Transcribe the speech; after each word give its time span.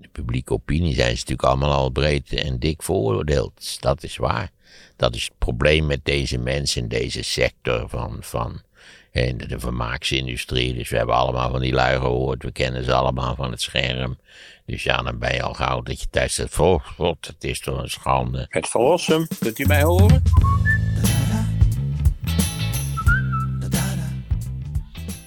de 0.00 0.08
publieke 0.12 0.52
opinie 0.52 0.94
zijn 0.94 1.16
ze 1.16 1.24
natuurlijk 1.26 1.48
allemaal 1.48 1.72
al 1.72 1.90
breed 1.90 2.32
en 2.32 2.58
dik 2.58 2.82
veroordeeld. 2.82 3.80
Dat 3.80 4.02
is 4.02 4.16
waar. 4.16 4.50
Dat 4.96 5.14
is 5.14 5.24
het 5.24 5.38
probleem 5.38 5.86
met 5.86 6.04
deze 6.04 6.38
mensen 6.38 6.82
in 6.82 6.88
deze 6.88 7.22
sector 7.22 7.88
van, 7.88 8.16
van 8.20 8.62
en 9.12 9.36
de, 9.36 9.60
vermaaksindustrie. 9.60 10.74
Dus 10.74 10.88
we 10.88 10.96
hebben 10.96 11.14
allemaal 11.14 11.50
van 11.50 11.60
die 11.60 11.72
lui 11.72 11.98
gehoord. 11.98 12.42
We 12.42 12.52
kennen 12.52 12.84
ze 12.84 12.92
allemaal 12.92 13.34
van 13.34 13.50
het 13.50 13.62
scherm. 13.62 14.18
Dus 14.66 14.82
ja, 14.82 15.02
dan 15.02 15.18
ben 15.18 15.34
je 15.34 15.42
al 15.42 15.54
gauw 15.54 15.82
dat 15.82 16.00
je 16.00 16.06
thuis 16.10 16.40
oh, 16.58 16.84
god, 16.84 17.26
het 17.26 17.44
is 17.44 17.60
toch 17.60 17.82
een 17.82 17.90
schande. 17.90 18.46
Het 18.48 18.68
verlossen, 18.68 19.28
kunt 19.38 19.58
u 19.58 19.66
mij 19.66 19.82
horen? 19.82 20.22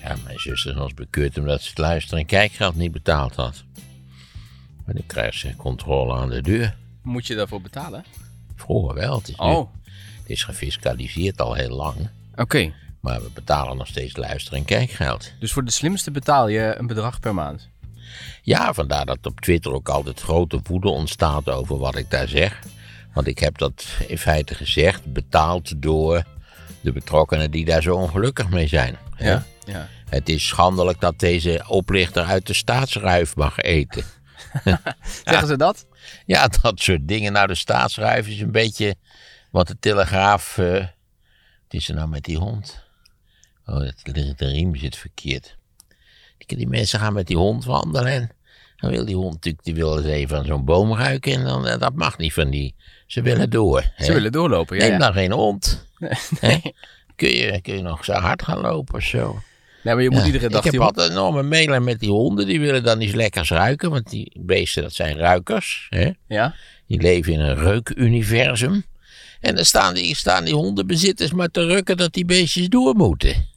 Ja, 0.01 0.15
mijn 0.23 0.39
zuster 0.39 0.75
was 0.75 0.93
bekeurd 0.93 1.37
omdat 1.37 1.61
ze 1.61 1.69
het 1.69 1.77
luisteren 1.77 2.19
en 2.19 2.25
kijkgeld 2.25 2.75
niet 2.75 2.91
betaald 2.91 3.35
had. 3.35 3.63
Maar 4.85 4.95
nu 4.95 5.01
krijgt 5.07 5.37
ze 5.37 5.55
controle 5.55 6.13
aan 6.13 6.29
de 6.29 6.41
deur. 6.41 6.75
Moet 7.03 7.27
je 7.27 7.35
daarvoor 7.35 7.61
betalen? 7.61 8.05
Vroeger 8.55 8.95
wel. 8.95 9.17
Het 9.17 9.27
is, 9.29 9.35
nu- 9.37 9.45
Oh, 9.45 9.69
het 10.21 10.29
is 10.29 10.43
gefiscaliseerd 10.43 11.41
al 11.41 11.53
heel 11.53 11.75
lang. 11.75 12.09
oké. 12.35 12.73
Maar 12.99 13.21
we 13.21 13.29
betalen 13.33 13.77
nog 13.77 13.87
steeds 13.87 14.15
luister- 14.17 14.53
en 14.53 14.65
kijkgeld. 14.65 15.31
Dus 15.39 15.51
voor 15.53 15.65
de 15.65 15.71
slimste 15.71 16.11
betaal 16.11 16.47
je 16.47 16.75
een 16.77 16.87
bedrag 16.87 17.19
per 17.19 17.33
maand. 17.33 17.69
Ja, 18.41 18.73
vandaar 18.73 19.05
dat 19.05 19.25
op 19.25 19.39
Twitter 19.41 19.71
ook 19.73 19.89
altijd 19.89 20.19
grote 20.21 20.59
woede 20.63 20.89
ontstaat 20.89 21.49
over 21.49 21.77
wat 21.77 21.95
ik 21.95 22.09
daar 22.11 22.27
zeg. 22.27 22.59
Want 23.13 23.27
ik 23.27 23.39
heb 23.39 23.57
dat 23.57 23.85
in 24.07 24.17
feite 24.17 24.55
gezegd, 24.55 25.13
betaald 25.13 25.81
door 25.81 26.23
de 26.81 26.91
betrokkenen 26.91 27.51
die 27.51 27.65
daar 27.65 27.81
zo 27.81 27.95
ongelukkig 27.95 28.49
mee 28.49 28.67
zijn. 28.67 28.97
Ja. 29.17 29.45
ja. 29.65 29.87
Het 30.09 30.29
is 30.29 30.47
schandelijk 30.47 30.99
dat 30.99 31.19
deze 31.19 31.63
oplichter 31.67 32.23
uit 32.23 32.47
de 32.47 32.53
staatsruif 32.53 33.35
mag 33.35 33.57
eten. 33.57 34.03
Zeggen 35.23 35.47
ze 35.47 35.57
dat? 35.57 35.85
Ja, 36.25 36.47
dat 36.61 36.79
soort 36.79 37.07
dingen. 37.07 37.33
Nou, 37.33 37.47
de 37.47 37.55
staatsruif 37.55 38.27
is 38.27 38.39
een 38.39 38.51
beetje 38.51 38.95
wat 39.51 39.67
de 39.67 39.77
Telegraaf... 39.79 40.57
eh, 40.57 40.73
het 41.63 41.81
is 41.81 41.89
er 41.89 41.95
nou 41.95 42.07
met 42.07 42.23
die 42.23 42.37
hond? 42.37 42.83
Oh, 43.65 43.79
het- 43.79 43.99
de, 44.03 44.33
de 44.35 44.47
riem 44.47 44.75
zit 44.75 44.95
verkeerd. 44.95 45.57
Die, 46.37 46.67
mensen 46.67 46.99
gaan 46.99 47.13
met 47.13 47.27
die 47.27 47.37
hond 47.37 47.65
wandelen 47.65 48.11
en 48.11 48.31
dan 48.75 48.91
wil 48.91 49.05
die 49.05 49.15
hond 49.15 49.33
natuurlijk, 49.33 49.63
die 49.63 49.75
wil 49.75 49.97
eens 49.97 50.07
even 50.07 50.37
aan 50.37 50.45
zo'n 50.45 50.65
boom 50.65 50.95
ruiken 50.95 51.33
en 51.33 51.43
dan, 51.43 51.67
eh, 51.67 51.79
dat 51.79 51.93
mag 51.93 52.17
niet 52.17 52.33
van 52.33 52.49
die. 52.49 52.75
Ze 53.07 53.21
willen 53.21 53.49
door. 53.49 53.91
hè. 53.95 54.05
Ze 54.05 54.13
willen 54.13 54.31
doorlopen, 54.31 54.77
ja. 54.77 54.83
Neem 54.83 54.91
ja. 54.91 54.97
dan 54.97 55.13
geen 55.13 55.31
hond. 55.31 55.87
Nee? 56.41 56.61
Kun, 57.15 57.29
je, 57.29 57.61
kun 57.61 57.75
je 57.75 57.81
nog 57.81 58.05
zo 58.05 58.13
hard 58.13 58.43
gaan 58.43 58.59
lopen 58.59 58.95
of 58.95 59.03
zo? 59.03 59.41
Nee, 59.83 59.93
maar 59.93 60.03
je 60.03 60.09
moet 60.09 60.19
Ja, 60.19 60.25
iedere 60.25 60.49
dag... 60.49 60.57
ik 60.57 60.63
heb 60.63 60.71
die- 60.73 60.81
altijd 60.81 61.09
een 61.09 61.15
enorme 61.17 61.43
mailen 61.43 61.83
met 61.83 61.99
die 61.99 62.09
honden. 62.09 62.45
Die 62.45 62.59
willen 62.59 62.83
dan 62.83 63.01
iets 63.01 63.13
lekkers 63.13 63.49
ruiken. 63.49 63.89
Want 63.89 64.09
die 64.09 64.31
beesten, 64.39 64.83
dat 64.83 64.93
zijn 64.93 65.17
ruikers. 65.17 65.87
Hè? 65.89 66.09
Ja? 66.27 66.55
Die 66.87 67.01
leven 67.01 67.33
in 67.33 67.39
een 67.39 67.55
reukuniversum. 67.55 68.83
En 69.39 69.55
dan 69.55 69.65
staan 69.65 69.93
die, 69.93 70.15
staan 70.15 70.43
die 70.45 70.53
hondenbezitters 70.53 71.31
maar 71.31 71.49
te 71.49 71.65
rukken 71.65 71.97
dat 71.97 72.13
die 72.13 72.25
beestjes 72.25 72.69
door 72.69 72.95
moeten. 72.95 73.51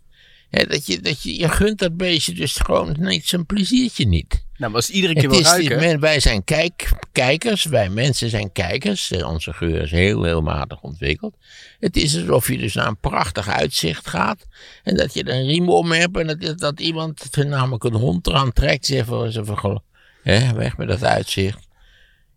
Dat 0.64 0.86
je, 0.86 1.00
dat 1.00 1.22
je, 1.22 1.38
je 1.38 1.48
gunt 1.48 1.78
dat 1.78 1.96
beestje 1.96 2.32
dus 2.34 2.56
gewoon 2.56 2.96
niet 2.98 3.26
zijn 3.28 3.46
pleziertje 3.46 4.06
niet. 4.06 4.44
Nou, 4.56 4.70
maar 4.72 4.80
als 4.80 4.90
iedere 4.90 5.14
keer 5.14 5.28
die 5.28 5.42
ruiken... 5.42 5.76
men- 5.78 6.00
wij 6.00 6.20
zijn 6.20 6.44
kijk, 6.44 6.88
kijkers, 7.12 7.64
wij 7.64 7.88
mensen 7.88 8.30
zijn 8.30 8.52
kijkers. 8.52 9.10
Eh, 9.10 9.28
Onze 9.28 9.52
geur 9.52 9.82
is 9.82 9.90
heel, 9.90 10.22
heel 10.24 10.42
matig 10.42 10.80
ontwikkeld. 10.80 11.36
Het 11.80 11.96
is 11.96 12.16
alsof 12.16 12.48
je 12.48 12.58
dus 12.58 12.74
naar 12.74 12.86
een 12.86 13.00
prachtig 13.00 13.48
uitzicht 13.48 14.08
gaat. 14.08 14.46
En 14.82 14.96
dat 14.96 15.14
je 15.14 15.22
er 15.22 15.34
een 15.34 15.46
riem 15.46 15.68
om 15.68 15.92
hebt. 15.92 16.16
En 16.16 16.38
dat, 16.38 16.58
dat 16.58 16.80
iemand, 16.80 17.36
namelijk 17.36 17.84
een 17.84 17.94
hond, 17.94 18.26
eraan 18.26 18.52
trekt. 18.52 18.86
Zegt 18.86 19.08
van, 19.08 19.32
ze 19.32 19.44
van, 19.44 19.82
hè, 20.22 20.52
weg 20.52 20.76
met 20.76 20.88
dat 20.88 21.04
uitzicht. 21.04 21.66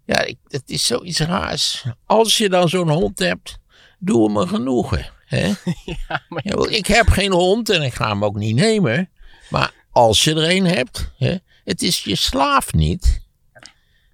Ja, 0.06 0.22
ik, 0.24 0.38
het 0.48 0.64
is 0.66 0.86
zoiets 0.86 1.20
raars. 1.20 1.84
Als 2.06 2.38
je 2.38 2.50
dan 2.50 2.70
zo'n 2.70 2.90
hond 2.90 3.20
hebt, 3.20 3.58
doe 4.00 4.28
hem 4.28 4.38
een 4.38 4.48
genoegen. 4.48 5.06
Hè? 5.30 5.46
Ja, 5.86 6.22
maar- 6.30 6.42
Ja, 6.48 6.68
ik 6.70 6.86
heb 6.88 7.08
geen 7.10 7.32
hond 7.32 7.70
en 7.70 7.82
ik 7.82 7.94
ga 7.94 8.08
hem 8.10 8.24
ook 8.26 8.36
niet 8.36 8.56
nemen. 8.56 9.10
Maar 9.50 9.72
als 9.92 10.24
je 10.24 10.32
er 10.36 10.50
een 10.56 10.66
hebt, 10.66 11.12
hè, 11.18 11.36
het 11.64 11.82
is 11.82 12.04
je 12.04 12.16
slaaf 12.16 12.74
niet. 12.74 13.22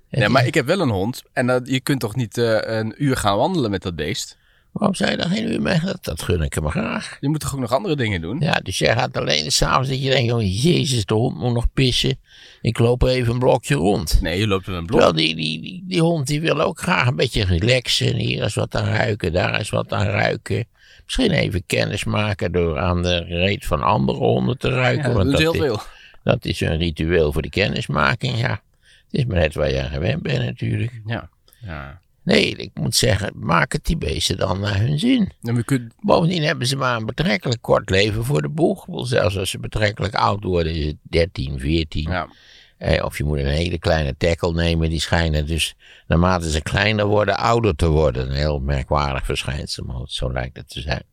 Het 0.10 0.20
Nee, 0.20 0.30
maar 0.30 0.46
ik 0.46 0.54
heb 0.54 0.66
wel 0.66 0.80
een 0.80 0.90
hond. 0.90 1.24
En 1.34 1.48
dat, 1.48 1.68
je 1.68 1.80
kunt 1.80 2.00
toch 2.00 2.16
niet 2.16 2.38
eh, 2.38 2.78
een 2.78 2.94
uur 3.04 3.18
gaan 3.18 3.38
wandelen 3.38 3.72
met 3.72 3.82
dat 3.82 3.96
beest? 3.96 4.38
Waarom 4.72 4.96
zei 4.96 5.12
je 5.12 5.18
daar 5.18 5.30
geen 5.30 5.52
uur 5.52 5.62
mee? 5.62 5.80
Dat, 5.80 6.04
dat 6.04 6.22
gun 6.22 6.42
ik 6.42 6.54
hem 6.54 6.70
graag. 6.70 7.18
Je 7.20 7.30
moet 7.30 7.40
toch 7.40 7.54
ook 7.54 7.60
nog 7.60 7.72
andere 7.72 7.96
dingen 7.96 8.22
doen? 8.22 8.40
Ja, 8.40 8.54
dus 8.64 8.78
jij 8.78 8.94
gaat 8.94 9.18
alleen 9.18 9.52
s'avonds 9.52 9.90
dat 9.90 10.04
je 10.04 10.10
denkt, 10.10 10.34
oh 10.34 10.62
jezus, 10.64 11.06
de 11.06 11.14
hond 11.14 11.38
moet 11.38 11.54
nog 11.54 11.68
pissen. 11.74 12.20
Ik 12.62 12.80
loop 12.80 13.04
even 13.04 13.34
een 13.34 13.40
blokje 13.40 13.76
rond. 13.76 14.22
Nee, 14.22 14.40
je 14.40 14.48
loopt 14.48 14.66
wel 14.66 14.78
een 14.78 14.86
blok. 14.86 15.00
Terwijl 15.02 15.26
die, 15.26 15.36
die, 15.36 15.62
die, 15.62 15.84
die 15.88 16.02
hond 16.02 16.28
die 16.28 16.42
wil 16.42 16.62
ook 16.62 16.80
graag 16.80 17.08
een 17.08 17.16
beetje 17.16 17.46
relaxen. 17.46 18.16
Hier 18.16 18.44
is 18.44 18.54
wat 18.56 18.76
aan 18.76 18.86
ruiken, 18.88 19.34
daar 19.34 19.60
is 19.60 19.70
wat 19.70 19.94
aan 19.94 20.06
ruiken. 20.08 20.66
Misschien 21.06 21.32
even 21.32 21.64
kennis 21.66 22.04
maken 22.04 22.52
door 22.52 22.80
aan 22.80 23.02
de 23.04 23.18
reet 23.18 23.66
van 23.66 23.82
andere 23.84 24.18
honden 24.18 24.58
te 24.58 24.70
ruiken. 24.70 25.10
Ja, 25.10 25.16
dat 25.16 25.24
want 25.24 25.32
ze 25.38 25.42
heel 25.42 25.54
is- 25.54 25.60
veel. 25.60 25.80
Dat 26.24 26.46
is 26.46 26.62
een 26.62 26.78
ritueel 26.78 27.32
voor 27.32 27.42
de 27.42 27.50
kennismaking, 27.50 28.38
ja. 28.40 28.62
Het 28.82 29.14
is 29.22 29.26
maar 29.26 29.38
net 29.38 29.54
waar 29.54 29.72
je 29.72 29.82
aan 29.84 29.90
gewend 29.90 30.22
bent 30.22 30.46
natuurlijk. 30.46 31.02
Ja. 31.06 31.30
ja. 31.62 32.00
Nee, 32.24 32.56
ik 32.56 32.72
moet 32.74 32.96
zeggen, 32.96 33.32
maak 33.36 33.72
het 33.72 33.86
die 33.86 33.98
beesten 33.98 34.38
dan 34.38 34.60
naar 34.60 34.80
hun 34.80 35.00
zin. 35.00 35.32
We 35.42 35.64
kunnen... 35.64 35.92
Bovendien 36.02 36.44
hebben 36.44 36.68
ze 36.68 36.76
maar 36.76 36.96
een 36.96 37.06
betrekkelijk 37.06 37.62
kort 37.62 37.90
leven 37.90 38.26
voor 38.26 38.42
de 38.42 38.50
boeg. 38.50 38.86
Zelfs 38.90 39.38
als 39.38 39.50
ze 39.50 39.60
betrekkelijk 39.60 40.16
oud 40.16 40.44
worden, 40.44 40.76
is 40.76 40.86
het 40.86 40.96
13, 41.02 41.60
14. 41.60 42.10
Ja. 42.12 42.28
Eh, 42.78 43.06
of 43.06 43.18
je 43.18 43.24
moet 43.24 43.38
een 43.38 43.46
hele 43.46 43.80
kleine 43.80 44.16
tackle 44.18 44.54
nemen, 44.54 44.90
die 44.90 45.00
schijnen 45.00 45.46
dus 45.46 45.76
naarmate 46.08 46.52
ze 46.52 46.62
kleiner 46.62 47.06
worden, 47.06 47.38
ouder 47.38 47.76
te 47.76 47.88
worden. 47.88 48.30
Een 48.30 48.36
heel 48.36 48.60
merkwaardig 48.60 49.26
verschijnsel, 49.26 49.84
maar 49.84 50.02
zo 50.06 50.32
lijkt 50.32 50.58
het 50.58 50.70
te 50.70 50.82
zijn. 50.82 51.04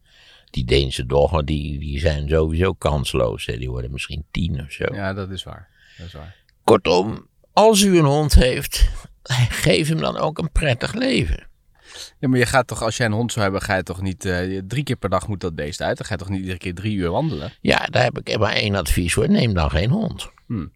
Die 0.51 0.65
Deense 0.65 1.07
doggen, 1.07 1.47
die, 1.47 1.79
die 1.79 1.99
zijn 1.99 2.29
sowieso 2.29 2.73
kansloos. 2.73 3.47
Hè. 3.47 3.57
Die 3.59 3.71
worden 3.71 3.93
misschien 3.93 4.25
tien 4.31 4.61
of 4.61 4.73
zo. 4.73 4.85
ja, 4.95 5.13
dat 5.13 5.31
is 5.31 5.43
waar. 5.43 5.69
Dat 5.99 6.07
is 6.07 6.13
waar. 6.13 6.37
Kortom, 6.65 7.27
als 7.53 7.83
u 7.83 7.99
een 7.99 8.05
hond 8.05 8.35
heeft, 8.35 8.89
geef 9.65 9.89
hem 9.89 10.01
dan 10.01 10.17
ook 10.17 10.39
een 10.39 10.53
prettig 10.53 10.95
leven. 10.95 11.51
Ja, 12.19 12.29
maar 12.29 12.39
je 12.39 12.47
gaat 12.47 12.67
toch, 12.67 12.83
als 12.83 12.97
jij 12.97 13.07
een 13.07 13.13
hond 13.13 13.33
zou 13.33 13.45
hebben, 13.45 13.63
ga 13.63 13.77
je 13.77 13.83
toch 13.83 14.03
niet 14.03 14.25
eh, 14.25 14.61
drie 14.67 14.83
keer 14.83 14.97
per 14.97 15.11
dag 15.11 15.29
moet 15.29 15.41
dat 15.41 15.55
beest 15.55 15.83
uit. 15.83 15.97
Dan 15.97 16.07
ga 16.07 16.13
je 16.13 16.19
toch 16.19 16.29
niet 16.29 16.41
iedere 16.41 16.59
keer 16.59 16.75
drie 16.75 16.97
uur 16.97 17.11
wandelen? 17.11 17.53
Ja, 17.61 17.87
daar 17.87 18.03
heb 18.03 18.19
ik 18.19 18.39
maar 18.39 18.53
één 18.53 18.75
advies 18.75 19.15
voor. 19.15 19.29
Neem 19.29 19.55
dan 19.55 19.71
geen 19.71 19.91
hond. 19.91 20.31
Hmm. 20.47 20.73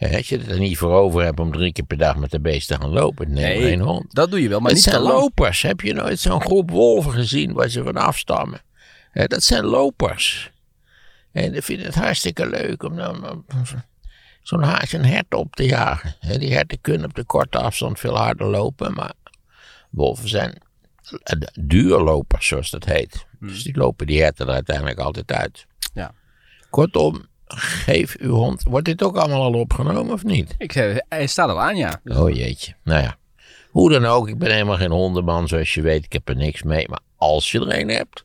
Als 0.00 0.28
je 0.28 0.38
het 0.38 0.48
er 0.48 0.58
niet 0.58 0.78
voor 0.78 0.92
over 0.92 1.22
hebt 1.24 1.40
om 1.40 1.52
drie 1.52 1.72
keer 1.72 1.84
per 1.84 1.96
dag 1.96 2.16
met 2.16 2.30
de 2.30 2.40
beest 2.40 2.68
te 2.68 2.74
gaan 2.74 2.90
lopen, 2.90 3.32
neem 3.32 3.62
geen 3.62 3.80
hond. 3.80 4.14
dat 4.14 4.30
doe 4.30 4.42
je 4.42 4.48
wel, 4.48 4.60
maar 4.60 4.70
het 4.70 4.76
niet 4.76 4.84
te 4.84 4.90
zijn 4.90 5.02
lopers. 5.02 5.62
Heb 5.62 5.80
je 5.80 5.92
nooit 5.92 6.18
zo'n 6.18 6.40
groep 6.40 6.70
wolven 6.70 7.12
gezien 7.12 7.52
waar 7.52 7.68
ze 7.68 7.82
van 7.82 7.96
afstammen? 7.96 8.62
Dat 9.12 9.42
zijn 9.42 9.64
lopers. 9.64 10.50
En 11.32 11.54
ik 11.54 11.62
vind 11.62 11.84
het 11.84 11.94
hartstikke 11.94 12.48
leuk 12.48 12.82
om 12.82 12.96
dan 12.96 13.44
zo'n 14.42 14.62
haas 14.62 14.92
een 14.92 15.04
hert 15.04 15.34
op 15.34 15.54
te 15.54 15.64
jagen. 15.64 16.14
Die 16.38 16.52
herten 16.52 16.80
kunnen 16.80 17.08
op 17.08 17.14
de 17.14 17.24
korte 17.24 17.58
afstand 17.58 17.98
veel 17.98 18.16
harder 18.16 18.46
lopen, 18.46 18.94
maar 18.94 19.12
wolven 19.90 20.28
zijn 20.28 20.62
eh, 21.22 21.40
duurlopers, 21.60 22.46
zoals 22.46 22.70
dat 22.70 22.84
heet. 22.84 23.26
Dus 23.40 23.62
die 23.62 23.76
lopen 23.76 24.06
die 24.06 24.22
herten 24.22 24.46
er 24.46 24.54
uiteindelijk 24.54 24.98
altijd 24.98 25.32
uit. 25.32 25.66
Ja. 25.94 26.14
Kortom, 26.70 27.26
geef 27.56 28.16
uw 28.18 28.34
hond. 28.34 28.62
Wordt 28.62 28.84
dit 28.84 29.02
ook 29.02 29.16
allemaal 29.16 29.42
al 29.42 29.52
opgenomen 29.60 30.12
of 30.12 30.24
niet? 30.24 30.54
Ik 30.58 30.72
zei, 30.72 31.00
hij 31.08 31.26
staat 31.26 31.48
al 31.48 31.60
aan, 31.60 31.76
ja. 31.76 32.00
Dus- 32.04 32.16
Oh 32.16 32.34
jeetje. 32.34 32.74
Nou 32.84 33.02
ja. 33.02 33.18
Hoe 33.70 33.90
dan 33.90 34.04
ook, 34.04 34.28
ik 34.28 34.38
ben 34.38 34.50
helemaal 34.52 34.76
geen 34.76 34.90
hondenman, 34.90 35.48
zoals 35.48 35.74
je 35.74 35.82
weet. 35.82 36.04
Ik 36.04 36.12
heb 36.12 36.28
er 36.28 36.36
niks 36.36 36.62
mee. 36.62 36.88
Maar 36.88 37.00
als 37.16 37.52
je 37.52 37.60
er 37.60 37.80
een 37.80 37.88
hebt, 37.88 38.24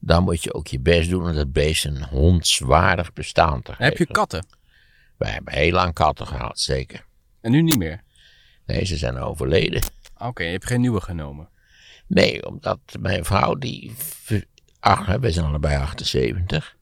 dan 0.00 0.22
moet 0.22 0.42
je 0.42 0.54
ook 0.54 0.66
je 0.66 0.80
best 0.80 1.10
doen 1.10 1.24
om 1.28 1.34
dat 1.34 1.52
beest 1.52 1.84
een 1.84 2.04
hondswaardig 2.04 3.12
bestaan 3.12 3.62
te 3.62 3.70
geven. 3.70 3.84
Heb 3.84 3.96
je 3.98 4.06
katten? 4.06 4.46
Wij 5.16 5.30
hebben 5.30 5.52
heel 5.52 5.72
lang 5.72 5.92
katten 5.94 6.26
gehad, 6.26 6.60
zeker. 6.60 7.04
En 7.40 7.50
nu 7.50 7.62
niet 7.62 7.78
meer? 7.78 8.02
Nee, 8.66 8.84
ze 8.84 8.96
zijn 8.96 9.18
overleden. 9.18 9.82
Oké, 10.18 10.42
je 10.42 10.50
hebt 10.50 10.66
geen 10.66 10.80
nieuwe 10.80 11.00
genomen. 11.00 11.48
Nee, 12.06 12.46
omdat 12.46 12.78
mijn 13.00 13.24
vrouw, 13.24 13.54
die. 13.54 13.92
Ach, 14.80 15.06
wij 15.16 15.30
zijn 15.32 15.46
allebei 15.46 15.76
78. 15.76 16.76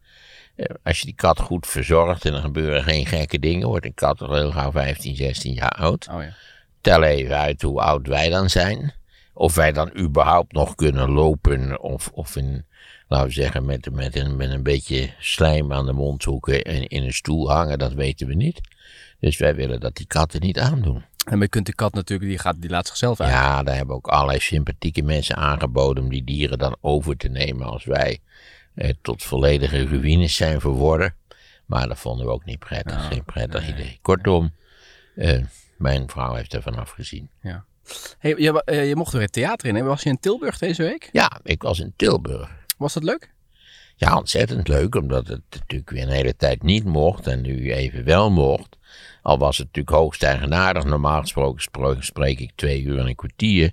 Als 0.82 0.98
je 0.98 1.04
die 1.04 1.14
kat 1.14 1.40
goed 1.40 1.66
verzorgt 1.66 2.24
en 2.24 2.34
er 2.34 2.40
gebeuren 2.40 2.82
geen 2.82 3.06
gekke 3.06 3.38
dingen, 3.38 3.68
wordt 3.68 3.84
een 3.84 3.94
kat 3.94 4.18
toch 4.18 4.34
heel 4.34 4.50
gauw 4.50 4.70
15, 4.70 5.16
16 5.16 5.52
jaar 5.52 5.70
oud. 5.70 6.08
Oh 6.10 6.22
ja. 6.22 6.32
tel 6.80 7.02
even 7.02 7.36
uit 7.36 7.62
hoe 7.62 7.80
oud 7.80 8.06
wij 8.06 8.28
dan 8.28 8.50
zijn. 8.50 8.92
Of 9.34 9.54
wij 9.54 9.72
dan 9.72 9.96
überhaupt 9.98 10.52
nog 10.52 10.74
kunnen 10.74 11.10
lopen. 11.10 11.80
Of, 11.80 12.10
of 12.12 12.36
in, 12.36 12.66
laten 13.08 13.26
we 13.26 13.32
zeggen, 13.32 13.64
met, 13.64 13.90
met, 13.92 14.16
een, 14.16 14.36
met 14.36 14.50
een 14.50 14.62
beetje 14.62 15.10
slijm 15.18 15.72
aan 15.72 15.86
de 15.86 15.92
mondhoeken 15.92 16.62
en 16.62 16.86
in 16.86 17.02
een 17.02 17.12
stoel 17.12 17.50
hangen. 17.50 17.78
Dat 17.78 17.92
weten 17.92 18.26
we 18.26 18.34
niet. 18.34 18.60
Dus 19.20 19.38
wij 19.38 19.54
willen 19.54 19.80
dat 19.80 19.96
die 19.96 20.06
katten 20.06 20.40
niet 20.40 20.58
aandoen. 20.58 21.04
En 21.24 21.40
je 21.40 21.48
kunt 21.48 21.66
de 21.66 21.74
kat 21.74 21.94
natuurlijk, 21.94 22.30
die, 22.30 22.38
gaat, 22.38 22.60
die 22.60 22.70
laat 22.70 22.86
zichzelf 22.86 23.20
uit. 23.20 23.30
Ja, 23.30 23.62
daar 23.62 23.76
hebben 23.76 23.96
ook 23.96 24.08
allerlei 24.08 24.38
sympathieke 24.38 25.02
mensen 25.02 25.36
aangeboden 25.36 26.02
om 26.02 26.10
die 26.10 26.24
dieren 26.24 26.58
dan 26.58 26.76
over 26.80 27.16
te 27.16 27.28
nemen 27.28 27.66
als 27.66 27.84
wij 27.84 28.18
tot 29.02 29.22
volledige 29.22 29.86
ruïnes 29.86 30.36
zijn 30.36 30.60
verworden. 30.60 31.14
Maar 31.66 31.88
dat 31.88 31.98
vonden 31.98 32.26
we 32.26 32.32
ook 32.32 32.44
niet 32.44 32.58
prettig. 32.58 32.92
Ja, 32.94 33.08
geen 33.08 33.24
prettig 33.24 33.60
nee, 33.60 33.72
idee. 33.72 33.98
Kortom, 34.02 34.54
eh, 35.14 35.44
mijn 35.76 36.08
vrouw 36.08 36.34
heeft 36.34 36.54
er 36.54 36.62
vanaf 36.62 36.90
gezien. 36.90 37.30
Ja. 37.42 37.64
Hey, 38.18 38.34
je, 38.36 38.64
eh, 38.64 38.88
je 38.88 38.96
mocht 38.96 39.12
weer 39.12 39.22
het 39.22 39.32
theater 39.32 39.68
in. 39.68 39.74
hè? 39.74 39.82
Was 39.82 40.02
je 40.02 40.08
in 40.08 40.20
Tilburg 40.20 40.58
deze 40.58 40.82
week? 40.82 41.08
Ja, 41.12 41.40
ik 41.42 41.62
was 41.62 41.80
in 41.80 41.92
Tilburg. 41.96 42.50
Was 42.78 42.92
dat 42.92 43.02
leuk? 43.02 43.32
Ja, 43.96 44.16
ontzettend 44.16 44.68
leuk, 44.68 44.94
omdat 44.94 45.28
het 45.28 45.42
natuurlijk 45.50 45.90
weer 45.90 46.02
een 46.02 46.08
hele 46.08 46.36
tijd 46.36 46.62
niet 46.62 46.84
mocht 46.84 47.26
en 47.26 47.40
nu 47.40 47.72
even 47.72 48.04
wel 48.04 48.30
mocht. 48.30 48.76
Al 49.22 49.38
was 49.38 49.56
het 49.58 49.66
natuurlijk 49.66 49.96
hoogst 49.96 50.22
eigenaardig. 50.22 50.84
Normaal 50.84 51.20
gesproken 51.20 51.62
spro- 51.62 52.00
spreek 52.00 52.38
ik 52.40 52.50
twee 52.54 52.82
uur 52.82 52.98
en 52.98 53.06
een 53.06 53.14
kwartier. 53.14 53.70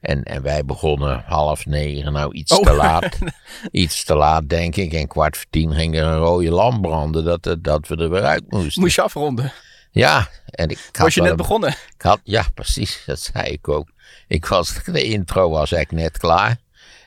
En, 0.00 0.22
en 0.22 0.42
wij 0.42 0.64
begonnen 0.64 1.22
half 1.26 1.66
negen, 1.66 2.12
nou 2.12 2.32
iets 2.34 2.52
Oh. 2.58 2.62
te 2.66 2.72
laat. 2.72 3.18
iets 3.70 4.04
te 4.04 4.14
laat, 4.14 4.48
denk 4.48 4.76
ik. 4.76 4.92
En 4.92 5.06
kwart 5.08 5.36
voor 5.36 5.46
tien 5.50 5.72
ging 5.74 5.96
er 5.96 6.04
een 6.04 6.18
rode 6.18 6.50
lamp 6.50 6.82
branden 6.82 7.24
dat, 7.24 7.44
het- 7.44 7.64
dat 7.64 7.88
we 7.88 7.96
er 7.96 8.10
weer 8.10 8.22
uit 8.24 8.44
moesten. 8.50 8.82
Moest 8.82 8.94
je 8.94 9.02
afronden? 9.02 9.52
Ja, 9.90 10.28
en 10.46 10.68
ik 10.68 10.78
had 10.92 10.96
Was 10.96 11.14
je 11.14 11.20
net 11.20 11.30
een- 11.30 11.36
begonnen? 11.36 11.70
ik 11.70 12.02
had, 12.02 12.20
ja, 12.24 12.44
precies, 12.54 13.02
dat 13.06 13.20
zei 13.20 13.46
ik 13.52 13.68
ook. 13.68 13.88
Ik 14.28 14.46
was, 14.46 14.74
de 14.84 15.02
intro 15.02 15.50
was 15.50 15.72
eigenlijk 15.72 16.02
net 16.04 16.18
klaar. 16.18 16.56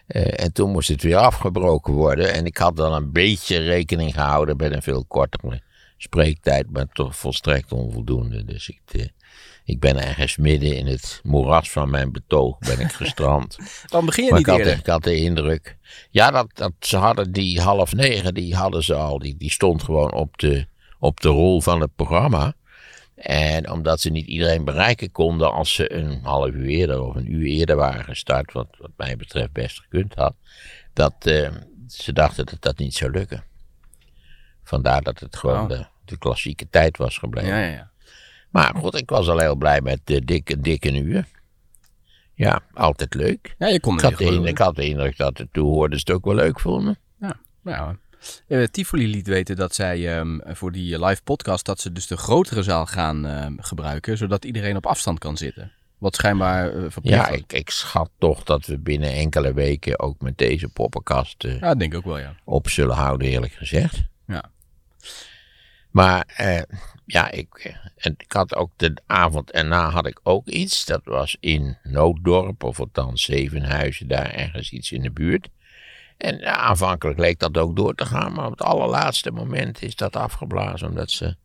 Eh, 0.08 0.44
en 0.44 0.54
toen 0.54 0.72
moest 0.72 0.88
het 0.90 1.04
weer 1.04 1.16
afgebroken 1.18 1.94
worden. 1.94 2.34
En 2.34 2.46
ik 2.46 2.58
had 2.58 2.76
dan 2.76 2.94
een 2.94 3.12
beetje 3.12 3.58
rekening 3.58 4.14
gehouden 4.14 4.58
met 4.58 4.74
een 4.74 4.82
veel 4.82 5.06
kortere 5.08 5.62
spreektijd, 6.02 6.72
maar 6.72 6.88
toch 6.88 7.16
volstrekt 7.16 7.72
onvoldoende. 7.72 8.46
Dus 8.46 8.70
ik, 8.70 8.82
eh, 8.92 9.08
ik 9.64 9.80
ben 9.80 9.98
ergens 9.98 10.38
midden 10.38 10.76
in 10.76 10.88
het 10.88 11.20
moeras 11.24 11.72
van 11.72 11.90
mijn 11.90 12.12
betoog 12.12 12.58
ben 12.60 12.80
ik 12.80 12.92
gestrand. 12.92 13.58
Dan 13.90 14.06
begin 14.06 14.24
je 14.24 14.30
maar 14.30 14.40
niet 14.40 14.48
ik 14.48 14.54
had, 14.54 14.62
eerder. 14.62 14.80
ik 14.80 14.86
had 14.86 15.04
de 15.04 15.16
indruk. 15.16 15.78
Ja, 16.10 16.32
dat, 16.32 16.48
dat, 16.54 16.72
ze 16.80 16.98
hadden 16.98 17.32
die 17.32 17.62
half 17.62 17.94
negen, 17.94 18.34
die 18.34 18.56
hadden 18.56 18.84
ze 18.84 18.94
al. 18.96 19.20
Die, 19.20 19.38
die 19.38 19.52
stond 19.52 19.84
gewoon 19.84 20.14
op 20.14 20.38
de, 20.38 20.66
op 21.00 21.20
de 21.20 21.30
rol 21.30 21.62
van 21.62 21.82
het 21.82 21.96
programma. 21.96 22.54
En 23.16 23.72
omdat 23.72 24.02
ze 24.02 24.10
niet 24.10 24.28
iedereen 24.28 24.66
bereiken 24.66 25.12
konden 25.12 25.52
als 25.54 25.74
ze 25.74 25.94
een 25.94 26.20
half 26.24 26.50
uur 26.50 26.68
eerder 26.68 27.02
of 27.02 27.16
een 27.16 27.32
uur 27.34 27.46
eerder 27.46 27.76
waren 27.76 28.04
gestart, 28.04 28.52
wat, 28.52 28.68
wat 28.78 28.92
mij 28.98 29.16
betreft 29.16 29.52
best 29.52 29.80
gekund 29.80 30.16
had, 30.16 30.36
dat 30.94 31.14
eh, 31.20 31.50
ze 31.88 32.14
dachten 32.14 32.46
dat 32.46 32.62
dat 32.62 32.78
niet 32.78 32.94
zou 32.94 33.12
lukken. 33.12 33.44
Vandaar 34.64 35.02
dat 35.02 35.20
het 35.20 35.36
gewoon 35.36 35.62
Oh. 35.62 35.68
de, 35.68 35.86
de 36.06 36.18
klassieke 36.18 36.68
tijd 36.70 36.98
was 36.98 37.18
gebleven. 37.18 37.50
Ja, 37.50 37.60
ja, 37.60 37.72
ja. 37.72 37.92
Maar 38.50 38.76
goed, 38.76 39.00
ik 39.00 39.10
was 39.10 39.28
al 39.28 39.40
heel 39.40 39.56
blij 39.56 39.82
met 39.82 40.00
de 40.04 40.26
dikke, 40.26 40.60
dikke 40.60 41.02
uur. 41.02 41.28
Ja, 42.34 42.62
altijd 42.74 43.14
leuk. 43.14 43.56
Ja, 43.58 43.68
je 43.68 43.80
kon 43.80 43.96
Ik 43.96 44.02
had, 44.02 44.18
de, 44.18 44.42
ik 44.44 44.58
had 44.58 44.76
de 44.76 44.86
indruk 44.86 45.18
dat 45.18 45.38
de 45.38 45.48
toehoorders 45.52 46.02
het 46.06 46.12
ook 46.12 46.26
wel 46.26 46.36
leuk 46.36 46.60
vonden. 46.60 46.98
Ja, 47.20 47.36
nou, 47.62 47.96
eh, 48.48 48.64
Tivoli 48.64 49.08
liet 49.08 49.28
weten 49.28 49.56
dat 49.56 49.76
zij 49.76 50.18
ehm, 50.18 50.40
voor 50.44 50.72
die 50.72 51.06
live 51.06 51.22
podcast 51.24 51.66
dat 51.66 51.80
ze 51.80 51.92
dus 51.92 52.08
de 52.08 52.18
grotere 52.18 52.64
zaal 52.64 52.86
gaan 52.86 53.26
ehm, 53.26 53.54
gebruiken, 53.58 54.18
zodat 54.18 54.46
iedereen 54.46 54.76
op 54.76 54.86
afstand 54.86 55.20
kan 55.20 55.38
zitten. 55.38 55.72
Wat 55.98 56.16
schijnbaar 56.16 56.74
eh, 56.74 56.86
verplicht 56.90 57.18
Ja, 57.18 57.28
ik, 57.28 57.54
ik 57.54 57.70
schat 57.70 58.10
toch 58.18 58.44
dat 58.44 58.66
we 58.66 58.78
binnen 58.78 59.14
enkele 59.14 59.54
weken 59.54 60.00
ook 60.00 60.22
met 60.22 60.38
deze 60.38 60.68
poppenkast 60.68 61.44
eh, 61.44 61.60
Ja, 61.60 61.76
denk 61.76 61.92
ik 61.92 61.98
ook 61.98 62.06
wel, 62.06 62.20
ja. 62.20 62.36
op 62.44 62.70
zullen 62.70 62.96
houden, 62.96 63.28
eerlijk 63.28 63.54
gezegd. 63.54 64.04
Maar 65.92 66.24
eh, 66.36 66.62
ja, 67.06 67.32
ik, 67.32 67.54
eh, 67.54 67.76
en 67.96 68.16
ik 68.18 68.32
had 68.32 68.56
ook 68.56 68.72
de 68.76 68.98
avond 69.06 69.52
erna 69.52 69.90
had 69.90 70.08
ik 70.08 70.20
ook 70.24 70.48
iets. 70.48 70.86
Dat 70.86 71.02
was 71.04 71.38
in 71.40 71.78
Nooddorp, 71.84 72.64
of 72.64 72.80
althans 72.80 73.24
Zevenhuizen, 73.24 74.08
daar 74.08 74.32
ergens 74.32 74.72
iets 74.72 74.92
in 74.92 75.02
de 75.02 75.12
buurt. 75.12 75.50
En 76.18 76.38
ja, 76.38 76.56
aanvankelijk 76.56 77.20
leek 77.20 77.40
dat 77.40 77.58
ook 77.58 77.76
door 77.76 77.96
te 77.96 78.06
gaan, 78.06 78.34
maar 78.34 78.46
op 78.46 78.52
het 78.52 78.62
allerlaatste 78.62 79.32
moment 79.32 79.82
is 79.82 79.96
dat 79.96 80.16
afgeblazen. 80.16 80.88
Omdat 80.88 81.12
ze, 81.12 81.36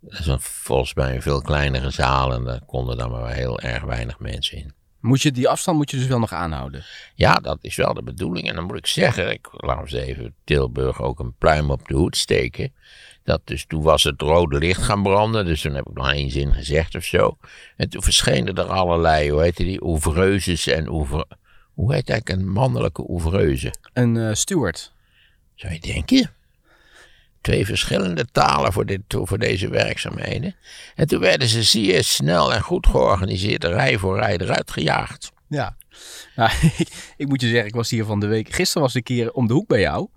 dat 0.00 0.18
is 0.18 0.26
een, 0.26 0.40
volgens 0.40 0.94
mij 0.94 1.14
een 1.14 1.22
veel 1.22 1.42
kleinere 1.42 1.90
zaal 1.90 2.32
en 2.32 2.44
daar 2.44 2.64
konden 2.66 2.96
dan 2.96 3.10
maar 3.10 3.32
heel 3.32 3.60
erg 3.60 3.82
weinig 3.82 4.18
mensen 4.18 4.58
in. 4.58 4.72
Moet 5.00 5.22
je 5.22 5.32
die 5.32 5.48
afstand 5.48 5.76
moet 5.76 5.90
je 5.90 5.96
dus 5.96 6.06
wel 6.06 6.18
nog 6.18 6.32
aanhouden. 6.32 6.84
Ja, 7.14 7.34
dat 7.34 7.58
is 7.60 7.76
wel 7.76 7.94
de 7.94 8.02
bedoeling. 8.02 8.48
En 8.48 8.54
dan 8.54 8.64
moet 8.64 8.76
ik 8.76 8.86
zeggen, 8.86 9.30
ik 9.30 9.48
laat 9.52 9.80
eens 9.80 9.92
even 9.92 10.34
Tilburg 10.44 11.00
ook 11.00 11.18
een 11.18 11.34
pluim 11.38 11.70
op 11.70 11.88
de 11.88 11.94
hoed 11.94 12.16
steken. 12.16 12.72
Dat 13.24 13.40
dus 13.44 13.64
toen 13.66 13.82
was 13.82 14.02
het 14.02 14.20
rode 14.20 14.58
licht 14.58 14.82
gaan 14.82 15.02
branden, 15.02 15.44
dus 15.44 15.60
toen 15.60 15.74
heb 15.74 15.86
ik 15.86 15.94
nog 15.94 16.12
één 16.12 16.30
zin 16.30 16.52
gezegd 16.52 16.94
of 16.94 17.04
zo. 17.04 17.36
En 17.76 17.88
toen 17.88 18.02
verschenen 18.02 18.54
er 18.54 18.64
allerlei, 18.64 19.30
hoe 19.30 19.42
heet 19.42 19.56
die, 19.56 19.80
ouvreuses 19.80 20.66
en 20.66 20.88
ouvre... 20.88 21.26
Hoe 21.74 21.94
heet 21.94 22.10
eigenlijk 22.10 22.40
een 22.40 22.52
mannelijke 22.52 23.06
ouvreuze? 23.06 23.74
Een 23.92 24.16
eh, 24.16 24.34
steward. 24.34 24.92
Zou 25.54 25.72
je 25.72 25.80
denken? 25.80 26.30
Twee 27.40 27.66
verschillende 27.66 28.26
talen 28.32 28.72
voor, 28.72 28.86
dit, 28.86 29.00
voor 29.08 29.38
deze 29.38 29.68
werkzaamheden. 29.68 30.56
En 30.94 31.06
toen 31.06 31.20
werden 31.20 31.48
ze 31.48 31.62
zeer 31.62 32.04
snel 32.04 32.52
en 32.52 32.60
goed 32.60 32.86
georganiseerd 32.86 33.64
rij 33.64 33.98
voor 33.98 34.18
rij 34.18 34.36
eruit 34.36 34.70
gejaagd. 34.70 35.32
Ja. 35.48 35.76
Nou, 36.36 36.50
ik, 36.78 37.14
ik 37.16 37.28
moet 37.28 37.40
je 37.40 37.48
zeggen, 37.48 37.66
ik 37.66 37.74
was 37.74 37.90
hier 37.90 38.04
van 38.04 38.20
de 38.20 38.26
week. 38.26 38.52
Gisteren 38.52 38.82
was 38.82 38.94
ik 38.94 39.08
een 39.08 39.16
keer 39.16 39.32
om 39.32 39.46
de 39.46 39.52
hoek 39.52 39.66
bij 39.66 39.80
jou. 39.80 40.08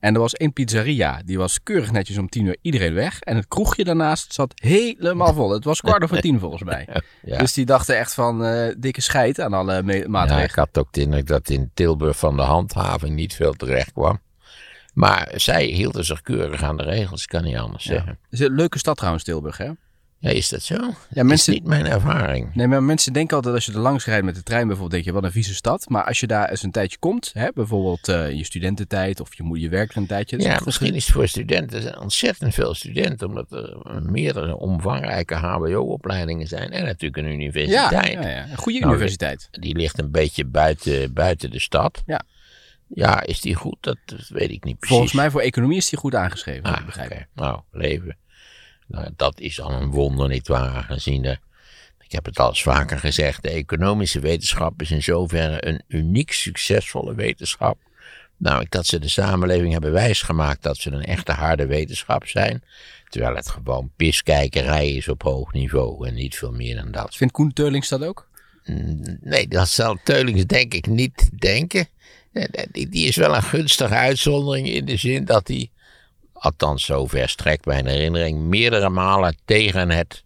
En 0.00 0.14
er 0.14 0.20
was 0.20 0.34
één 0.34 0.52
pizzeria. 0.52 1.22
Die 1.24 1.38
was 1.38 1.62
keurig 1.62 1.92
netjes 1.92 2.18
om 2.18 2.28
tien 2.28 2.46
uur 2.46 2.56
iedereen 2.62 2.94
weg. 2.94 3.20
En 3.20 3.36
het 3.36 3.48
kroegje 3.48 3.84
daarnaast 3.84 4.32
zat 4.34 4.52
helemaal 4.60 5.34
vol. 5.34 5.50
Het 5.50 5.64
was 5.64 5.80
kwart 5.80 6.02
over 6.02 6.20
tien 6.20 6.38
volgens 6.44 6.62
mij. 6.62 6.88
Ja. 7.22 7.38
Dus 7.38 7.52
die 7.52 7.64
dachten 7.66 7.98
echt 7.98 8.14
van 8.14 8.44
eh, 8.44 8.74
dikke 8.78 9.00
scheid 9.00 9.40
aan 9.40 9.52
alle 9.52 9.82
me- 9.82 9.96
Ja, 9.96 10.08
maatregelen. 10.08 10.48
ik 10.48 10.54
had 10.54 10.78
ook 10.78 10.92
de 10.92 11.00
indruk 11.00 11.26
dat 11.26 11.48
in 11.48 11.70
Tilburg 11.74 12.18
van 12.18 12.36
de 12.36 12.42
handhaving 12.42 13.14
niet 13.14 13.34
veel 13.34 13.52
terecht 13.52 13.92
kwam. 13.92 14.20
Maar 14.94 15.32
zij 15.34 15.64
hielden 15.64 16.04
zich 16.04 16.22
keurig 16.22 16.62
aan 16.62 16.76
de 16.76 16.82
regels, 16.82 17.26
kan 17.26 17.44
niet 17.44 17.56
anders 17.56 17.84
zeggen. 17.84 18.08
Het 18.10 18.40
is 18.40 18.40
een 18.40 18.54
leuke 18.54 18.78
stad 18.78 18.96
trouwens, 18.96 19.24
Tilburg, 19.24 19.56
hè? 19.56 19.70
Ja, 20.20 20.30
is 20.30 20.48
dat 20.48 20.62
zo? 20.62 20.74
Ja, 21.10 21.22
mensen, 21.22 21.52
Is 21.52 21.58
niet 21.58 21.68
mijn 21.68 21.86
ervaring. 21.86 22.54
nee, 22.54 22.66
maar 22.66 22.82
mensen 22.82 23.12
denken 23.12 23.36
altijd 23.36 23.54
als 23.54 23.66
je 23.66 23.72
er 23.72 23.78
langs 23.78 24.04
rijdt 24.04 24.24
met 24.24 24.34
de 24.34 24.42
trein 24.42 24.60
bijvoorbeeld, 24.66 24.90
denk 24.90 25.04
je, 25.04 25.12
wat 25.12 25.24
een 25.24 25.32
vieze 25.32 25.54
stad. 25.54 25.88
Maar 25.88 26.04
als 26.04 26.20
je 26.20 26.26
daar 26.26 26.48
eens 26.50 26.62
een 26.62 26.70
tijdje 26.70 26.98
komt, 26.98 27.30
hè, 27.34 27.48
bijvoorbeeld 27.54 28.08
in 28.08 28.36
je 28.36 28.44
studententijd 28.44 29.20
of 29.20 29.34
je, 29.36 29.42
moet- 29.42 29.60
je 29.60 29.68
werkt 29.68 29.92
er 29.92 29.96
een 30.00 30.06
tijdje. 30.06 30.36
dat 30.36 30.46
Ja, 30.46 30.60
misschien 30.64 30.94
is 30.94 31.04
het 31.04 31.14
voor 31.14 31.28
studenten. 31.28 31.76
Er 31.76 31.82
zijn 31.82 31.98
ontzettend 31.98 32.54
veel 32.54 32.74
studenten, 32.74 33.26
omdat 33.28 33.52
er 33.52 33.76
meerdere 34.02 34.56
omvangrijke 34.56 35.34
HBO-opleidingen 35.34 36.46
zijn. 36.46 36.70
En 36.70 36.84
natuurlijk 36.84 37.16
een 37.26 37.32
universiteit. 37.32 38.12
ja, 38.12 38.28
ja, 38.28 38.48
een 38.50 38.56
goede 38.56 38.78
Nou, 38.78 38.90
universiteit. 38.92 39.48
Die 39.50 39.76
ligt 39.76 39.98
een 39.98 40.10
beetje 40.10 40.44
buiten, 40.44 41.12
buiten 41.12 41.50
de 41.50 41.60
stad. 41.60 42.02
Ja. 42.06 42.22
Ja, 42.94 43.22
is 43.24 43.40
die 43.40 43.54
goed? 43.54 43.76
Dat, 43.80 43.96
dat 44.04 44.28
weet 44.28 44.50
ik 44.50 44.64
niet 44.64 44.78
precies. 44.78 44.96
Volgens 44.96 45.12
mij 45.16 45.30
voor 45.30 45.40
economie 45.40 45.76
is 45.76 45.88
die 45.88 45.98
goed 45.98 46.14
aangeschreven, 46.14 46.64
Ah, 46.64 46.84
begrijp. 46.86 47.10
oké. 47.12 47.26
Nou, 47.34 47.60
leven. 47.72 48.16
Nou, 48.88 49.08
dat 49.16 49.40
is 49.40 49.60
al 49.60 49.72
een 49.72 49.90
wonder, 49.90 50.28
nietwaar, 50.28 50.82
gezien 50.84 51.22
de... 51.22 51.38
Ik 52.00 52.14
heb 52.14 52.24
het 52.24 52.38
al 52.38 52.48
eens 52.48 52.62
vaker 52.62 52.98
gezegd, 52.98 53.42
de 53.42 53.50
economische 53.50 54.20
wetenschap 54.20 54.82
is 54.82 54.90
in 54.90 55.02
zoverre 55.02 55.66
een 55.66 55.82
uniek 55.88 56.32
succesvolle 56.32 57.14
wetenschap. 57.14 57.78
Namelijk 58.36 58.70
dat 58.70 58.86
ze 58.86 58.98
de 58.98 59.08
samenleving 59.08 59.72
hebben 59.72 59.92
wijsgemaakt 59.92 60.62
dat 60.62 60.76
ze 60.76 60.90
een 60.90 61.04
echte 61.04 61.32
harde 61.32 61.66
wetenschap 61.66 62.26
zijn. 62.26 62.62
Terwijl 63.08 63.34
het 63.36 63.48
gewoon 63.48 63.90
piskijkerij 63.96 64.90
is 64.90 65.08
op 65.08 65.22
hoog 65.22 65.52
niveau 65.52 66.08
en 66.08 66.14
niet 66.14 66.36
veel 66.36 66.52
meer 66.52 66.76
dan 66.76 66.90
dat. 66.90 67.16
Vindt 67.16 67.32
Koen 67.32 67.52
Teulings 67.52 67.88
dat 67.88 68.04
ook? 68.04 68.28
Mm, 68.64 69.18
Nee, 69.20 69.48
dat 69.48 69.68
zal 69.68 69.98
Teulings 70.04 70.44
denk 70.44 70.74
ik 70.74 70.86
niet 70.86 71.30
denken. 71.40 71.88
Eh, 72.32 72.44
eh, 72.50 72.66
Die, 72.72 72.88
die 72.88 73.06
is 73.06 73.16
wel 73.16 73.34
een 73.36 73.42
gunstige 73.42 73.94
uitzondering 73.94 74.68
in 74.68 74.84
de 74.84 74.96
zin 74.96 75.24
dat 75.24 75.48
hij, 75.48 75.70
althans 76.38 76.84
zover 76.84 77.28
strekt 77.28 77.64
mijn 77.64 77.86
herinnering, 77.86 78.40
meerdere 78.40 78.88
malen 78.88 79.36
tegen 79.44 79.90
het 79.90 80.24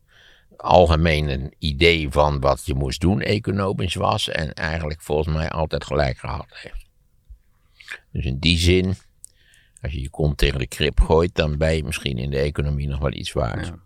algemene 0.56 1.52
idee 1.58 2.10
van 2.10 2.40
wat 2.40 2.62
je 2.64 2.74
moest 2.74 3.00
doen 3.00 3.20
economisch 3.20 3.94
was 3.94 4.28
en 4.28 4.54
eigenlijk 4.54 5.00
volgens 5.00 5.36
mij 5.36 5.50
altijd 5.50 5.84
gelijk 5.84 6.18
gehad 6.18 6.46
heeft. 6.48 6.86
Dus 8.12 8.24
in 8.24 8.38
die 8.38 8.58
zin, 8.58 8.94
als 9.82 9.92
je 9.92 10.00
je 10.00 10.10
kont 10.10 10.38
tegen 10.38 10.58
de 10.58 10.66
krip 10.66 11.00
gooit, 11.00 11.34
dan 11.34 11.56
ben 11.58 11.76
je 11.76 11.84
misschien 11.84 12.18
in 12.18 12.30
de 12.30 12.38
economie 12.38 12.88
nog 12.88 12.98
wel 12.98 13.12
iets 13.12 13.32
waard. 13.32 13.66
Ja. 13.66 13.78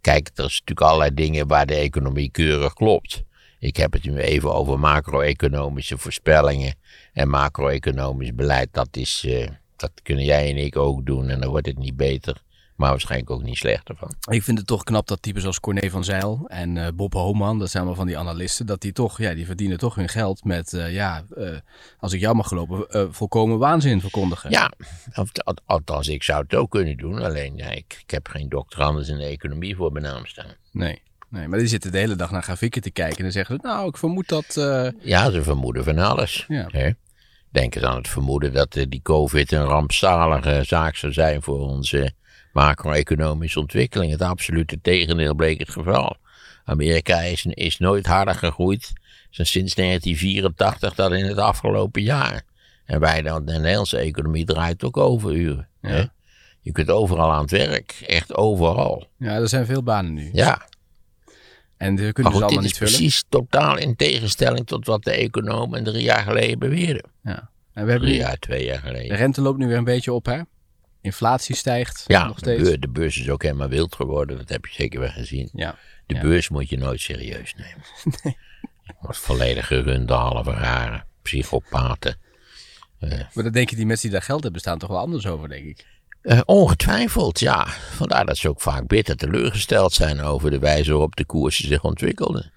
Kijk, 0.00 0.30
er 0.34 0.44
is 0.44 0.60
natuurlijk 0.60 0.80
allerlei 0.80 1.14
dingen 1.14 1.46
waar 1.46 1.66
de 1.66 1.74
economie 1.74 2.30
keurig 2.30 2.72
klopt. 2.72 3.22
Ik 3.58 3.76
heb 3.76 3.92
het 3.92 4.04
nu 4.04 4.18
even 4.18 4.54
over 4.54 4.78
macro-economische 4.78 5.98
voorspellingen 5.98 6.74
en 7.12 7.28
macro-economisch 7.28 8.34
beleid. 8.34 8.68
Dat, 8.72 8.96
is, 8.96 9.24
eh, 9.26 9.48
dat 9.78 9.90
kunnen 10.02 10.24
jij 10.24 10.50
en 10.50 10.56
ik 10.56 10.76
ook 10.76 11.06
doen 11.06 11.28
en 11.28 11.40
dan 11.40 11.50
wordt 11.50 11.66
het 11.66 11.78
niet 11.78 11.96
beter, 11.96 12.42
maar 12.76 12.90
waarschijnlijk 12.90 13.30
ook 13.30 13.42
niet 13.42 13.56
slechter 13.56 13.96
van. 13.96 14.14
Ik 14.30 14.42
vind 14.42 14.58
het 14.58 14.66
toch 14.66 14.84
knap 14.84 15.06
dat 15.06 15.22
types 15.22 15.46
als 15.46 15.60
Corné 15.60 15.90
van 15.90 16.04
Zijl 16.04 16.44
en 16.48 16.76
eh, 16.76 16.86
Bob 16.94 17.12
Homan, 17.12 17.58
dat 17.58 17.70
zijn 17.70 17.84
wel 17.84 17.94
van 17.94 18.06
die 18.06 18.18
analisten, 18.18 18.66
dat 18.66 18.80
die 18.80 18.92
toch, 18.92 19.18
ja, 19.18 19.34
die 19.34 19.46
verdienen 19.46 19.78
toch 19.78 19.94
hun 19.94 20.08
geld 20.08 20.44
met, 20.44 20.72
eh, 20.72 20.92
ja, 20.92 21.22
eh, 21.36 21.56
als 21.98 22.12
ik 22.12 22.20
jou 22.20 22.34
mag 22.34 22.48
gelopen, 22.48 23.14
volkomen 23.14 23.58
waanzin 23.58 24.00
verkondigen. 24.00 24.50
Ja, 24.50 24.72
al- 25.12 25.54
althans, 25.66 26.08
ik 26.08 26.22
zou 26.22 26.42
het 26.42 26.54
ook 26.54 26.70
kunnen 26.70 26.96
doen. 26.96 27.18
Alleen, 27.22 27.56
ja, 27.56 27.70
ik, 27.70 27.98
ik 28.04 28.10
heb 28.10 28.28
geen 28.28 28.48
doctorandus 28.48 29.08
in 29.08 29.16
de 29.18 29.24
economie 29.24 29.76
voor 29.76 29.92
mijn 29.92 30.04
naam 30.04 30.26
staan. 30.26 30.52
Nee, 30.72 31.02
nee, 31.28 31.48
maar 31.48 31.58
die 31.58 31.68
zitten 31.68 31.92
de 31.92 31.98
hele 31.98 32.16
dag 32.16 32.30
naar 32.30 32.42
grafieken 32.42 32.82
te 32.82 32.90
kijken 32.90 33.16
en 33.16 33.22
dan 33.22 33.32
zeggen 33.32 33.58
ze, 33.60 33.66
nou, 33.66 33.88
ik 33.88 33.96
vermoed 33.96 34.28
dat, 34.28 34.54
Ja, 35.00 35.30
ze 35.30 35.42
vermoeden 35.42 35.84
van 35.84 35.98
alles. 35.98 36.44
Ja. 36.48 36.66
Hè? 36.70 36.90
Denk 37.50 37.74
eens 37.74 37.84
aan 37.84 37.96
het 37.96 38.08
vermoeden 38.08 38.52
dat 38.52 38.76
eh, 38.76 38.84
die 38.88 39.02
COVID 39.02 39.52
een 39.52 39.64
rampzalige 39.64 40.62
zaak 40.66 40.96
zou 40.96 41.12
zijn 41.12 41.42
voor 41.42 41.58
onze 41.58 42.12
macro-economische 42.52 43.60
ontwikkeling. 43.60 44.12
Het 44.12 44.22
absolute 44.22 44.80
tegendeel 44.80 45.34
bleek 45.34 45.58
het 45.58 45.70
geval. 45.70 46.16
Amerika 46.64 47.20
is, 47.20 47.46
is 47.46 47.78
nooit 47.78 48.06
harder 48.06 48.34
gegroeid 48.34 48.92
dan 49.30 49.46
sinds 49.46 49.74
1984 49.74 50.94
dan 50.94 51.14
in 51.14 51.24
het 51.24 51.38
afgelopen 51.38 52.02
jaar. 52.02 52.42
En 52.84 53.00
wij 53.00 53.22
dan, 53.22 53.44
de 53.44 53.52
Nederlandse 53.52 53.98
economie 53.98 54.44
draait 54.44 54.84
ook 54.84 54.96
overuren. 54.96 55.68
Ja. 55.80 55.88
hè. 55.88 56.04
Je 56.60 56.72
kunt 56.72 56.90
overal 56.90 57.32
aan 57.32 57.40
het 57.40 57.50
werk, 57.50 58.02
echt 58.06 58.34
overal. 58.34 59.06
Ja, 59.18 59.34
er 59.34 59.48
zijn 59.48 59.66
veel 59.66 59.82
banen 59.82 60.14
nu. 60.14 60.30
Ja, 60.32 60.68
En 61.78 61.94
maar 61.94 62.12
kunnen 62.12 62.14
ze 62.14 62.22
goed, 62.22 62.32
dit 62.32 62.42
allemaal 62.42 62.58
is 62.58 62.64
niet 62.64 62.76
vullen. 62.76 62.92
precies 62.92 63.24
totaal 63.28 63.78
in 63.78 63.96
tegenstelling 63.96 64.66
tot 64.66 64.86
wat 64.86 65.04
de 65.04 65.10
economen 65.10 65.84
drie 65.84 66.02
jaar 66.02 66.22
geleden 66.22 66.58
beweerden. 66.58 67.10
Ja. 67.22 67.50
En 67.72 67.84
we 67.84 67.90
hebben 67.90 68.08
Drie 68.08 68.20
jaar, 68.20 68.38
twee 68.38 68.64
jaar 68.64 68.80
de 68.80 68.86
geleden. 68.86 69.16
rente 69.16 69.40
loopt 69.40 69.58
nu 69.58 69.66
weer 69.66 69.76
een 69.76 69.84
beetje 69.84 70.12
op, 70.12 70.26
hè? 70.26 70.40
Inflatie 71.00 71.54
stijgt 71.56 72.04
Ja, 72.06 72.26
nog 72.26 72.32
de 72.34 72.40
steeds. 72.40 72.62
beurs, 72.62 72.80
de 72.80 72.88
beurs 72.88 73.18
is 73.20 73.28
ook 73.30 73.42
helemaal 73.42 73.68
wild 73.68 73.94
geworden, 73.94 74.36
dat 74.36 74.48
heb 74.48 74.66
je 74.66 74.72
zeker 74.74 75.00
wel 75.00 75.08
gezien. 75.10 75.48
Ja. 75.52 75.78
De 76.06 76.14
Ja. 76.14 76.20
beurs 76.20 76.48
moet 76.48 76.68
je 76.68 76.78
nooit 76.78 77.00
serieus 77.00 77.54
nemen. 77.54 77.82
Het 78.84 78.96
wordt 79.00 79.18
volledig 79.18 79.66
gerund 79.66 80.10
halve 80.10 80.50
rare 80.50 81.04
psychopaten. 81.22 82.16
Maar 83.00 83.30
dan 83.34 83.52
denk 83.52 83.70
je, 83.70 83.76
die 83.76 83.86
mensen 83.86 84.08
die 84.08 84.18
daar 84.18 84.26
geld 84.26 84.42
hebben, 84.42 84.60
staan 84.60 84.78
toch 84.78 84.88
wel 84.88 84.98
anders 84.98 85.26
over, 85.26 85.48
denk 85.48 85.64
ik. 85.66 85.86
Eh, 86.28 86.40
ongetwijfeld, 86.44 87.40
ja. 87.40 87.66
Vandaar 87.90 88.26
dat 88.26 88.36
ze 88.36 88.48
ook 88.48 88.60
vaak 88.60 88.86
bitter 88.86 89.16
teleurgesteld 89.16 89.92
zijn 89.92 90.20
over 90.20 90.50
de 90.50 90.58
wijze 90.58 90.90
waarop 90.90 91.16
de 91.16 91.24
koersen 91.24 91.68
zich 91.68 91.82
ontwikkelden. 91.82 92.52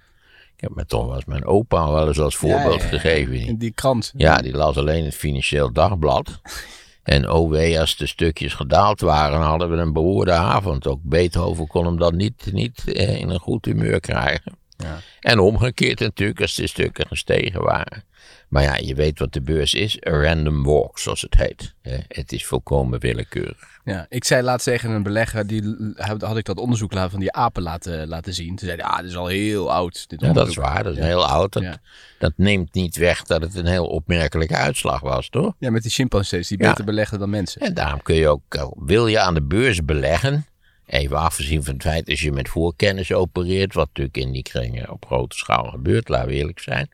Ik 0.55 0.61
heb 0.61 0.75
me 0.75 0.85
toch 0.85 1.05
wel 1.05 1.15
eens 1.15 1.25
mijn 1.25 1.45
opa 1.45 1.91
wel 1.91 2.07
eens 2.07 2.19
als 2.19 2.35
voorbeeld 2.35 2.81
Ja, 2.81 2.87
ja, 2.87 2.93
ja. 2.93 2.99
gegeven. 2.99 3.35
In 3.35 3.57
die 3.57 3.71
krant. 3.71 4.13
Ja, 4.15 4.37
die 4.37 4.53
las 4.53 4.77
alleen 4.77 5.05
het 5.05 5.15
Financieel 5.15 5.73
Dagblad. 5.73 6.29
En 7.03 7.29
oh 7.29 7.49
wee, 7.49 7.79
als 7.79 7.95
de 7.97 8.07
stukjes 8.07 8.53
gedaald 8.53 9.01
waren, 9.01 9.39
hadden 9.39 9.69
we 9.69 9.77
een 9.77 9.93
beroerde 9.93 10.31
avond. 10.31 10.87
Ook 10.87 10.99
Beethoven 11.03 11.67
kon 11.67 11.85
hem 11.85 11.97
dan 11.97 12.15
niet, 12.15 12.49
niet 12.51 12.93
eh, 12.93 13.19
in 13.19 13.29
een 13.29 13.39
goed 13.39 13.65
humeur 13.65 13.99
krijgen. 13.99 14.55
Ja. 14.77 14.99
En 15.19 15.39
omgekeerd 15.39 15.99
natuurlijk, 15.99 16.41
als 16.41 16.55
de 16.55 16.67
stukken 16.67 17.07
gestegen 17.07 17.61
waren. 17.61 18.03
Maar 18.51 18.63
ja, 18.63 18.75
je 18.75 18.95
weet 18.95 19.19
wat 19.19 19.33
de 19.33 19.41
beurs 19.41 19.73
is. 19.73 19.97
A 20.07 20.11
random 20.21 20.63
walk, 20.63 20.99
zoals 20.99 21.21
het 21.21 21.35
heet. 21.35 21.73
Het 22.07 22.31
is 22.31 22.45
volkomen 22.45 22.99
willekeurig. 22.99 23.79
Ja, 23.83 24.05
ik 24.09 24.23
zei 24.23 24.41
laatst 24.41 24.65
tegen 24.65 24.89
een 24.89 25.03
belegger, 25.03 25.47
die 25.47 25.75
had 26.17 26.37
ik 26.37 26.45
dat 26.45 26.57
onderzoek 26.57 26.93
van 26.93 27.19
die 27.19 27.31
apen 27.31 27.61
laten, 27.63 28.07
laten 28.07 28.33
zien. 28.33 28.55
Toen 28.55 28.67
zei 28.67 28.81
hij, 28.81 28.89
ah, 28.89 28.97
dit 28.97 29.09
is 29.09 29.15
al 29.15 29.27
heel 29.27 29.71
oud. 29.71 30.09
Dit 30.09 30.21
Ja, 30.21 30.27
dat 30.27 30.35
is 30.35 30.41
onderzoek." 30.41 30.63
waar, 30.63 30.83
dat 30.83 30.97
is 30.97 31.03
heel 31.03 31.25
oud. 31.25 31.53
Dat, 31.53 31.63
Ja. 31.63 31.77
dat 32.19 32.33
neemt 32.35 32.73
niet 32.73 32.95
weg 32.95 33.23
dat 33.23 33.41
het 33.41 33.55
een 33.55 33.65
heel 33.65 33.87
opmerkelijke 33.87 34.55
uitslag 34.55 35.01
was, 35.01 35.29
toch? 35.29 35.53
Ja, 35.59 35.69
met 35.71 35.81
die 35.81 35.91
chimpansees, 35.91 36.47
die 36.47 36.57
beter 36.57 36.85
belegden 36.85 37.19
dan 37.19 37.29
mensen. 37.29 37.61
En 37.61 37.73
daarom 37.73 38.01
kun 38.01 38.15
je 38.15 38.27
ook, 38.27 38.41
eh, 38.49 38.67
wil 38.75 39.07
je 39.07 39.19
aan 39.19 39.33
de 39.33 39.43
beurs 39.43 39.85
beleggen, 39.85 40.45
even 40.85 41.17
afgezien 41.17 41.63
van 41.63 41.73
het 41.73 41.83
feit 41.83 42.09
als 42.09 42.21
je 42.21 42.31
met 42.31 42.49
voorkennis 42.49 43.11
opereert, 43.11 43.73
wat 43.73 43.87
natuurlijk 43.87 44.17
in 44.17 44.31
die 44.31 44.43
kringen 44.43 44.91
op 44.91 45.05
grote 45.05 45.37
schaal 45.37 45.69
gebeurt, 45.69 46.09
laten 46.09 46.27
we 46.27 46.33
eerlijk 46.35 46.59
zijn, 46.59 46.89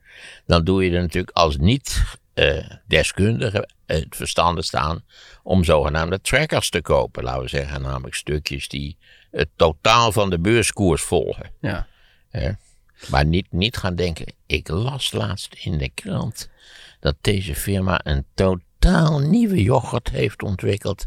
dan 0.45 0.63
doe 0.63 0.83
je 0.83 0.95
er 0.95 1.01
natuurlijk 1.01 1.37
als 1.37 1.57
niet 1.57 2.03
eh, 2.33 2.69
deskundige 2.87 3.69
het 3.85 4.15
verstandig 4.15 4.65
staan 4.65 5.03
om 5.43 5.63
zogenaamde 5.63 6.21
trackers 6.21 6.69
te 6.69 6.81
kopen. 6.81 7.23
Laten 7.23 7.41
we 7.41 7.47
zeggen, 7.47 7.81
namelijk 7.81 8.15
stukjes 8.15 8.67
die 8.67 8.97
het 9.31 9.49
totaal 9.55 10.11
van 10.11 10.29
de 10.29 10.39
beurskoers 10.39 11.01
volgen. 11.01 11.51
Ja. 11.61 11.87
Maar 13.09 13.25
niet, 13.25 13.47
niet 13.49 13.77
gaan 13.77 13.95
denken, 13.95 14.33
ik 14.45 14.67
las 14.67 15.11
laatst 15.11 15.53
in 15.53 15.77
de 15.77 15.89
krant 15.89 16.49
dat 16.99 17.15
deze 17.21 17.55
firma 17.55 17.99
een 18.03 18.25
totaal 18.33 19.19
nieuwe 19.19 19.63
yoghurt 19.63 20.09
heeft 20.09 20.43
ontwikkeld. 20.43 21.05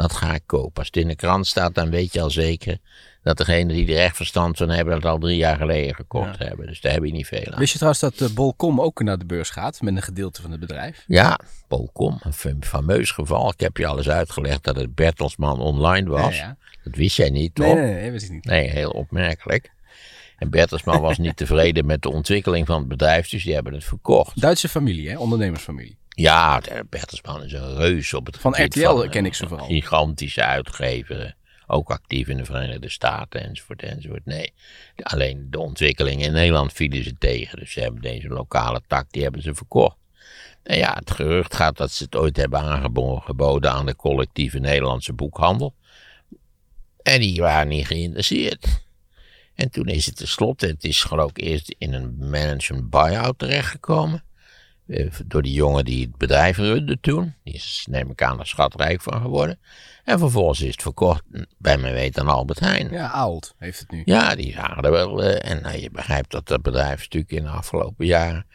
Dat 0.00 0.12
ga 0.12 0.34
ik 0.34 0.42
kopen. 0.46 0.72
Als 0.76 0.86
het 0.86 0.96
in 0.96 1.08
de 1.08 1.16
krant 1.16 1.46
staat, 1.46 1.74
dan 1.74 1.90
weet 1.90 2.12
je 2.12 2.20
al 2.20 2.30
zeker 2.30 2.78
dat 3.22 3.36
degene 3.36 3.72
die 3.72 3.94
er 3.96 4.02
echt 4.04 4.16
verstand 4.16 4.56
van 4.56 4.68
hebben, 4.68 4.94
dat 5.00 5.10
al 5.10 5.18
drie 5.18 5.36
jaar 5.36 5.56
geleden 5.56 5.94
gekocht 5.94 6.38
hebben. 6.38 6.66
Dus 6.66 6.80
daar 6.80 6.92
heb 6.92 7.04
je 7.04 7.12
niet 7.12 7.26
veel 7.26 7.52
aan. 7.52 7.58
Wist 7.58 7.70
je 7.72 7.78
trouwens 7.78 8.00
dat 8.02 8.18
de 8.18 8.32
Bolcom 8.34 8.80
ook 8.80 9.02
naar 9.02 9.18
de 9.18 9.24
beurs 9.24 9.50
gaat 9.50 9.80
met 9.80 9.96
een 9.96 10.02
gedeelte 10.02 10.42
van 10.42 10.50
het 10.50 10.60
bedrijf? 10.60 11.04
Ja, 11.06 11.38
Polcom, 11.68 12.18
een 12.22 12.32
fam- 12.32 12.62
fameus 12.62 13.10
geval. 13.10 13.50
Ik 13.50 13.60
heb 13.60 13.76
je 13.76 13.86
alles 13.86 14.08
uitgelegd 14.08 14.64
dat 14.64 14.76
het 14.76 14.94
Bertelsman 14.94 15.60
online 15.60 16.08
was. 16.10 16.36
Ja, 16.36 16.42
ja. 16.44 16.56
Dat 16.84 16.94
wist 16.96 17.16
jij 17.16 17.30
niet, 17.30 17.54
toch? 17.54 17.74
Nee, 17.74 17.84
nee, 17.84 17.94
nee, 17.94 18.10
wist 18.10 18.24
ik 18.24 18.30
niet. 18.30 18.44
Nee, 18.44 18.68
heel 18.70 18.90
opmerkelijk. 18.90 19.70
En 20.38 20.50
Bertelsman 20.50 21.00
was 21.00 21.18
niet 21.18 21.36
tevreden 21.42 21.86
met 21.86 22.02
de 22.02 22.10
ontwikkeling 22.10 22.66
van 22.66 22.78
het 22.78 22.88
bedrijf, 22.88 23.28
dus 23.28 23.44
die 23.44 23.54
hebben 23.54 23.72
het 23.74 23.84
verkocht. 23.84 24.40
Duitse 24.40 24.68
familie, 24.68 25.10
hè? 25.10 25.18
ondernemersfamilie. 25.18 25.98
Ja, 26.14 26.60
Bertelsman 26.88 27.42
is 27.42 27.52
een 27.52 27.74
reus 27.74 28.14
op 28.14 28.26
het 28.26 28.38
Van 28.38 28.54
gebied 28.54 28.74
RTL 28.74 28.96
van, 28.96 29.08
ken 29.08 29.20
eh, 29.20 29.26
ik 29.26 29.34
ze 29.34 29.48
vooral. 29.48 29.66
Gigantische 29.66 30.44
uitgever, 30.44 31.34
ook 31.66 31.90
actief 31.90 32.28
in 32.28 32.36
de 32.36 32.44
Verenigde 32.44 32.88
Staten 32.88 33.44
enzovoort 33.44 33.82
enzovoort. 33.82 34.24
Nee, 34.26 34.52
alleen 35.02 35.46
de 35.50 35.58
ontwikkeling 35.58 36.22
in 36.22 36.32
Nederland 36.32 36.72
vielen 36.72 37.04
ze 37.04 37.18
tegen, 37.18 37.58
dus 37.58 37.72
ze 37.72 37.80
hebben 37.80 38.02
deze 38.02 38.28
lokale 38.28 38.80
tak, 38.86 39.06
die 39.10 39.22
hebben 39.22 39.42
ze 39.42 39.54
verkocht. 39.54 39.96
En 40.62 40.76
ja, 40.76 40.94
het 40.94 41.10
gerucht 41.10 41.54
gaat 41.54 41.76
dat 41.76 41.90
ze 41.90 42.04
het 42.04 42.16
ooit 42.16 42.36
hebben 42.36 42.60
aangeboden 42.60 43.72
aan 43.72 43.86
de 43.86 43.96
collectieve 43.96 44.58
Nederlandse 44.58 45.12
boekhandel. 45.12 45.74
En 47.02 47.20
die 47.20 47.40
waren 47.40 47.68
niet 47.68 47.86
geïnteresseerd. 47.86 48.66
En 49.54 49.70
toen 49.70 49.86
is 49.86 50.06
het 50.06 50.16
tenslotte, 50.16 50.66
het 50.66 50.84
is 50.84 51.02
geloof 51.02 51.30
ik 51.30 51.38
eerst 51.38 51.74
in 51.78 51.92
een 51.92 52.16
management 52.18 52.90
buyout 52.90 53.38
terechtgekomen. 53.38 54.24
Eh, 54.90 55.06
door 55.26 55.42
die 55.42 55.52
jongen 55.52 55.84
die 55.84 56.02
het 56.06 56.16
bedrijf 56.16 56.56
runde 56.56 56.98
toen. 57.00 57.34
Die 57.44 57.54
is, 57.54 57.86
neem 57.90 58.10
ik 58.10 58.22
aan, 58.22 58.38
er 58.40 58.46
schatrijk 58.46 59.02
van 59.02 59.20
geworden. 59.20 59.58
En 60.04 60.18
vervolgens 60.18 60.60
is 60.60 60.70
het 60.72 60.82
verkocht, 60.82 61.22
bij 61.58 61.78
mijn 61.78 61.94
weten, 61.94 62.22
aan 62.22 62.28
Albert 62.28 62.60
Heijn. 62.60 62.88
Ja, 62.90 63.10
Aalt 63.10 63.54
heeft 63.58 63.78
het 63.80 63.90
nu. 63.90 64.02
Ja, 64.04 64.34
die 64.34 64.54
waren 64.56 64.84
er 64.84 64.90
wel. 64.90 65.22
eh, 65.24 65.50
en 65.50 65.62
nou, 65.62 65.78
je 65.80 65.90
begrijpt 65.90 66.30
dat 66.30 66.46
dat 66.48 66.62
bedrijf 66.62 66.98
natuurlijk 67.00 67.32
in 67.32 67.42
de 67.42 67.48
afgelopen 67.48 68.06
jaren 68.06 68.46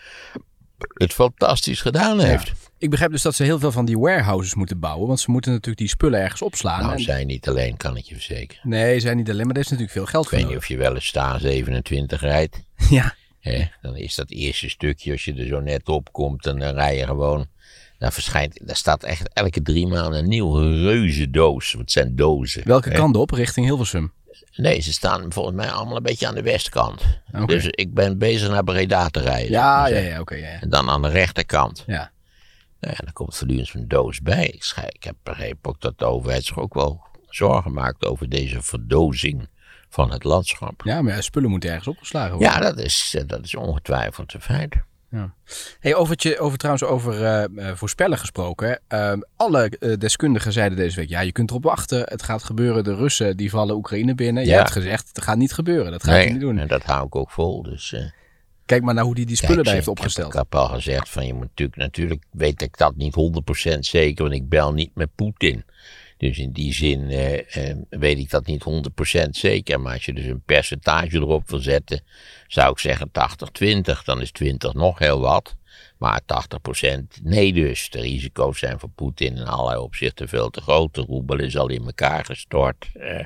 het 0.93 1.13
fantastisch 1.13 1.81
gedaan 1.81 2.19
heeft. 2.19 2.51
Ik 2.77 2.89
begrijp 2.89 3.11
dus 3.11 3.21
dat 3.21 3.35
ze 3.35 3.43
heel 3.43 3.59
veel 3.59 3.71
van 3.71 3.85
die 3.85 3.99
warehouses 3.99 4.55
moeten 4.55 4.79
bouwen, 4.79 5.07
want 5.07 5.19
ze 5.19 5.31
moeten 5.31 5.51
natuurlijk 5.51 5.77
die 5.77 5.87
spullen 5.87 6.19
ergens 6.19 6.41
opslaan. 6.41 6.79
Nou, 6.81 6.93
En- 6.93 6.99
zij 6.99 7.23
niet 7.23 7.47
alleen, 7.47 7.77
kan 7.77 7.97
ik 7.97 8.03
je 8.05 8.13
verzekeren. 8.15 8.69
Nee, 8.69 8.99
zijn 8.99 9.17
niet 9.17 9.29
alleen, 9.29 9.45
maar 9.45 9.53
daar 9.53 9.63
is 9.63 9.69
natuurlijk 9.69 9.97
veel 9.97 10.05
geld 10.05 10.23
Ik 10.23 10.29
voor 10.29 10.39
weet 10.39 10.47
niet 10.47 10.57
of 10.57 10.67
je 10.67 10.77
wel 10.77 10.93
eens 10.95 11.05
sta 11.07 11.39
27 11.39 12.21
rijdt. 12.21 12.63
Ja, 12.89 13.13
Dan 13.81 13.95
is 13.97 14.15
dat 14.15 14.29
eerste 14.29 14.69
stukje, 14.69 15.11
als 15.11 15.25
je 15.25 15.33
er 15.33 15.47
zo 15.47 15.59
net 15.59 15.89
op 15.89 16.11
komt, 16.13 16.45
en 16.45 16.59
dan 16.59 16.73
rij 16.73 16.97
je 16.97 17.05
gewoon. 17.05 17.47
Dan 17.97 18.11
verschijnt, 18.11 18.67
daar 18.67 18.75
staat 18.75 19.03
echt 19.03 19.33
elke 19.33 19.61
drie 19.61 19.87
maanden 19.87 20.19
een 20.19 20.27
nieuwe 20.29 20.81
reuze 20.81 21.29
doos. 21.29 21.73
Wat 21.73 21.91
zijn 21.91 22.15
dozen? 22.15 22.67
welke 22.67 22.89
kant 22.91 23.15
op? 23.15 23.31
Richting 23.31 23.65
Hilversum. 23.65 24.13
Nee, 24.55 24.79
ze 24.79 24.93
staan 24.93 25.33
volgens 25.33 25.55
mij 25.55 25.69
allemaal 25.71 25.95
een 25.97 26.03
beetje 26.03 26.27
aan 26.27 26.35
de 26.35 26.41
westkant. 26.41 27.01
Dus 27.45 27.65
ik 27.67 27.93
ben 27.93 28.17
bezig 28.17 28.49
naar 28.49 28.63
Breda 28.63 29.07
te 29.09 29.19
rijden. 29.19 29.51
Ja, 29.51 29.87
ja, 29.87 29.97
ja, 29.97 30.19
oké. 30.19 30.35
ja, 30.35 30.47
ja. 30.51 30.61
En 30.61 30.69
dan 30.69 30.89
aan 30.89 31.01
de 31.01 31.09
rechterkant. 31.09 31.83
ja. 31.87 32.11
Nou 32.79 32.93
ja, 32.97 33.03
dan 33.03 33.13
komt 33.13 33.35
voortdurend 33.35 33.67
zo'n 33.67 33.85
doos 33.87 34.21
bij. 34.21 34.47
Ik, 34.47 34.63
schij- 34.63 34.89
ik 34.93 35.03
heb 35.03 35.15
begrepen 35.23 35.69
ook 35.69 35.81
dat 35.81 35.99
de 35.99 36.05
overheid 36.05 36.43
zich 36.45 36.59
ook 36.59 36.73
wel 36.73 37.01
zorgen 37.29 37.73
maakt 37.73 38.05
over 38.05 38.29
deze 38.29 38.61
verdozing 38.61 39.47
van 39.89 40.11
het 40.11 40.23
landschap. 40.23 40.81
Ja, 40.83 41.01
maar 41.01 41.15
ja, 41.15 41.21
spullen 41.21 41.49
moeten 41.49 41.69
ergens 41.69 41.87
opgeslagen 41.87 42.31
worden. 42.37 42.49
Ja, 42.51 42.59
dat 42.59 42.79
is, 42.79 43.13
eh, 43.17 43.23
dat 43.27 43.43
is 43.43 43.55
ongetwijfeld 43.55 44.33
een 44.33 44.41
feit. 44.41 44.75
Hey, 45.79 45.95
over, 45.95 46.15
je, 46.19 46.39
over 46.39 46.57
trouwens 46.57 46.85
over 46.85 47.23
eh, 47.25 47.43
eh, 47.69 47.75
voorspellen 47.75 48.17
gesproken. 48.17 48.67
hè. 48.67 48.75
Eh, 49.11 49.17
alle 49.35 49.95
deskundigen 49.99 50.51
zeiden 50.53 50.77
deze 50.77 50.95
week, 50.95 51.09
ja, 51.09 51.19
je 51.19 51.31
kunt 51.31 51.49
erop 51.49 51.63
wachten. 51.63 51.99
Het 51.99 52.23
gaat 52.23 52.43
gebeuren. 52.43 52.83
De 52.83 52.95
Russen 52.95 53.37
die 53.37 53.49
vallen 53.49 53.75
Oekraïne 53.75 54.15
binnen. 54.15 54.45
Ja. 54.45 54.57
hebt 54.57 54.71
gezegd, 54.71 55.07
het 55.07 55.21
gaat 55.21 55.37
niet 55.37 55.53
gebeuren. 55.53 55.91
Dat 55.91 56.03
gaat 56.03 56.23
je 56.23 56.29
niet 56.29 56.39
doen. 56.39 56.57
en 56.57 56.67
dat 56.67 56.83
hou 56.83 57.05
ik 57.05 57.15
ook 57.15 57.31
vol. 57.31 57.63
Dus, 57.63 57.95
Kijk 58.65 58.83
maar 58.83 58.93
naar 58.93 59.03
hoe 59.03 59.15
die 59.15 59.25
die 59.25 59.35
spullen 59.35 59.55
kijk, 59.55 59.65
daar 59.65 59.75
heeft 59.75 59.87
ik 59.87 59.93
heb- 59.93 60.03
opgesteld. 60.03 60.33
Ik 60.33 60.39
heb 60.39 60.55
al 60.55 60.67
gezegd 60.67 61.09
van 61.09 61.25
je 61.25 61.33
moet 61.33 61.41
natuurlijk, 61.47 61.77
natuurlijk 61.77 62.23
weet 62.31 62.61
ik 62.61 62.77
dat 62.77 62.95
niet 62.95 63.15
100% 63.15 63.85
zeker, 63.85 64.23
want 64.23 64.35
ik 64.35 64.49
bel 64.49 64.73
niet 64.73 64.91
met 64.95 65.09
Poetin. 65.15 65.65
Dus 66.27 66.37
in 66.37 66.51
die 66.51 66.73
zin 66.73 67.09
eh, 67.09 67.69
eh, 67.69 67.77
weet 67.89 68.17
ik 68.17 68.29
dat 68.29 68.45
niet 68.45 68.63
100% 68.63 69.29
zeker. 69.29 69.79
Maar 69.79 69.93
als 69.93 70.05
je 70.05 70.13
dus 70.13 70.25
een 70.25 70.41
percentage 70.45 71.15
erop 71.15 71.49
wil 71.49 71.59
zetten, 71.59 72.01
zou 72.47 72.71
ik 72.71 72.79
zeggen 72.79 73.11
80-20. 73.11 74.03
Dan 74.03 74.21
is 74.21 74.31
20 74.31 74.73
nog 74.73 74.99
heel 74.99 75.19
wat. 75.19 75.55
Maar 75.97 76.21
80% 76.21 77.21
nee 77.23 77.53
dus. 77.53 77.89
De 77.89 77.99
risico's 77.99 78.59
zijn 78.59 78.79
voor 78.79 78.89
Poetin 78.89 79.35
in 79.35 79.45
allerlei 79.45 79.79
opzichten 79.79 80.27
veel 80.27 80.49
te 80.49 80.61
groot. 80.61 80.93
De 80.93 81.01
roebel 81.01 81.39
is 81.39 81.57
al 81.57 81.69
in 81.69 81.85
elkaar 81.85 82.25
gestort. 82.25 82.89
Eh, 82.93 83.23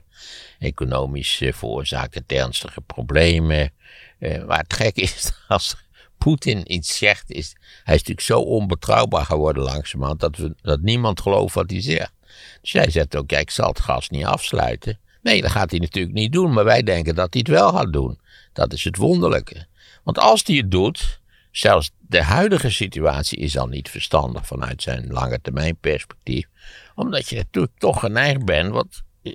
economisch 0.60 1.42
eh, 1.42 1.54
veroorzaakt 1.54 2.14
het 2.14 2.32
ernstige 2.32 2.82
problemen. 2.82 3.72
Eh, 4.20 4.46
maar 4.46 4.60
het 4.60 4.74
gek 4.74 4.96
is, 5.10 5.32
als 5.48 5.76
Poetin 6.18 6.74
iets 6.74 6.98
zegt, 6.98 7.32
is 7.32 7.56
hij 7.84 7.96
is 7.96 8.02
natuurlijk 8.02 8.28
zo 8.28 8.40
onbetrouwbaar 8.40 9.26
geworden 9.26 9.64
langzamerhand 9.64 10.20
dat, 10.20 10.38
dat 10.62 10.82
niemand 10.82 11.22
gelooft 11.22 11.54
wat 11.54 11.70
hij 11.70 11.82
zegt. 11.82 12.14
Dus 12.62 12.74
hij 12.74 12.90
zegt 12.90 13.16
ook, 13.16 13.32
ja, 13.32 13.38
ik 13.38 13.50
zal 13.50 13.68
het 13.68 13.80
gas 13.80 14.10
niet 14.10 14.26
afsluiten. 14.26 15.00
Nee, 15.22 15.42
dat 15.42 15.52
gaat 15.52 15.72
hij 15.72 15.80
natuurlijk 15.80 16.14
niet 16.14 16.32
doen, 16.32 16.54
maar 16.54 16.64
wij 16.64 16.84
denken 16.84 17.16
dat 17.16 17.34
hij 17.34 17.42
het 17.46 17.58
wel 17.58 17.72
gaat 17.74 17.94
doen. 17.94 18.20
Dat 18.54 18.74
is 18.74 18.84
het 18.84 18.98
wonderlijke. 18.98 19.68
Want 20.04 20.20
als 20.20 20.44
hij 20.46 20.56
het 20.56 20.72
doet, 20.72 21.20
zelfs 21.52 21.92
de 21.98 22.24
huidige 22.24 22.70
situatie 22.70 23.38
is 23.38 23.58
al 23.58 23.68
niet 23.68 23.90
verstandig 23.90 24.46
vanuit 24.46 24.82
zijn 24.82 25.08
lange 25.08 25.42
termijn 25.42 25.78
perspectief. 25.78 26.48
Omdat 26.96 27.30
je 27.30 27.36
natuurlijk 27.36 27.78
toch 27.78 28.00
geneigd 28.00 28.46
bent 28.46 28.72
wat, 28.72 29.04
eh, 29.24 29.34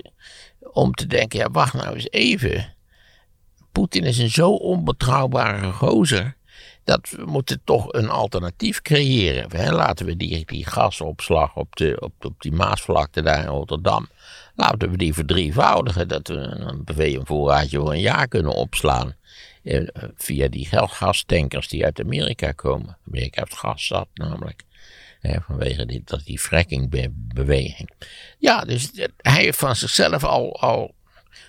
om 0.72 0.92
te 0.92 1.06
denken, 1.06 1.38
ja, 1.38 1.50
wacht 1.50 1.74
nou 1.74 1.94
eens 1.94 2.10
even. 2.10 2.74
Poetin 3.72 4.04
is 4.04 4.18
een 4.18 4.30
zo 4.30 4.50
onbetrouwbare 4.50 5.72
gozer. 5.72 6.36
Dat 6.84 7.10
we 7.10 7.24
moeten 7.24 7.60
toch 7.64 7.92
een 7.92 8.08
alternatief 8.08 8.82
creëren. 8.82 9.56
Hè? 9.56 9.72
Laten 9.72 10.06
we 10.06 10.16
die, 10.16 10.46
die 10.46 10.66
gasopslag 10.66 11.56
op, 11.56 11.76
de, 11.76 11.96
op, 12.00 12.24
op 12.24 12.42
die 12.42 12.52
Maasvlakte 12.52 13.22
daar 13.22 13.42
in 13.42 13.48
Rotterdam. 13.48 14.08
Laten 14.54 14.90
we 14.90 14.96
die 14.96 15.14
verdrievoudigen. 15.14 16.08
Dat 16.08 16.28
we 16.28 16.36
een 16.36 16.84
BV-voorraadje 16.84 17.78
voor 17.78 17.92
een 17.92 18.00
jaar 18.00 18.28
kunnen 18.28 18.52
opslaan. 18.52 19.14
Eh, 19.62 19.86
via 20.16 20.48
die 20.48 20.68
gastankers 20.70 21.68
die 21.68 21.84
uit 21.84 22.00
Amerika 22.00 22.52
komen. 22.52 22.96
Amerika 23.06 23.40
heeft 23.40 23.58
gas 23.58 23.86
zat 23.86 24.08
namelijk. 24.14 24.62
Vanwege 25.46 25.86
die, 25.86 26.02
dat 26.04 26.24
die 26.24 26.38
frackingbeweging. 26.38 27.90
Ja, 28.38 28.64
dus 28.64 28.90
hij 29.16 29.42
heeft 29.42 29.58
van 29.58 29.76
zichzelf 29.76 30.24
al. 30.24 30.60
al 30.60 30.94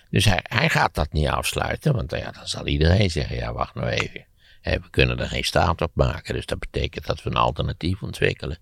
dus 0.10 0.26
hij, 0.26 0.40
hij 0.44 0.70
gaat 0.70 0.96
dat 0.96 1.14
niet 1.14 1.28
afsluiten. 1.28 1.94
Want 1.94 2.12
ja, 2.12 2.32
dan 2.32 2.48
zal 2.48 2.68
iedereen 2.68 3.12
zeggen: 3.12 3.36
ja, 3.36 3.54
wacht 3.54 3.76
nou 3.76 3.88
even. 3.88 4.26
We 4.74 4.90
kunnen 4.90 5.20
er 5.20 5.28
geen 5.28 5.44
staat 5.44 5.82
op 5.82 5.92
maken. 5.94 6.34
Dus 6.34 6.46
dat 6.46 6.60
betekent 6.60 7.06
dat 7.06 7.24
we 7.24 7.30
een 7.30 7.36
alternatief 7.36 8.02
ontwikkelen. 8.02 8.58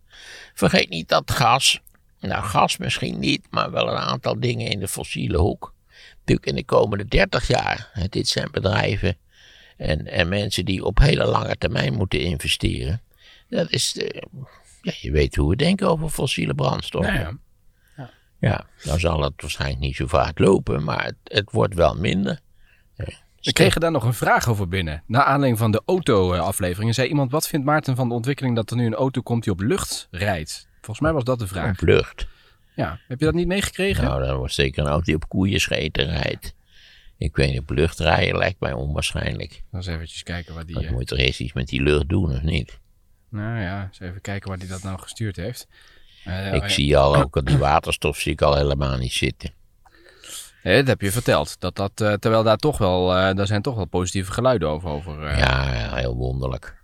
Vergeet 0.53 0.89
niet 0.89 1.09
dat 1.09 1.31
gas. 1.31 1.81
Nou, 2.19 2.43
gas 2.43 2.77
misschien 2.77 3.19
niet, 3.19 3.47
maar 3.49 3.71
wel 3.71 3.87
een 3.87 3.97
aantal 3.97 4.39
dingen 4.39 4.67
in 4.67 4.79
de 4.79 4.87
fossiele 4.87 5.37
hoek. 5.37 5.73
Natuurlijk 6.17 6.47
in 6.47 6.55
de 6.55 6.65
komende 6.65 7.05
30 7.05 7.47
jaar. 7.47 8.07
Dit 8.09 8.27
zijn 8.27 8.51
bedrijven 8.51 9.17
en, 9.77 10.07
en 10.07 10.29
mensen 10.29 10.65
die 10.65 10.85
op 10.85 10.99
hele 10.99 11.25
lange 11.25 11.57
termijn 11.57 11.93
moeten 11.93 12.19
investeren. 12.19 13.01
Dat 13.49 13.71
is, 13.71 13.95
uh, 13.97 14.21
ja, 14.81 14.93
je 15.01 15.11
weet 15.11 15.35
hoe 15.35 15.49
we 15.49 15.55
denken 15.55 15.89
over 15.89 16.09
fossiele 16.09 16.55
brandstoffen. 16.55 17.13
Ja, 17.13 17.37
ja. 17.97 18.09
ja, 18.39 18.67
nou 18.83 18.99
zal 18.99 19.21
het 19.21 19.41
waarschijnlijk 19.41 19.81
niet 19.81 19.95
zo 19.95 20.07
vaak 20.07 20.39
lopen, 20.39 20.83
maar 20.83 21.05
het, 21.05 21.15
het 21.23 21.51
wordt 21.51 21.73
wel 21.73 21.95
minder. 21.95 22.39
We 23.43 23.53
kregen 23.53 23.81
daar 23.81 23.91
nog 23.91 24.03
een 24.03 24.13
vraag 24.13 24.49
over 24.49 24.67
binnen. 24.67 25.03
Na 25.07 25.23
aanleiding 25.23 25.57
van 25.57 25.71
de 25.71 25.81
auto-afleveringen 25.85 26.93
zei 26.93 27.07
iemand: 27.07 27.31
Wat 27.31 27.47
vindt 27.47 27.65
Maarten 27.65 27.95
van 27.95 28.07
de 28.07 28.13
ontwikkeling 28.13 28.55
dat 28.55 28.69
er 28.69 28.77
nu 28.77 28.85
een 28.85 28.93
auto 28.93 29.21
komt 29.21 29.43
die 29.43 29.53
op 29.53 29.59
lucht 29.59 30.07
rijdt? 30.11 30.67
Volgens 30.73 30.99
mij 30.99 31.13
was 31.13 31.23
dat 31.23 31.39
de 31.39 31.47
vraag. 31.47 31.81
Op 31.81 31.87
lucht. 31.87 32.27
Ja, 32.75 32.99
heb 33.07 33.19
je 33.19 33.25
dat 33.25 33.33
niet 33.33 33.47
meegekregen? 33.47 34.03
Nou, 34.03 34.25
dan 34.25 34.37
wordt 34.37 34.53
zeker 34.53 34.83
een 34.83 34.89
auto 34.89 35.05
die 35.05 35.15
op 35.15 35.29
koeien 35.29 35.59
scheten 35.59 36.05
rijdt. 36.05 36.53
Ik 37.17 37.35
weet 37.35 37.51
niet, 37.51 37.59
op 37.59 37.69
lucht 37.69 37.99
rijden 37.99 38.37
lijkt 38.37 38.59
mij 38.59 38.73
onwaarschijnlijk. 38.73 39.63
Dan 39.71 39.79
eens 39.79 39.87
eventjes 39.87 40.23
kijken 40.23 40.53
waar 40.53 40.65
die... 40.65 40.85
Eh, 40.85 40.91
moet 40.91 40.99
je 40.99 41.05
toch 41.05 41.17
eerst 41.17 41.39
iets 41.39 41.53
met 41.53 41.67
die 41.67 41.81
lucht 41.81 42.09
doen, 42.09 42.31
of 42.31 42.41
niet? 42.41 42.79
Nou 43.29 43.59
ja, 43.59 43.83
eens 43.83 43.99
even 43.99 44.21
kijken 44.21 44.49
waar 44.49 44.59
die 44.59 44.67
dat 44.67 44.83
nou 44.83 44.99
gestuurd 44.99 45.35
heeft. 45.35 45.67
Eh, 46.23 46.53
ik 46.53 46.61
oh, 46.61 46.67
zie 46.67 46.97
al 46.97 47.15
ook, 47.15 47.33
dat 47.33 47.45
die 47.45 47.57
waterstof 47.57 48.17
zie 48.17 48.31
ik 48.31 48.41
al 48.41 48.55
helemaal 48.55 48.97
niet 48.97 49.13
zitten. 49.13 49.53
Dat 50.63 50.87
heb 50.87 51.01
je 51.01 51.11
verteld. 51.11 51.55
Dat 51.59 51.75
dat, 51.75 52.01
eh, 52.01 52.13
terwijl 52.13 52.43
daar 52.43 52.57
toch 52.57 52.77
wel, 52.77 53.15
eh, 53.15 53.35
daar 53.35 53.47
zijn 53.47 53.61
toch 53.61 53.75
wel 53.75 53.85
positieve 53.85 54.31
geluiden 54.31 54.67
over. 54.69 54.89
over 54.89 55.27
eh. 55.27 55.37
Ja, 55.37 55.95
heel 55.95 56.15
wonderlijk. 56.15 56.81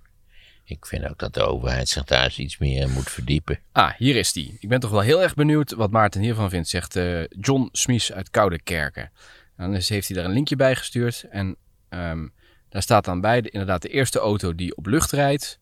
Ik 0.63 0.85
vind 0.85 1.09
ook 1.09 1.19
dat 1.19 1.33
de 1.33 1.41
overheid 1.41 1.89
zich 1.89 2.03
daar 2.03 2.23
eens 2.23 2.39
iets 2.39 2.57
meer 2.57 2.89
moet 2.89 3.09
verdiepen. 3.09 3.59
Ah, 3.71 3.91
hier 3.97 4.15
is 4.15 4.31
die. 4.33 4.57
Ik 4.59 4.69
ben 4.69 4.79
toch 4.79 4.91
wel 4.91 4.99
heel 4.99 5.21
erg 5.21 5.33
benieuwd 5.33 5.71
wat 5.71 5.91
Maarten 5.91 6.21
hiervan 6.21 6.49
vindt, 6.49 6.67
zegt 6.67 6.99
John 7.29 7.69
Smies 7.71 8.11
uit 8.13 8.29
Koudekerken. 8.29 9.11
Dan 9.57 9.75
is, 9.75 9.89
heeft 9.89 10.07
hij 10.07 10.17
daar 10.17 10.25
een 10.25 10.33
linkje 10.33 10.55
bij 10.55 10.75
gestuurd. 10.75 11.25
En 11.29 11.55
ehm, 11.89 12.27
daar 12.69 12.81
staat 12.81 13.05
dan 13.05 13.21
bij 13.21 13.41
de, 13.41 13.49
inderdaad 13.49 13.81
de 13.81 13.89
eerste 13.89 14.19
auto 14.19 14.55
die 14.55 14.75
op 14.75 14.85
lucht 14.85 15.11
rijdt. 15.11 15.59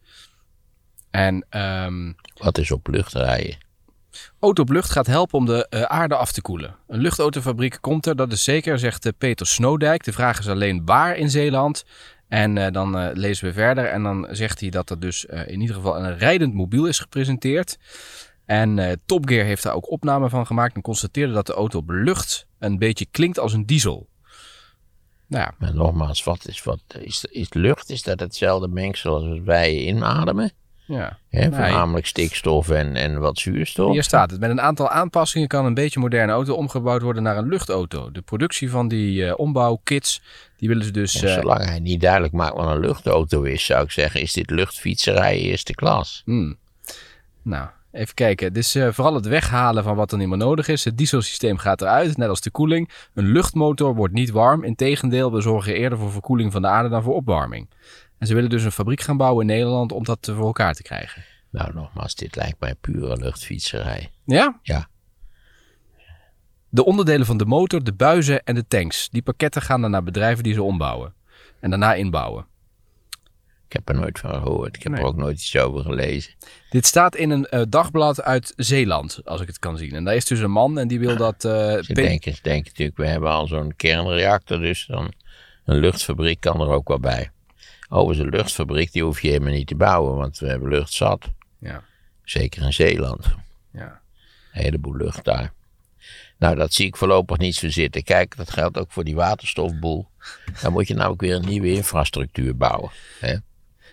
En 1.12 1.46
ehm, 1.50 2.12
Wat 2.38 2.58
is 2.58 2.72
op 2.72 2.88
lucht 2.88 3.14
rijden? 3.14 3.58
Auto 4.40 4.62
op 4.62 4.70
lucht 4.70 4.92
gaat 4.92 5.08
helpen 5.08 5.38
om 5.38 5.46
de 5.46 5.68
eh, 5.70 5.82
aarde 5.82 6.16
af 6.16 6.32
te 6.32 6.42
koelen. 6.42 6.76
Een 6.88 7.00
luchtautofabriek 7.00 7.78
komt 7.82 8.06
er, 8.06 8.16
dat 8.16 8.32
is 8.32 8.44
zeker, 8.44 8.80
zegt 8.80 9.06
eh, 9.06 9.12
Peter 9.18 9.48
Snowdijk. 9.48 10.04
De 10.04 10.14
vraag 10.14 10.40
is 10.40 10.48
alleen 10.48 10.86
waar 10.86 11.18
in 11.18 11.30
Zeeland. 11.30 11.86
En 12.28 12.58
eh, 12.58 12.72
dan 12.72 13.12
lezen 13.12 13.48
we 13.48 13.54
verder 13.54 13.86
en 13.86 14.04
dan 14.04 14.28
zegt 14.32 14.60
hij 14.60 14.70
dat 14.70 14.90
er 14.90 15.00
dus 15.00 15.26
in 15.26 15.62
ieder 15.62 15.76
geval 15.76 15.98
een 15.98 16.18
rijdend 16.18 16.54
mobiel 16.54 16.86
is 16.86 17.00
gepresenteerd. 17.00 17.78
En 18.46 19.00
Top 19.06 19.28
Gear 19.28 19.46
heeft 19.46 19.64
daar 19.64 19.74
ook 19.74 19.92
opname 19.92 20.30
van 20.30 20.46
gemaakt 20.46 20.76
en 20.76 20.82
constateerde 20.82 21.34
dat 21.34 21.46
de 21.48 21.54
auto 21.54 21.80
op 21.80 21.90
lucht 21.90 22.48
een 22.60 22.78
beetje 22.78 23.06
klinkt 23.12 23.40
als 23.40 23.54
een 23.54 23.66
diesel. 23.66 24.08
Nou 25.28 25.44
ja, 25.44 25.54
Maar 25.58 25.74
nogmaals, 25.74 26.24
wat 26.24 26.48
is, 26.48 26.64
wat 26.64 26.80
is, 27.00 27.26
is 27.26 27.54
lucht? 27.54 27.90
Is 27.90 28.04
dat 28.04 28.20
hetzelfde 28.20 28.68
mengsel 28.68 29.14
als 29.14 29.40
wij 29.40 29.78
inademen? 29.78 30.52
Ja. 30.88 31.18
Hè, 31.30 31.44
voornamelijk 31.44 32.06
stikstof 32.06 32.70
en, 32.70 32.96
en 32.96 33.20
wat 33.20 33.40
zuurstof. 33.40 33.92
Hier 33.92 34.04
staat 34.04 34.32
het. 34.32 34.40
Met 34.40 34.50
een 34.50 34.62
aantal 34.62 34.90
aanpassingen 34.90 35.48
kan 35.48 35.66
een 35.66 35.74
beetje 35.74 36.00
moderne 36.00 36.32
auto 36.32 36.54
omgebouwd 36.54 37.02
worden 37.02 37.24
naar 37.24 37.38
een 37.38 37.48
luchtauto. 37.48 38.12
De 38.12 38.22
productie 38.22 38.70
van 38.70 38.88
die 38.88 39.26
eh, 39.26 39.40
ombouwkits, 39.40 40.22
die 40.58 40.68
willen 40.68 40.86
ze 40.86 40.92
dus... 40.92 41.22
En 41.22 41.28
eh, 41.28 41.34
zolang 41.34 41.66
hij 41.66 41.80
niet 41.80 42.02
duidelijk 42.02 42.34
maakt 42.34 42.56
wat 42.56 42.68
een 42.68 42.80
luchtauto 42.80 43.44
is, 43.44 43.66
zou 43.66 43.84
ik 43.84 43.92
zeggen, 43.92 44.22
is 44.22 44.34
dit 44.34 44.50
luchtfietserij 44.50 45.38
eerste 45.40 45.74
klas. 45.74 46.22
Hmm. 46.26 46.58
Nou, 47.42 47.68
even 47.92 48.14
kijken. 48.14 48.54
Dus 48.54 48.76
eh, 48.76 48.88
vooral 48.92 49.14
het 49.14 49.28
weghalen 49.28 49.84
van 49.84 49.96
wat 49.96 50.12
er 50.12 50.18
niet 50.18 50.28
meer 50.28 50.38
nodig 50.38 50.68
is. 50.68 50.86
Het 50.86 50.98
dieselsysteem 50.98 51.58
gaat 51.58 51.82
eruit, 51.82 52.18
net 52.18 52.30
als 52.30 52.42
de 52.42 52.52
koeling. 52.52 52.92
Een 53.14 53.32
luchtmotor 53.32 53.96
wordt 53.96 54.14
niet 54.14 54.30
warm. 54.30 54.64
Integendeel, 54.64 55.32
we 55.32 55.42
zorgen 55.42 55.74
eerder 55.74 55.98
voor 55.98 56.12
verkoeling 56.12 56.52
van 56.52 56.62
de 56.62 56.68
aarde 56.68 56.90
dan 56.90 57.04
voor 57.04 57.16
opwarming. 57.16 57.68
En 58.18 58.28
ze 58.28 58.34
willen 58.34 58.50
dus 58.50 58.64
een 58.64 58.72
fabriek 58.72 59.02
gaan 59.02 59.18
bouwen 59.18 59.42
in 59.50 59.56
Nederland 59.56 59.92
om 59.92 60.04
dat 60.04 60.32
voor 60.36 60.46
elkaar 60.46 60.74
te 60.74 60.84
krijgen. 60.84 61.24
Nou, 61.50 61.74
nogmaals, 61.74 62.16
dit 62.16 62.36
lijkt 62.36 62.60
mij 62.60 62.76
pure 62.76 63.18
luchtfietserij. 63.18 64.12
Ja? 64.26 64.60
Ja. 64.64 64.88
De 66.70 66.86
onderdelen 66.86 67.26
van 67.26 67.38
de 67.38 67.46
motor, 67.46 67.84
de 67.84 67.94
buizen 67.94 68.44
en 68.44 68.56
de 68.56 68.68
tanks. 68.68 69.10
Die 69.10 69.22
pakketten 69.22 69.62
gaan 69.62 69.82
dan 69.82 69.92
naar 69.92 70.04
bedrijven 70.04 70.44
die 70.44 70.54
ze 70.54 70.64
ombouwen. 70.64 71.14
En 71.60 71.70
daarna 71.70 71.94
inbouwen. 71.94 72.46
Ik 73.68 73.74
heb 73.74 73.90
er 73.90 73.96
nooit 73.96 74.20
van 74.20 74.32
gehoord. 74.42 74.76
Ik 74.76 74.84
heb 74.84 74.92
Nee. 74.92 75.02
er 75.02 75.08
ook 75.08 75.16
nooit 75.16 75.38
iets 75.38 75.58
over 75.58 75.82
gelezen. 75.82 76.34
Dit 76.70 76.86
staat 76.86 77.16
in 77.16 77.30
een 77.30 77.46
eh, 77.46 77.62
dagblad 77.70 78.22
uit 78.22 78.54
Zeeland, 78.56 79.22
als 79.26 79.42
ik 79.42 79.48
het 79.48 79.60
kan 79.60 79.78
zien. 79.78 79.94
En 79.94 80.04
daar 80.04 80.16
is 80.16 80.26
dus 80.26 80.40
een 80.40 80.52
man 80.52 80.78
en 80.80 80.88
die 80.88 81.00
wil 81.00 81.18
dat... 81.18 81.46
eh, 81.46 81.78
Ze 81.82 81.94
denken, 81.94 82.36
ze 82.36 82.42
denken 82.42 82.66
natuurlijk, 82.70 82.98
we 82.98 83.08
hebben 83.08 83.30
al 83.30 83.48
zo'n 83.48 83.74
kernreactor, 83.76 84.60
dus 84.60 84.86
dan 84.86 85.14
een 85.66 85.78
luchtfabriek 85.78 86.40
kan 86.40 86.62
er 86.62 86.68
ook 86.70 86.88
wel 86.88 87.00
bij. 87.00 87.32
Overigens, 87.90 88.28
een 88.28 88.38
luchtfabriek, 88.38 88.92
die 88.92 89.04
hoef 89.04 89.22
je 89.22 89.28
helemaal 89.28 89.54
niet 89.54 89.68
te 89.68 89.76
bouwen, 89.76 90.16
want 90.16 90.40
we 90.40 90.48
hebben 90.48 90.70
lucht 90.70 90.94
zat. 90.94 91.32
Ja, 91.60 91.84
Zeker 92.24 92.62
in 92.64 92.74
Zeeland. 92.74 93.26
ja. 93.72 94.02
Een 94.54 94.64
heleboel 94.64 94.96
lucht 94.96 95.24
daar. 95.24 95.54
Nou, 96.38 96.56
dat 96.56 96.74
zie 96.74 96.86
ik 96.86 96.98
voorlopig 96.98 97.38
niet 97.38 97.56
zo 97.56 97.70
zitten. 97.70 98.04
Kijk, 98.04 98.38
dat 98.38 98.52
geldt 98.52 98.78
ook 98.78 98.92
voor 98.92 99.04
die 99.04 99.16
waterstofboel. 99.16 100.08
Dan 100.62 100.72
moet 100.72 100.88
je 100.88 100.94
namelijk 100.94 101.22
weer 101.22 101.36
een 101.36 101.46
nieuwe 101.46 101.72
infrastructuur 101.72 102.58
bouwen. 102.58 102.92
Hè? 103.20 103.36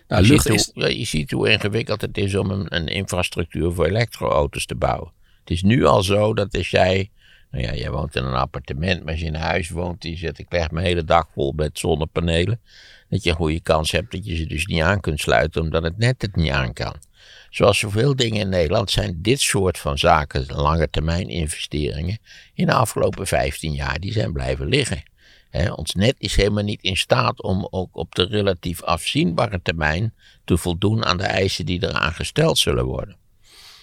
Nou, 0.07 0.23
je, 0.23 0.27
lucht 0.27 0.45
ziet 0.45 0.53
is... 0.53 0.71
hoe, 0.73 0.83
ja, 0.83 0.89
je 0.89 1.05
ziet 1.05 1.31
hoe 1.31 1.49
ingewikkeld 1.49 2.01
het 2.01 2.17
is 2.17 2.35
om 2.35 2.51
een, 2.51 2.75
een 2.75 2.87
infrastructuur 2.87 3.71
voor 3.73 3.85
elektroauto's 3.85 4.65
te 4.65 4.75
bouwen. 4.75 5.11
Het 5.39 5.49
is 5.49 5.61
nu 5.61 5.85
al 5.85 6.03
zo 6.03 6.33
dat 6.33 6.57
als 6.57 6.69
jij, 6.69 7.11
nou 7.51 7.63
ja, 7.63 7.73
jij 7.73 7.91
woont 7.91 8.15
in 8.15 8.23
een 8.23 8.33
appartement, 8.33 9.03
maar 9.03 9.11
als 9.11 9.21
je 9.21 9.27
in 9.27 9.35
een 9.35 9.41
huis 9.41 9.69
woont, 9.69 10.01
die 10.01 10.17
zet 10.17 10.39
ik 10.39 10.45
leg 10.49 10.71
mijn 10.71 10.85
hele 10.85 11.03
dak 11.03 11.29
vol 11.33 11.51
met 11.51 11.79
zonnepanelen, 11.79 12.61
dat 13.15 13.23
je 13.23 13.29
een 13.29 13.35
goede 13.35 13.61
kans 13.61 13.91
hebt 13.91 14.11
dat 14.11 14.25
je 14.25 14.35
ze 14.35 14.45
dus 14.45 14.65
niet 14.65 14.81
aan 14.81 14.99
kunt 14.99 15.19
sluiten 15.19 15.61
omdat 15.61 15.83
het 15.83 15.97
net 15.97 16.21
het 16.21 16.35
niet 16.35 16.51
aan 16.51 16.73
kan. 16.73 16.95
Zoals 17.49 17.79
zoveel 17.79 18.15
dingen 18.15 18.41
in 18.41 18.49
Nederland 18.49 18.91
zijn 18.91 19.21
dit 19.21 19.41
soort 19.41 19.77
van 19.77 19.97
zaken, 19.97 20.45
lange 20.47 20.89
termijn 20.89 21.29
investeringen, 21.29 22.19
in 22.53 22.65
de 22.65 22.73
afgelopen 22.73 23.27
15 23.27 23.73
jaar, 23.73 23.99
die 23.99 24.11
zijn 24.11 24.33
blijven 24.33 24.67
liggen. 24.67 25.03
Ons 25.75 25.93
net 25.93 26.15
is 26.17 26.35
helemaal 26.35 26.63
niet 26.63 26.81
in 26.81 26.97
staat 26.97 27.41
om 27.41 27.67
ook 27.69 27.95
op 27.95 28.15
de 28.15 28.23
relatief 28.23 28.83
afzienbare 28.83 29.59
termijn 29.61 30.13
te 30.45 30.57
voldoen 30.57 31.05
aan 31.05 31.17
de 31.17 31.23
eisen 31.23 31.65
die 31.65 31.83
eraan 31.83 32.13
gesteld 32.13 32.57
zullen 32.57 32.85
worden. 32.85 33.15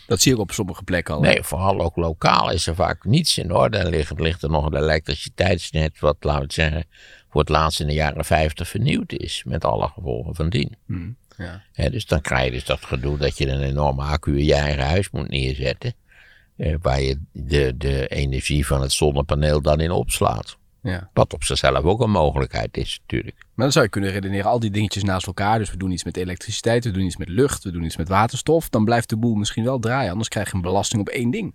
Dat 0.06 0.20
zie 0.20 0.32
ik 0.32 0.38
op 0.38 0.50
sommige 0.50 0.82
plekken 0.82 1.14
al. 1.14 1.20
Nee, 1.20 1.42
vooral 1.42 1.80
ook 1.80 1.96
lokaal 1.96 2.50
is 2.50 2.66
er 2.66 2.74
vaak 2.74 3.04
niets 3.04 3.38
in 3.38 3.54
orde. 3.54 3.78
En 3.78 3.88
ligt, 3.88 4.20
ligt 4.20 4.42
er 4.42 4.50
nog 4.50 4.66
een 4.66 4.76
elektriciteitsnet, 4.76 6.00
wat 6.00 6.16
laten 6.20 6.38
we 6.38 6.44
het 6.44 6.54
zeggen, 6.54 6.86
voor 7.32 7.40
het 7.40 7.50
laatst 7.50 7.80
in 7.80 7.86
de 7.86 7.92
jaren 7.92 8.24
50 8.24 8.68
vernieuwd 8.68 9.12
is, 9.12 9.42
met 9.46 9.64
alle 9.64 9.88
gevolgen 9.88 10.34
van 10.34 10.48
dien. 10.48 10.76
Hmm, 10.86 11.16
ja. 11.36 11.88
Dus 11.88 12.06
dan 12.06 12.20
krijg 12.20 12.44
je 12.44 12.50
dus 12.50 12.64
dat 12.64 12.84
gedoe 12.84 13.18
dat 13.18 13.38
je 13.38 13.48
een 13.48 13.62
enorme 13.62 14.02
accu 14.02 14.38
in 14.38 14.44
je 14.44 14.54
eigen 14.54 14.86
huis 14.86 15.10
moet 15.10 15.28
neerzetten, 15.28 15.94
eh, 16.56 16.74
waar 16.80 17.00
je 17.00 17.18
de, 17.32 17.74
de 17.76 18.08
energie 18.08 18.66
van 18.66 18.82
het 18.82 18.92
zonnepaneel 18.92 19.62
dan 19.62 19.80
in 19.80 19.90
opslaat. 19.90 20.56
Ja. 20.82 21.10
Wat 21.12 21.32
op 21.34 21.44
zichzelf 21.44 21.84
ook 21.84 22.00
een 22.00 22.10
mogelijkheid 22.10 22.76
is, 22.76 23.00
natuurlijk. 23.00 23.36
Maar 23.36 23.64
dan 23.64 23.72
zou 23.72 23.84
je 23.84 23.90
kunnen 23.90 24.10
redeneren, 24.10 24.50
al 24.50 24.60
die 24.60 24.70
dingetjes 24.70 25.02
naast 25.02 25.26
elkaar. 25.26 25.58
Dus 25.58 25.70
we 25.70 25.76
doen 25.76 25.90
iets 25.90 26.04
met 26.04 26.16
elektriciteit, 26.16 26.84
we 26.84 26.90
doen 26.90 27.02
iets 27.02 27.16
met 27.16 27.28
lucht, 27.28 27.64
we 27.64 27.70
doen 27.70 27.84
iets 27.84 27.96
met 27.96 28.08
waterstof. 28.08 28.68
Dan 28.68 28.84
blijft 28.84 29.08
de 29.08 29.16
boel 29.16 29.34
misschien 29.34 29.64
wel 29.64 29.78
draaien. 29.78 30.10
Anders 30.10 30.28
krijg 30.28 30.50
je 30.50 30.54
een 30.54 30.62
belasting 30.62 31.00
op 31.00 31.08
één 31.08 31.30
ding. 31.30 31.54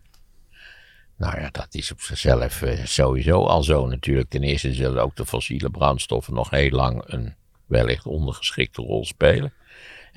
Nou 1.17 1.39
ja, 1.39 1.49
dat 1.51 1.67
is 1.71 1.91
op 1.91 2.01
zichzelf 2.01 2.61
eh, 2.61 2.85
sowieso 2.85 3.45
al 3.45 3.63
zo 3.63 3.87
natuurlijk. 3.87 4.29
Ten 4.29 4.43
eerste 4.43 4.73
zullen 4.73 5.03
ook 5.03 5.15
de 5.15 5.25
fossiele 5.25 5.69
brandstoffen 5.69 6.33
nog 6.33 6.49
heel 6.49 6.69
lang 6.69 7.03
een 7.05 7.35
wellicht 7.65 8.05
ondergeschikte 8.05 8.81
rol 8.81 9.05
spelen. 9.05 9.53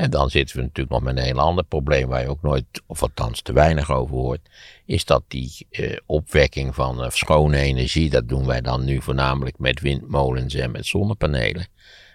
En 0.01 0.11
dan 0.11 0.31
zitten 0.31 0.57
we 0.57 0.63
natuurlijk 0.63 0.91
nog 0.91 1.03
met 1.03 1.17
een 1.17 1.23
heel 1.23 1.41
ander 1.41 1.65
probleem 1.65 2.09
waar 2.09 2.21
je 2.21 2.29
ook 2.29 2.43
nooit, 2.43 2.65
of 2.87 3.03
althans 3.03 3.43
te 3.43 3.53
weinig 3.53 3.91
over 3.91 4.17
hoort. 4.17 4.49
Is 4.87 5.05
dat 5.05 5.23
die 5.29 5.67
eh, 5.71 5.97
opwekking 6.07 6.75
van 6.75 7.03
eh, 7.03 7.11
schone 7.11 7.57
energie, 7.59 8.11
dat 8.11 8.29
doen 8.29 8.47
wij 8.47 8.61
dan 8.61 8.85
nu 8.85 9.03
voornamelijk 9.03 9.59
met 9.59 9.81
windmolens 9.81 10.55
en 10.55 10.71
met 10.71 10.87
zonnepanelen. 10.87 11.67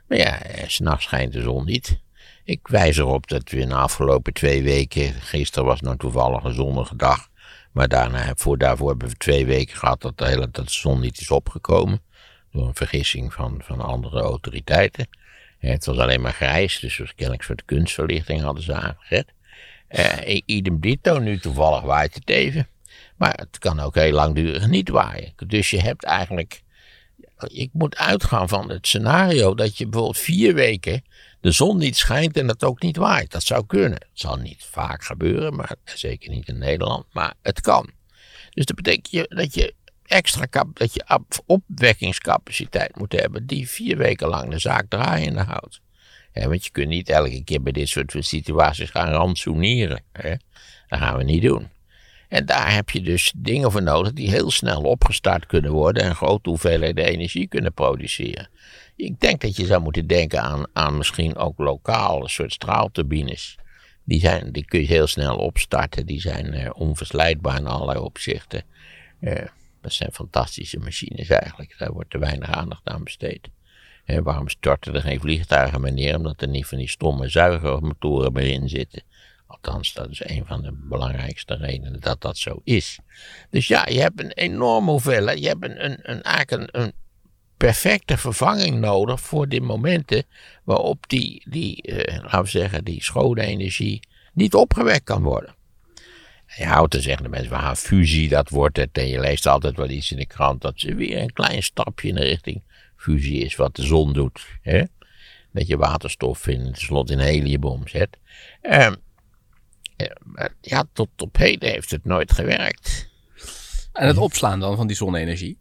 Maar 0.07 0.17
ja, 0.17 0.41
eh, 0.41 0.67
s'nachts 0.67 1.03
schijnt 1.03 1.33
de 1.33 1.41
zon 1.41 1.65
niet. 1.65 1.99
Ik 2.43 2.67
wijs 2.67 2.97
erop 2.97 3.27
dat 3.27 3.49
we 3.49 3.59
in 3.59 3.69
de 3.69 3.75
afgelopen 3.75 4.33
twee 4.33 4.63
weken, 4.63 5.13
gisteren 5.13 5.67
was 5.67 5.81
nou 5.81 5.97
toevallig 5.97 6.43
een 6.43 6.53
zonnige 6.53 6.95
dag, 6.95 7.29
maar 7.75 7.87
daarna, 7.87 8.33
voor, 8.35 8.57
daarvoor 8.57 8.89
hebben 8.89 9.07
we 9.07 9.15
twee 9.15 9.45
weken 9.45 9.77
gehad 9.77 10.01
dat 10.01 10.17
de, 10.17 10.25
hele, 10.25 10.49
dat 10.51 10.65
de 10.65 10.71
zon 10.71 10.99
niet 10.99 11.19
is 11.19 11.31
opgekomen. 11.31 12.01
Door 12.51 12.67
een 12.67 12.75
vergissing 12.75 13.33
van, 13.33 13.61
van 13.63 13.81
andere 13.81 14.21
autoriteiten. 14.21 15.07
Het 15.59 15.85
was 15.85 15.97
alleen 15.97 16.21
maar 16.21 16.33
grijs, 16.33 16.79
dus 16.79 16.95
kennelijk 16.95 17.39
een 17.39 17.47
soort 17.47 17.65
kunstverlichting 17.65 18.41
hadden 18.41 18.63
ze 18.63 18.73
aangezet. 18.73 19.33
Uh, 19.89 20.41
idem 20.45 20.79
dito, 20.79 21.19
nu 21.19 21.39
toevallig 21.39 21.81
waait 21.81 22.13
het 22.13 22.29
even. 22.29 22.67
Maar 23.15 23.33
het 23.33 23.57
kan 23.57 23.79
ook 23.79 23.95
heel 23.95 24.11
langdurig 24.11 24.67
niet 24.67 24.89
waaien. 24.89 25.33
Dus 25.47 25.69
je 25.69 25.81
hebt 25.81 26.03
eigenlijk. 26.03 26.63
Ik 27.47 27.69
moet 27.73 27.97
uitgaan 27.97 28.49
van 28.49 28.69
het 28.69 28.87
scenario 28.87 29.55
dat 29.55 29.77
je 29.77 29.83
bijvoorbeeld 29.83 30.17
vier 30.17 30.53
weken 30.53 31.03
de 31.45 31.51
zon 31.51 31.77
niet 31.77 31.97
schijnt 31.97 32.37
en 32.37 32.47
het 32.47 32.63
ook 32.63 32.81
niet 32.81 32.97
waait. 32.97 33.31
Dat 33.31 33.43
zou 33.43 33.65
kunnen. 33.65 33.91
Het 33.91 34.09
zal 34.13 34.35
niet 34.35 34.63
vaak 34.63 35.03
gebeuren, 35.03 35.55
maar 35.55 35.75
zeker 35.83 36.29
niet 36.29 36.47
in 36.47 36.57
Nederland. 36.57 37.05
Maar 37.11 37.33
het 37.41 37.61
kan. 37.61 37.89
Dus 38.49 38.65
dat 38.65 38.75
betekent 38.75 39.29
dat 39.29 39.53
je 39.53 39.73
extra 40.05 40.45
kap, 40.45 40.77
dat 40.77 40.93
je 40.93 41.19
opwekkingscapaciteit 41.45 42.95
moet 42.95 43.11
hebben 43.11 43.45
die 43.45 43.69
vier 43.69 43.97
weken 43.97 44.27
lang 44.27 44.49
de 44.49 44.59
zaak 44.59 44.85
draaiende 44.89 45.41
houdt. 45.41 45.81
want 46.33 46.65
je 46.65 46.71
kunt 46.71 46.87
niet 46.87 47.09
elke 47.09 47.43
keer 47.43 47.61
bij 47.61 47.71
dit 47.71 47.87
soort 47.87 48.15
situaties 48.19 48.89
gaan 48.89 49.11
rantsoeneren. 49.11 50.03
Dat 50.87 50.99
gaan 50.99 51.17
we 51.17 51.23
niet 51.23 51.41
doen. 51.41 51.69
En 52.35 52.45
daar 52.45 52.73
heb 52.73 52.89
je 52.89 53.01
dus 53.01 53.33
dingen 53.35 53.71
voor 53.71 53.83
nodig 53.83 54.13
die 54.13 54.29
heel 54.29 54.51
snel 54.51 54.81
opgestart 54.81 55.45
kunnen 55.45 55.71
worden 55.71 56.03
en 56.03 56.15
grote 56.15 56.49
hoeveelheden 56.49 57.05
energie 57.05 57.47
kunnen 57.47 57.73
produceren. 57.73 58.49
Ik 58.95 59.19
denk 59.19 59.41
dat 59.41 59.55
je 59.55 59.65
zou 59.65 59.81
moeten 59.81 60.07
denken 60.07 60.41
aan, 60.41 60.65
aan 60.73 60.97
misschien 60.97 61.35
ook 61.35 61.57
lokaal 61.57 62.21
een 62.21 62.29
soort 62.29 62.53
straalturbines. 62.53 63.57
Die, 64.03 64.19
zijn, 64.19 64.51
die 64.51 64.65
kun 64.65 64.79
je 64.79 64.85
heel 64.85 65.07
snel 65.07 65.37
opstarten, 65.37 66.05
die 66.05 66.21
zijn 66.21 66.53
uh, 66.53 66.69
onverslijtbaar 66.73 67.57
in 67.57 67.67
allerlei 67.67 67.99
opzichten. 67.99 68.63
Uh, 69.21 69.33
dat 69.81 69.93
zijn 69.93 70.11
fantastische 70.13 70.79
machines 70.79 71.29
eigenlijk. 71.29 71.75
Daar 71.77 71.91
wordt 71.91 72.09
te 72.09 72.17
weinig 72.17 72.51
aandacht 72.51 72.87
aan 72.87 73.03
besteed. 73.03 73.49
En 74.05 74.23
waarom 74.23 74.49
storten 74.49 74.93
er 74.93 75.01
geen 75.01 75.19
vliegtuigen 75.19 75.81
meer 75.81 75.93
neer? 75.93 76.15
Omdat 76.15 76.41
er 76.41 76.47
niet 76.47 76.65
van 76.65 76.77
die 76.77 76.89
stomme 76.89 77.29
zuigermotoren 77.29 78.33
meer 78.33 78.47
in 78.47 78.69
zitten. 78.69 79.03
Althans, 79.61 79.93
dat 79.93 80.09
is 80.09 80.21
een 80.25 80.45
van 80.45 80.61
de 80.61 80.71
belangrijkste 80.73 81.55
redenen 81.55 81.99
dat 81.99 82.21
dat 82.21 82.37
zo 82.37 82.61
is. 82.63 82.99
Dus 83.49 83.67
ja, 83.67 83.87
je 83.87 83.99
hebt 83.99 84.19
een 84.19 84.31
enorme 84.31 84.91
hoeveelheid. 84.91 85.39
Je 85.39 85.47
hebt 85.47 85.63
een, 85.63 85.85
een, 85.85 85.99
een, 86.01 86.21
eigenlijk 86.21 86.75
een, 86.75 86.93
perfecte 87.57 88.17
vervanging 88.17 88.79
nodig 88.79 89.19
voor 89.19 89.47
die 89.47 89.61
momenten 89.61 90.23
waarop 90.63 91.09
die, 91.09 91.43
die 91.49 91.81
eh, 91.81 92.23
laten 92.23 92.41
we 92.41 92.47
zeggen, 92.47 92.83
die 92.83 93.03
schone 93.03 93.41
energie 93.41 93.99
niet 94.33 94.53
opgewekt 94.53 95.03
kan 95.03 95.23
worden. 95.23 95.55
Je 96.57 96.65
houdt 96.65 96.91
te 96.91 97.01
zeggen 97.01 97.23
de 97.23 97.29
mensen, 97.29 97.49
we 97.49 97.55
gaan 97.55 97.77
fusie, 97.77 98.29
dat 98.29 98.49
wordt 98.49 98.77
het. 98.77 98.97
En 98.97 99.07
je 99.07 99.19
leest 99.19 99.45
altijd 99.45 99.75
wel 99.75 99.89
iets 99.89 100.11
in 100.11 100.17
de 100.17 100.25
krant 100.25 100.61
dat 100.61 100.73
ze 100.75 100.95
weer 100.95 101.21
een 101.21 101.33
klein 101.33 101.63
stapje 101.63 102.07
in 102.07 102.15
de 102.15 102.23
richting 102.23 102.61
fusie 102.95 103.39
is 103.39 103.55
wat 103.55 103.75
de 103.75 103.83
zon 103.83 104.13
doet. 104.13 104.45
Hè? 104.61 104.83
Dat 105.51 105.67
je 105.67 105.77
waterstof 105.77 106.47
in, 106.47 106.63
tenslotte 106.63 107.13
in 107.13 107.19
helium 107.19 107.63
omzet. 107.63 108.17
Ehm, 108.61 108.95
ja, 110.61 110.83
tot 110.93 111.09
op 111.17 111.37
heden 111.37 111.69
heeft 111.69 111.91
het 111.91 112.05
nooit 112.05 112.31
gewerkt. 112.31 113.09
En 113.93 114.07
het 114.07 114.17
opslaan 114.17 114.59
dan 114.59 114.75
van 114.75 114.87
die 114.87 114.95
zonne-energie? 114.95 115.57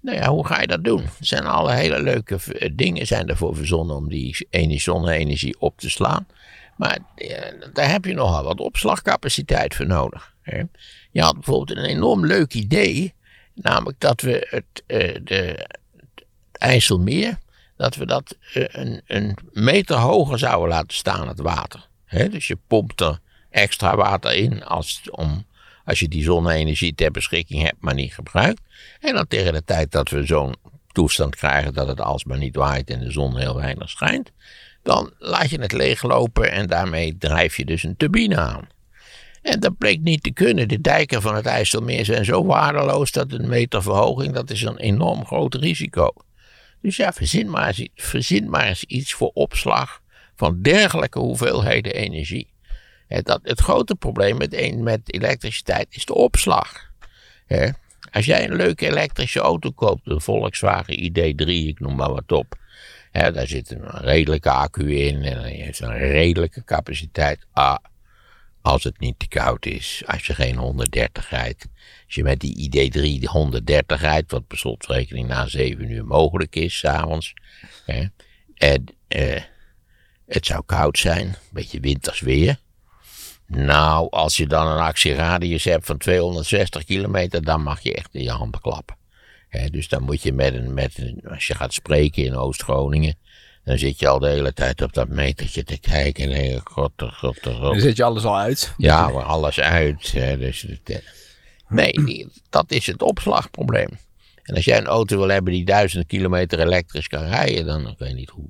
Nou 0.00 0.16
ja, 0.16 0.28
hoe 0.28 0.46
ga 0.46 0.60
je 0.60 0.66
dat 0.66 0.84
doen? 0.84 1.02
Er 1.02 1.10
zijn 1.18 1.44
alle 1.44 1.72
hele 1.72 2.02
leuke 2.02 2.38
dingen 2.74 3.06
zijn 3.06 3.28
ervoor 3.28 3.56
verzonnen 3.56 3.96
om 3.96 4.08
die 4.08 4.46
zonne-energie 4.80 5.60
op 5.60 5.78
te 5.78 5.90
slaan. 5.90 6.26
Maar 6.80 6.98
eh, 7.14 7.70
daar 7.72 7.90
heb 7.90 8.04
je 8.04 8.14
nogal 8.14 8.44
wat 8.44 8.60
opslagcapaciteit 8.60 9.74
voor 9.74 9.86
nodig. 9.86 10.34
Hè. 10.42 10.62
Je 11.10 11.22
had 11.22 11.34
bijvoorbeeld 11.34 11.78
een 11.78 11.84
enorm 11.84 12.26
leuk 12.26 12.54
idee. 12.54 13.14
Namelijk 13.54 14.00
dat 14.00 14.20
we 14.20 14.46
het, 14.48 14.82
uh, 14.86 15.16
de, 15.24 15.68
het 15.96 16.26
IJsselmeer, 16.52 17.38
dat 17.76 17.94
we 17.94 18.06
dat 18.06 18.36
uh, 18.54 18.64
een, 18.68 19.02
een, 19.06 19.36
meter 19.52 19.96
hoger 19.96 20.38
zouden 20.38 20.68
laten 20.68 20.96
staan, 20.96 21.28
het 21.28 21.40
water. 21.40 21.88
Dus 22.10 22.46
je 22.46 22.58
pompt 22.66 23.00
er 23.00 23.18
extra 23.50 23.96
water 23.96 24.34
in 24.34 24.64
als, 24.64 25.00
om, 25.10 25.46
als 25.84 25.98
je 25.98 26.08
die 26.08 26.22
zonne-energie 26.22 26.94
ter 26.94 27.10
beschikking 27.10 27.62
hebt, 27.62 27.80
maar 27.80 27.94
niet 27.94 28.14
gebruikt. 28.14 28.60
En 29.00 29.14
dan 29.14 29.26
tegen 29.26 29.52
de 29.52 29.64
tijd 29.64 29.92
dat 29.92 30.08
we 30.08 30.26
zo'n 30.26 30.54
toestand 30.92 31.36
krijgen 31.36 31.74
dat 31.74 31.88
het 31.88 32.00
alsmaar 32.00 32.38
niet 32.38 32.56
waait 32.56 32.90
en 32.90 33.00
de 33.00 33.10
zon 33.10 33.38
heel 33.38 33.56
weinig 33.56 33.90
schijnt, 33.90 34.32
dan 34.82 35.12
laat 35.18 35.50
je 35.50 35.60
het 35.60 35.72
leeglopen 35.72 36.52
en 36.52 36.66
daarmee 36.66 37.16
drijf 37.18 37.56
je 37.56 37.64
dus 37.64 37.82
een 37.82 37.96
turbine 37.96 38.36
aan. 38.36 38.68
En 39.42 39.60
dat 39.60 39.78
bleek 39.78 40.00
niet 40.00 40.22
te 40.22 40.32
kunnen. 40.32 40.68
De 40.68 40.80
dijken 40.80 41.22
van 41.22 41.34
het 41.34 41.46
IJsselmeer 41.46 42.04
zijn 42.04 42.24
zo 42.24 42.44
waardeloos 42.44 43.12
dat 43.12 43.32
een 43.32 43.48
meter 43.48 43.82
verhoging, 43.82 44.34
dat 44.34 44.50
is 44.50 44.62
een 44.62 44.78
enorm 44.78 45.26
groot 45.26 45.54
risico. 45.54 46.12
Dus 46.82 46.96
ja, 46.96 47.12
verzin 47.12 47.50
maar 47.50 47.66
eens, 47.66 47.88
verzin 47.94 48.50
maar 48.50 48.66
eens 48.66 48.84
iets 48.84 49.12
voor 49.12 49.30
opslag 49.34 50.00
van 50.40 50.62
dergelijke 50.62 51.18
hoeveelheden 51.18 51.94
energie. 51.94 52.48
Dat, 53.08 53.40
het 53.42 53.60
grote 53.60 53.94
probleem 53.94 54.36
met, 54.36 54.80
met 54.80 55.00
elektriciteit 55.04 55.86
is 55.90 56.04
de 56.04 56.14
opslag. 56.14 56.90
Als 58.12 58.24
jij 58.24 58.44
een 58.44 58.56
leuke 58.56 58.86
elektrische 58.86 59.40
auto 59.40 59.70
koopt, 59.70 60.00
een 60.04 60.20
Volkswagen 60.20 60.98
ID3, 60.98 61.46
ik 61.46 61.80
noem 61.80 61.96
maar 61.96 62.12
wat 62.12 62.32
op. 62.32 62.54
Ja, 63.12 63.30
daar 63.30 63.46
zit 63.46 63.70
een 63.70 63.90
redelijke 63.90 64.50
accu 64.50 64.96
in 64.96 65.22
en 65.22 65.40
hij 65.40 65.50
heeft 65.50 65.80
een 65.80 65.98
redelijke 65.98 66.64
capaciteit. 66.64 67.46
Ah, 67.52 67.76
als 68.62 68.84
het 68.84 69.00
niet 69.00 69.18
te 69.18 69.28
koud 69.28 69.66
is, 69.66 70.02
als 70.06 70.26
je 70.26 70.34
geen 70.34 70.56
130 70.56 71.30
rijdt. 71.30 71.66
Als 72.04 72.14
je 72.14 72.22
met 72.22 72.40
die 72.40 72.70
ID3 72.70 73.24
130 73.24 74.00
rijdt, 74.00 74.30
wat 74.30 74.46
per 74.46 74.58
slotverrekening 74.58 75.28
na 75.28 75.46
7 75.46 75.90
uur 75.90 76.04
mogelijk 76.04 76.56
is, 76.56 76.78
s'avonds. 76.78 77.34
En 78.54 78.84
eh, 79.08 79.42
het 80.32 80.46
zou 80.46 80.62
koud 80.66 80.98
zijn, 80.98 81.26
een 81.26 81.34
beetje 81.50 81.80
winters 81.80 82.20
weer. 82.20 82.56
Nou, 83.46 84.10
als 84.10 84.36
je 84.36 84.46
dan 84.46 84.66
een 84.66 84.78
actieradius 84.78 85.64
hebt 85.64 85.86
van 85.86 85.98
260 85.98 86.84
kilometer, 86.84 87.44
dan 87.44 87.62
mag 87.62 87.80
je 87.80 87.94
echt 87.94 88.14
in 88.14 88.22
je 88.22 88.30
handen 88.30 88.60
klappen 88.60 88.98
dus 89.70 89.88
dan 89.88 90.02
moet 90.02 90.22
je 90.22 90.32
met 90.32 90.54
een, 90.54 90.74
met 90.74 90.98
een, 90.98 91.20
als 91.28 91.46
je 91.46 91.54
gaat 91.54 91.72
spreken 91.72 92.24
in 92.24 92.36
Oost-Groningen, 92.36 93.14
dan 93.64 93.78
zit 93.78 93.98
je 93.98 94.08
al 94.08 94.18
de 94.18 94.28
hele 94.28 94.52
tijd 94.52 94.82
op 94.82 94.92
dat 94.92 95.08
metertje 95.08 95.64
te 95.64 95.78
kijken. 95.78 96.32
En 96.32 96.50
dan 96.50 96.60
god, 96.64 96.92
god, 96.96 97.38
god. 97.42 97.60
Dan 97.60 97.80
zet 97.80 97.96
je 97.96 98.04
alles 98.04 98.24
al 98.24 98.38
uit. 98.38 98.74
Ja, 98.76 99.08
maar 99.08 99.24
alles 99.24 99.60
uit. 99.60 100.12
dus, 100.12 100.66
eh, 100.84 100.96
nee, 101.68 102.26
dat 102.50 102.70
is 102.70 102.86
het 102.86 103.02
opslagprobleem. 103.02 103.98
En 104.42 104.54
als 104.54 104.64
jij 104.64 104.78
een 104.78 104.86
auto 104.86 105.16
wil 105.16 105.28
hebben 105.28 105.52
die 105.52 105.64
duizend 105.64 106.06
kilometer 106.06 106.60
elektrisch 106.60 107.08
kan 107.08 107.24
rijden, 107.24 107.66
dan 107.66 107.88
ik 107.88 107.98
weet 107.98 108.14
niet 108.14 108.30
hoe. 108.30 108.48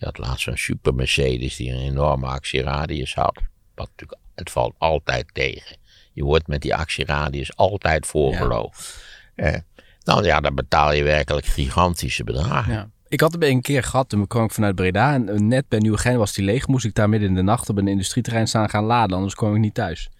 Je 0.00 0.06
had 0.06 0.18
laatst 0.18 0.40
zo'n 0.40 0.56
super 0.56 0.94
Mercedes 0.94 1.56
die 1.56 1.70
een 1.70 1.80
enorme 1.80 2.26
actieradius 2.26 3.14
had. 3.14 3.38
Wat 3.74 3.88
natuurlijk, 3.88 4.20
het 4.34 4.50
valt 4.50 4.74
altijd 4.78 5.26
tegen. 5.32 5.76
Je 6.12 6.24
wordt 6.24 6.46
met 6.46 6.62
die 6.62 6.74
actieradius 6.74 7.56
altijd 7.56 8.06
voorgeloofd. 8.06 9.04
Ja. 9.36 9.44
Eh, 9.44 9.60
nou 10.04 10.24
ja, 10.24 10.40
dan 10.40 10.54
betaal 10.54 10.92
je 10.92 11.02
werkelijk 11.02 11.46
gigantische 11.46 12.24
bedragen. 12.24 12.72
Ja. 12.72 12.90
Ik 13.08 13.20
had 13.20 13.32
het 13.32 13.42
een 13.42 13.60
keer 13.60 13.82
gehad, 13.82 14.08
toen 14.08 14.26
kwam 14.26 14.44
ik 14.44 14.52
vanuit 14.52 14.74
Breda 14.74 15.14
en 15.14 15.48
net 15.48 15.68
bij 15.68 15.78
Nieuwegein 15.78 16.18
was 16.18 16.32
die 16.32 16.44
leeg. 16.44 16.66
Moest 16.66 16.84
ik 16.84 16.94
daar 16.94 17.08
midden 17.08 17.28
in 17.28 17.34
de 17.34 17.42
nacht 17.42 17.68
op 17.68 17.78
een 17.78 17.88
industrieterrein 17.88 18.46
staan 18.46 18.70
gaan 18.70 18.84
laden, 18.84 19.16
anders 19.16 19.34
kwam 19.34 19.54
ik 19.54 19.60
niet 19.60 19.74
thuis. 19.74 20.10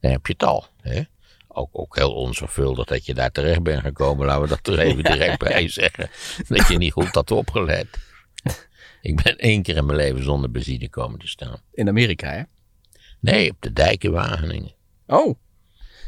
Dan 0.00 0.10
heb 0.10 0.26
je 0.26 0.32
het 0.32 0.42
al. 0.42 0.66
Hè? 0.80 1.02
Ook, 1.48 1.68
ook 1.72 1.96
heel 1.96 2.12
onzorgvuldig 2.14 2.86
dat 2.86 3.06
je 3.06 3.14
daar 3.14 3.30
terecht 3.30 3.62
bent 3.62 3.82
gekomen. 3.82 4.26
Laten 4.26 4.42
we 4.42 4.48
dat 4.48 4.66
er 4.66 4.78
even 4.78 5.04
direct 5.12 5.38
bij 5.38 5.68
zeggen. 5.68 6.10
Dat 6.48 6.68
je 6.68 6.78
niet 6.78 6.92
goed 6.92 7.14
had 7.14 7.30
opgelet. 7.30 7.86
Ik 9.02 9.22
ben 9.22 9.38
één 9.38 9.62
keer 9.62 9.76
in 9.76 9.86
mijn 9.86 9.98
leven 9.98 10.22
zonder 10.22 10.50
benzine 10.50 10.88
komen 10.88 11.18
te 11.18 11.28
staan. 11.28 11.60
In 11.72 11.88
Amerika, 11.88 12.30
hè? 12.30 12.42
Nee, 13.20 13.50
op 13.50 13.56
de 13.60 13.72
dijk 13.72 14.04
in 14.04 14.10
Wageningen. 14.10 14.74
Oh. 15.06 15.38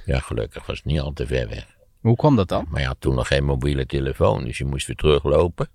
Ja, 0.04 0.18
gelukkig 0.18 0.66
was 0.66 0.76
het 0.76 0.84
niet 0.84 1.00
al 1.00 1.12
te 1.12 1.26
ver 1.26 1.48
weg. 1.48 1.66
Hoe 2.00 2.16
kwam 2.16 2.36
dat 2.36 2.48
dan? 2.48 2.66
Maar 2.68 2.80
je 2.80 2.86
had 2.86 3.00
toen 3.00 3.14
nog 3.14 3.26
geen 3.26 3.44
mobiele 3.44 3.86
telefoon, 3.86 4.44
dus 4.44 4.58
je 4.58 4.64
moest 4.64 4.86
weer 4.86 4.96
teruglopen 4.96 5.68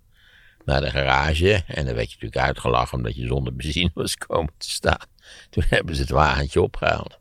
naar 0.66 0.82
de 0.82 0.90
garage. 0.90 1.64
En 1.68 1.86
dan 1.86 1.96
werd 1.96 2.12
je 2.12 2.16
natuurlijk 2.16 2.46
uitgelachen 2.46 2.98
omdat 2.98 3.16
je 3.16 3.28
zonder 3.28 3.56
benzine 3.56 3.92
was 3.94 4.16
komen 4.16 4.54
te 4.58 4.70
staan. 4.70 5.08
Toen 5.50 5.64
hebben 5.70 5.96
ze 5.96 6.02
het 6.02 6.10
wagentje 6.10 6.62
opgehaald. 6.62 7.20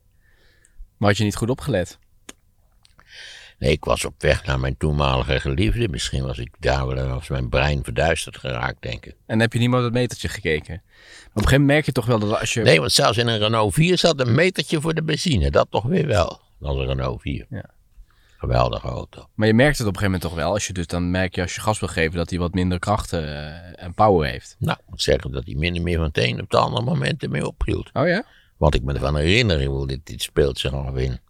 Maar 0.96 1.08
had 1.08 1.18
je 1.18 1.24
niet 1.24 1.36
goed 1.36 1.50
opgelet? 1.50 1.98
Nee, 3.58 3.70
ik 3.70 3.84
was 3.84 4.04
op 4.04 4.14
weg 4.18 4.44
naar 4.44 4.60
mijn 4.60 4.76
toenmalige 4.76 5.40
geliefde. 5.40 5.88
Misschien 5.88 6.24
was 6.24 6.38
ik 6.38 6.54
daar 6.58 6.86
wel 6.86 7.08
was 7.08 7.28
mijn 7.28 7.48
brein 7.48 7.84
verduisterd 7.84 8.36
geraakt, 8.38 8.82
denk 8.82 9.06
ik. 9.06 9.14
En 9.26 9.40
heb 9.40 9.52
je 9.52 9.58
niet 9.58 9.68
meer 9.68 9.78
op 9.78 9.84
het 9.84 9.92
metertje 9.92 10.28
gekeken? 10.28 10.82
Maar 10.84 11.24
op 11.28 11.34
een 11.34 11.42
gegeven 11.42 11.60
moment 11.60 11.66
merk 11.66 11.86
je 11.86 11.92
toch 11.92 12.06
wel 12.06 12.18
dat 12.18 12.40
als 12.40 12.54
je... 12.54 12.62
Nee, 12.62 12.80
want 12.80 12.92
zelfs 12.92 13.18
in 13.18 13.26
een 13.26 13.38
Renault 13.38 13.74
4 13.74 13.98
zat 13.98 14.20
een 14.20 14.34
metertje 14.34 14.80
voor 14.80 14.94
de 14.94 15.02
benzine. 15.02 15.50
Dat 15.50 15.66
toch 15.70 15.84
weer 15.84 16.06
wel. 16.06 16.40
Is 16.60 16.68
een 16.68 16.86
Renault 16.86 17.20
4. 17.20 17.46
Ja. 17.50 17.70
Geweldige 18.38 18.88
auto. 18.88 19.28
Maar 19.34 19.46
je 19.46 19.54
merkt 19.54 19.78
het 19.78 19.86
op 19.86 19.92
een 19.92 19.98
gegeven 19.98 20.20
moment 20.20 20.22
toch 20.22 20.44
wel. 20.44 20.52
Als 20.52 20.66
je 20.66 20.72
dus 20.72 20.86
dan 20.86 21.10
merk 21.10 21.34
je 21.34 21.42
als 21.42 21.54
je 21.54 21.60
gas 21.60 21.80
wil 21.80 21.88
geven 21.88 22.16
dat 22.16 22.30
hij 22.30 22.38
wat 22.38 22.54
minder 22.54 22.78
kracht 22.78 23.12
eh, 23.12 23.82
en 23.82 23.94
power 23.94 24.30
heeft. 24.30 24.56
Nou, 24.58 24.78
ik 24.80 24.90
moet 24.90 25.02
zeggen 25.02 25.32
dat 25.32 25.44
hij 25.44 25.54
minder 25.54 25.82
meer 25.82 25.96
van 25.96 26.06
het 26.06 26.18
een 26.18 26.40
op 26.40 26.50
het 26.50 26.54
andere 26.54 26.84
moment 26.84 27.22
ermee 27.22 27.46
ophield. 27.46 27.90
Oh 27.92 28.06
ja? 28.06 28.24
Wat 28.56 28.74
ik 28.74 28.82
me 28.82 28.92
ervan 28.92 29.16
herinner, 29.16 29.86
dit, 29.86 30.06
dit 30.06 30.22
speelt 30.22 30.58
zich 30.58 30.72
al 30.72 30.96
in 30.96 31.20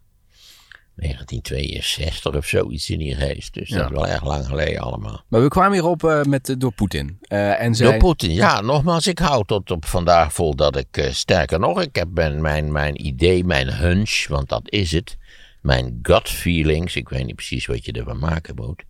1962 0.99 2.35
of 2.35 2.45
zoiets 2.45 2.89
in 2.89 2.99
die 2.99 3.15
geest. 3.15 3.53
Dus 3.53 3.69
dat 3.69 3.85
is 3.85 3.91
wel 3.91 4.07
erg 4.07 4.23
lang 4.23 4.45
geleden 4.45 4.81
allemaal. 4.81 5.23
Maar 5.27 5.41
we 5.41 5.47
kwamen 5.47 5.73
hierop 5.73 6.03
eh, 6.03 6.23
met, 6.23 6.49
eh, 6.49 6.55
door 6.57 6.71
Poetin. 6.71 7.17
Eh, 7.21 7.61
en 7.61 7.75
zei... 7.75 7.89
Door 7.89 7.99
Poetin, 7.99 8.33
ja, 8.33 8.61
nogmaals, 8.61 9.07
ik 9.07 9.19
hou 9.19 9.45
tot 9.45 9.71
op 9.71 9.85
vandaag 9.85 10.33
vol 10.33 10.55
dat 10.55 10.75
ik, 10.77 11.07
sterker 11.11 11.59
nog, 11.59 11.81
ik 11.81 11.95
heb 11.95 12.07
mijn, 12.13 12.41
mijn, 12.41 12.71
mijn 12.71 13.05
idee, 13.05 13.43
mijn 13.43 13.73
hunch, 13.73 14.27
want 14.27 14.49
dat 14.49 14.71
is 14.71 14.91
het, 14.91 15.17
mijn 15.61 15.99
gut 16.01 16.29
feelings, 16.29 16.95
ik 16.95 17.09
weet 17.09 17.25
niet 17.25 17.35
precies 17.35 17.65
wat 17.65 17.85
je 17.85 17.91
ervan 17.91 18.19
maken 18.19 18.55
moet, 18.55 18.83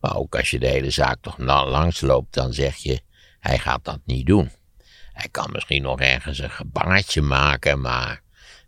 maar 0.00 0.16
ook 0.16 0.36
als 0.36 0.50
je 0.50 0.58
de 0.58 0.68
hele 0.68 0.90
zaak 0.90 1.16
toch 1.20 1.38
langs 1.38 2.00
loopt, 2.00 2.34
dan 2.34 2.52
zeg 2.52 2.76
je, 2.76 3.00
hij 3.40 3.58
gaat 3.58 3.84
dat 3.84 4.00
niet 4.04 4.26
doen. 4.26 4.50
Hij 5.12 5.28
kan 5.30 5.48
misschien 5.52 5.82
nog 5.82 6.00
ergens 6.00 6.38
een 6.38 6.50
gebaartje 6.50 7.22
maken, 7.22 7.80
maar 7.80 8.21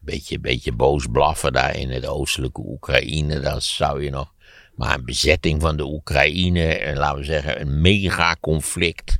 beetje, 0.05 0.41
beetje 0.41 0.73
boos 0.73 1.07
blaffen 1.13 1.53
daar 1.53 1.77
in 1.77 1.91
het 1.91 2.07
oostelijke 2.07 2.61
Oekraïne, 2.61 3.41
dat 3.41 3.63
zou 3.63 4.03
je 4.05 4.11
nog. 4.11 4.33
Maar 4.75 4.95
een 4.95 5.05
bezetting 5.05 5.61
van 5.61 5.77
de 5.77 5.85
Oekraïne, 5.85 6.79
eh, 6.79 6.97
laten 6.97 7.19
we 7.19 7.25
zeggen, 7.25 7.61
een 7.61 7.81
megaconflict. 7.81 9.19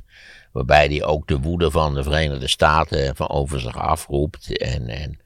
Waarbij 0.51 0.87
hij 0.87 1.03
ook 1.03 1.27
de 1.27 1.39
woede 1.39 1.71
van 1.71 1.93
de 1.93 2.03
Verenigde 2.03 2.47
Staten 2.47 3.15
van 3.15 3.29
over 3.29 3.59
zich 3.59 3.77
afroept. 3.77 4.57
En, 4.57 4.87
en 4.87 5.19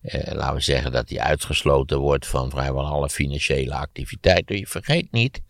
eh, 0.00 0.32
laten 0.34 0.54
we 0.54 0.60
zeggen 0.60 0.92
dat 0.92 1.08
hij 1.08 1.18
uitgesloten 1.18 1.98
wordt 1.98 2.26
van 2.26 2.50
vrijwel 2.50 2.86
alle 2.86 3.08
financiële 3.10 3.74
activiteiten. 3.74 4.58
Je 4.58 4.66
vergeet 4.66 5.12
niet, 5.12 5.40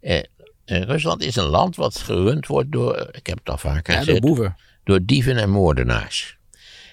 eh, 0.00 0.18
eh, 0.64 0.82
Rusland 0.82 1.22
is 1.22 1.36
een 1.36 1.44
land 1.44 1.76
wat 1.76 1.98
gerund 1.98 2.46
wordt 2.46 2.72
door, 2.72 2.94
eh, 2.94 3.08
ik 3.12 3.26
heb 3.26 3.38
het 3.38 3.48
al 3.50 3.58
vaker 3.58 3.92
Ja, 3.92 3.98
door 3.98 4.04
gezegd, 4.06 4.20
boeven. 4.20 4.56
door 4.84 5.00
dieven 5.04 5.36
en 5.36 5.50
moordenaars. 5.50 6.38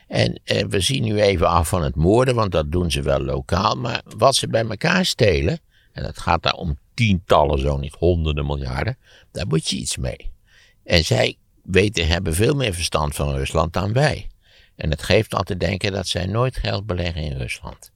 En 0.10 0.40
eh, 0.44 0.66
we 0.66 0.80
zien 0.80 1.04
nu 1.04 1.22
even 1.22 1.48
af 1.48 1.70
van 1.70 1.84
het 1.84 1.96
moorden, 1.96 2.36
want 2.36 2.52
dat 2.52 2.72
doen 2.72 2.92
ze 2.92 3.02
wel 3.02 3.20
lokaal. 3.20 3.76
Maar 3.76 4.02
wat 4.18 4.36
ze 4.36 4.48
bij 4.48 4.66
elkaar 4.66 5.06
stelen, 5.06 5.60
en 5.92 6.04
het 6.04 6.20
gaat 6.20 6.44
daar 6.44 6.54
om 6.54 6.78
tientallen, 6.94 7.60
zo 7.60 7.78
niet 7.78 7.96
honderden 7.96 8.46
miljarden, 8.46 8.98
daar 9.32 9.48
moet 9.48 9.70
je 9.70 9.76
iets 9.76 9.98
mee. 9.98 10.32
En 10.84 11.06
zij 11.06 11.38
weten, 11.64 12.08
hebben 12.08 12.34
veel 12.34 12.56
meer 12.56 12.74
verstand 12.74 13.16
van 13.16 13.36
Rusland 13.36 13.74
dan 13.74 13.94
wij. 13.94 14.30
En 14.76 14.90
het 14.90 15.04
geeft 15.04 15.34
al 15.34 15.44
te 15.44 15.58
denken 15.58 15.92
dat 15.92 16.08
zij 16.08 16.26
nooit 16.26 16.58
geld 16.58 16.86
beleggen 16.86 17.22
in 17.22 17.38
Rusland. 17.38 17.92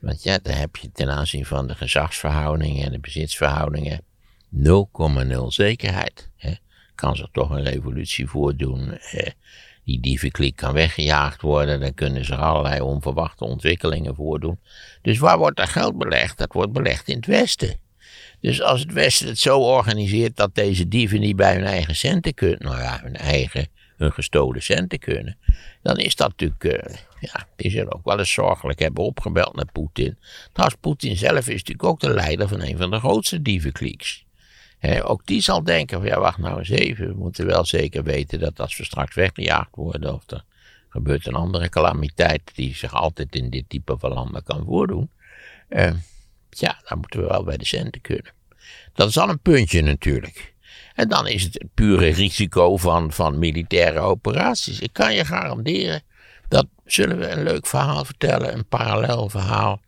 Want 0.00 0.22
ja, 0.22 0.38
dan 0.42 0.54
heb 0.54 0.76
je 0.76 0.90
ten 0.92 1.10
aanzien 1.10 1.46
van 1.46 1.66
de 1.66 1.74
gezagsverhoudingen 1.74 2.84
en 2.84 2.92
de 2.92 2.98
bezitsverhoudingen 2.98 4.00
0,0 4.56 5.46
zekerheid. 5.46 6.30
Hè. 6.36 6.52
Kan 6.94 7.16
zich 7.16 7.28
toch 7.32 7.50
een 7.50 7.64
revolutie 7.64 8.26
voordoen. 8.26 8.92
Eh, 8.92 9.30
die 9.88 10.00
dievenkliek 10.00 10.56
kan 10.56 10.72
weggejaagd 10.72 11.42
worden. 11.42 11.80
Dan 11.80 11.94
kunnen 11.94 12.24
zich 12.24 12.38
allerlei 12.40 12.80
onverwachte 12.80 13.44
ontwikkelingen 13.44 14.14
voordoen. 14.14 14.58
Dus 15.02 15.18
waar 15.18 15.38
wordt 15.38 15.58
er 15.58 15.66
geld 15.66 15.98
belegd? 15.98 16.38
Dat 16.38 16.52
wordt 16.52 16.72
belegd 16.72 17.08
in 17.08 17.16
het 17.16 17.26
Westen. 17.26 17.76
Dus 18.40 18.62
als 18.62 18.80
het 18.80 18.92
Westen 18.92 19.26
het 19.26 19.38
zo 19.38 19.58
organiseert 19.58 20.36
dat 20.36 20.54
deze 20.54 20.88
dieven 20.88 21.20
niet 21.20 21.36
bij 21.36 21.54
hun 21.54 21.64
eigen 21.64 21.96
centen 21.96 22.34
kunnen, 22.34 22.58
nou 22.62 22.78
ja, 22.78 23.00
hun 23.02 23.16
eigen, 23.16 23.68
hun 23.96 24.12
gestolen 24.12 24.62
centen 24.62 24.98
kunnen, 24.98 25.36
dan 25.82 25.96
is 25.96 26.16
dat 26.16 26.28
natuurlijk, 26.28 26.64
eh, 26.64 26.96
ja, 27.20 27.46
zullen 27.56 27.94
ook 27.94 28.04
wel 28.04 28.18
eens 28.18 28.32
zorgelijk 28.32 28.78
hebben 28.78 29.04
opgebeld 29.04 29.54
naar 29.54 29.72
Poetin. 29.72 30.18
Trouwens, 30.52 30.80
Poetin 30.80 31.16
zelf 31.16 31.48
is 31.48 31.58
natuurlijk 31.58 31.84
ook 31.84 32.00
de 32.00 32.10
leider 32.10 32.48
van 32.48 32.62
een 32.62 32.76
van 32.76 32.90
de 32.90 32.98
grootste 32.98 33.42
dievenklieks. 33.42 34.26
Ook 35.02 35.26
die 35.26 35.40
zal 35.40 35.64
denken 35.64 35.98
van 35.98 36.06
ja, 36.08 36.20
wacht 36.20 36.38
nou 36.38 36.58
eens 36.58 36.68
even. 36.68 37.08
We 37.08 37.14
moeten 37.14 37.46
wel 37.46 37.64
zeker 37.64 38.02
weten 38.02 38.40
dat 38.40 38.60
als 38.60 38.76
we 38.76 38.84
straks 38.84 39.14
weggejaagd 39.14 39.74
worden 39.74 40.14
of 40.14 40.30
er 40.30 40.44
gebeurt 40.88 41.26
een 41.26 41.34
andere 41.34 41.68
calamiteit 41.68 42.50
die 42.54 42.74
zich 42.74 42.94
altijd 42.94 43.34
in 43.34 43.50
dit 43.50 43.68
type 43.68 43.96
van 43.98 44.12
landen 44.12 44.42
kan 44.42 44.64
voordoen. 44.64 45.10
eh, 45.68 45.92
ja, 46.50 46.80
dan 46.88 46.98
moeten 46.98 47.20
we 47.20 47.26
wel 47.26 47.44
bij 47.44 47.56
de 47.56 47.66
centen 47.66 48.00
kunnen. 48.00 48.32
Dat 48.92 49.08
is 49.08 49.18
al 49.18 49.28
een 49.28 49.40
puntje 49.40 49.82
natuurlijk. 49.82 50.54
En 50.94 51.08
dan 51.08 51.26
is 51.26 51.42
het 51.42 51.54
het 51.54 51.74
pure 51.74 52.08
risico 52.08 52.76
van, 52.76 53.12
van 53.12 53.38
militaire 53.38 53.98
operaties. 53.98 54.80
Ik 54.80 54.92
kan 54.92 55.14
je 55.14 55.24
garanderen, 55.24 56.02
dat 56.48 56.66
zullen 56.84 57.18
we 57.18 57.28
een 57.28 57.42
leuk 57.42 57.66
verhaal 57.66 58.04
vertellen, 58.04 58.54
een 58.54 58.66
parallel 58.66 59.28
verhaal. 59.28 59.80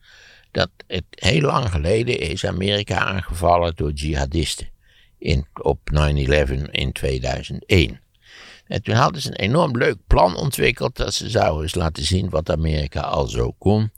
Dat 0.50 0.70
het 0.86 1.04
heel 1.10 1.40
lang 1.40 1.70
geleden 1.70 2.18
is 2.18 2.46
Amerika 2.46 2.98
aangevallen 2.98 3.72
door 3.76 3.90
jihadisten 3.90 4.69
in, 5.20 5.46
op 5.62 5.78
9-11 5.94 6.70
in 6.70 6.92
2001. 6.92 8.00
En 8.66 8.82
toen 8.82 8.94
hadden 8.94 9.22
ze 9.22 9.28
een 9.28 9.36
enorm 9.36 9.76
leuk 9.76 9.96
plan 10.06 10.36
ontwikkeld 10.36 10.96
dat 10.96 11.14
ze 11.14 11.30
zouden 11.30 11.62
eens 11.62 11.74
laten 11.74 12.04
zien 12.04 12.30
wat 12.30 12.50
Amerika 12.50 13.00
al 13.00 13.26
zo 13.26 13.54
kon. 13.58 13.90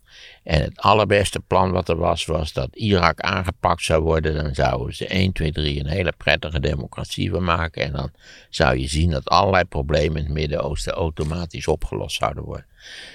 En 0.43 0.63
het 0.63 0.79
allerbeste 0.81 1.41
plan 1.41 1.71
wat 1.71 1.89
er 1.89 1.97
was, 1.97 2.25
was 2.25 2.53
dat 2.53 2.77
Irak 2.77 3.21
aangepakt 3.21 3.83
zou 3.83 4.03
worden. 4.03 4.35
Dan 4.35 4.55
zouden 4.55 4.95
ze 4.95 5.07
1, 5.07 5.33
2, 5.33 5.53
3 5.53 5.81
een 5.81 5.87
hele 5.87 6.13
prettige 6.17 6.61
democratie 6.61 7.31
van 7.31 7.45
maken. 7.45 7.83
En 7.83 7.93
dan 7.93 8.11
zou 8.51 8.79
je 8.79 8.89
zien 8.89 9.11
dat 9.11 9.29
allerlei 9.29 9.65
problemen 9.65 10.17
in 10.17 10.25
het 10.25 10.35
Midden-Oosten 10.35 10.93
automatisch 10.93 11.67
opgelost 11.67 12.17
zouden 12.17 12.45
worden. 12.45 12.67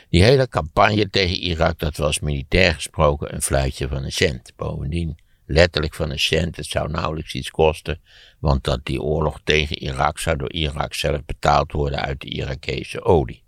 Die 0.10 0.24
hele 0.24 0.48
campagne 0.48 1.10
tegen 1.10 1.36
Irak, 1.36 1.80
dat 1.80 1.98
was 1.98 2.20
militair 2.20 2.74
gesproken 2.74 3.34
een 3.34 3.42
fluitje 3.42 3.88
van 3.88 4.04
een 4.04 4.12
cent. 4.12 4.52
Bovendien 4.56 5.18
letterlijk 5.48 5.94
van 5.94 6.10
een 6.10 6.20
cent. 6.20 6.56
Het 6.56 6.66
zou 6.66 6.92
nauwelijks 6.92 7.34
iets 7.34 7.52
kosten, 7.52 8.02
want 8.40 8.64
dat 8.64 8.80
die 8.84 9.02
oorlog 9.02 9.40
tegen 9.44 9.78
Irak 9.78 10.20
zou 10.20 10.38
door 10.38 10.52
Irak 10.52 10.94
zelf 10.94 11.26
betaald 11.26 11.72
worden 11.72 12.02
uit 12.02 12.22
de 12.22 12.28
Irakese 12.30 13.04
olie. 13.04 13.44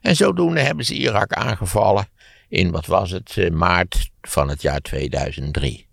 En 0.00 0.16
zodoende 0.16 0.60
hebben 0.60 0.84
ze 0.84 0.94
Irak 0.94 1.32
aangevallen 1.32 2.08
in, 2.48 2.70
wat 2.70 2.86
was 2.86 3.10
het, 3.10 3.36
eh, 3.36 3.50
maart 3.50 4.10
van 4.20 4.48
het 4.48 4.62
jaar 4.62 4.80
2003. 4.80 5.90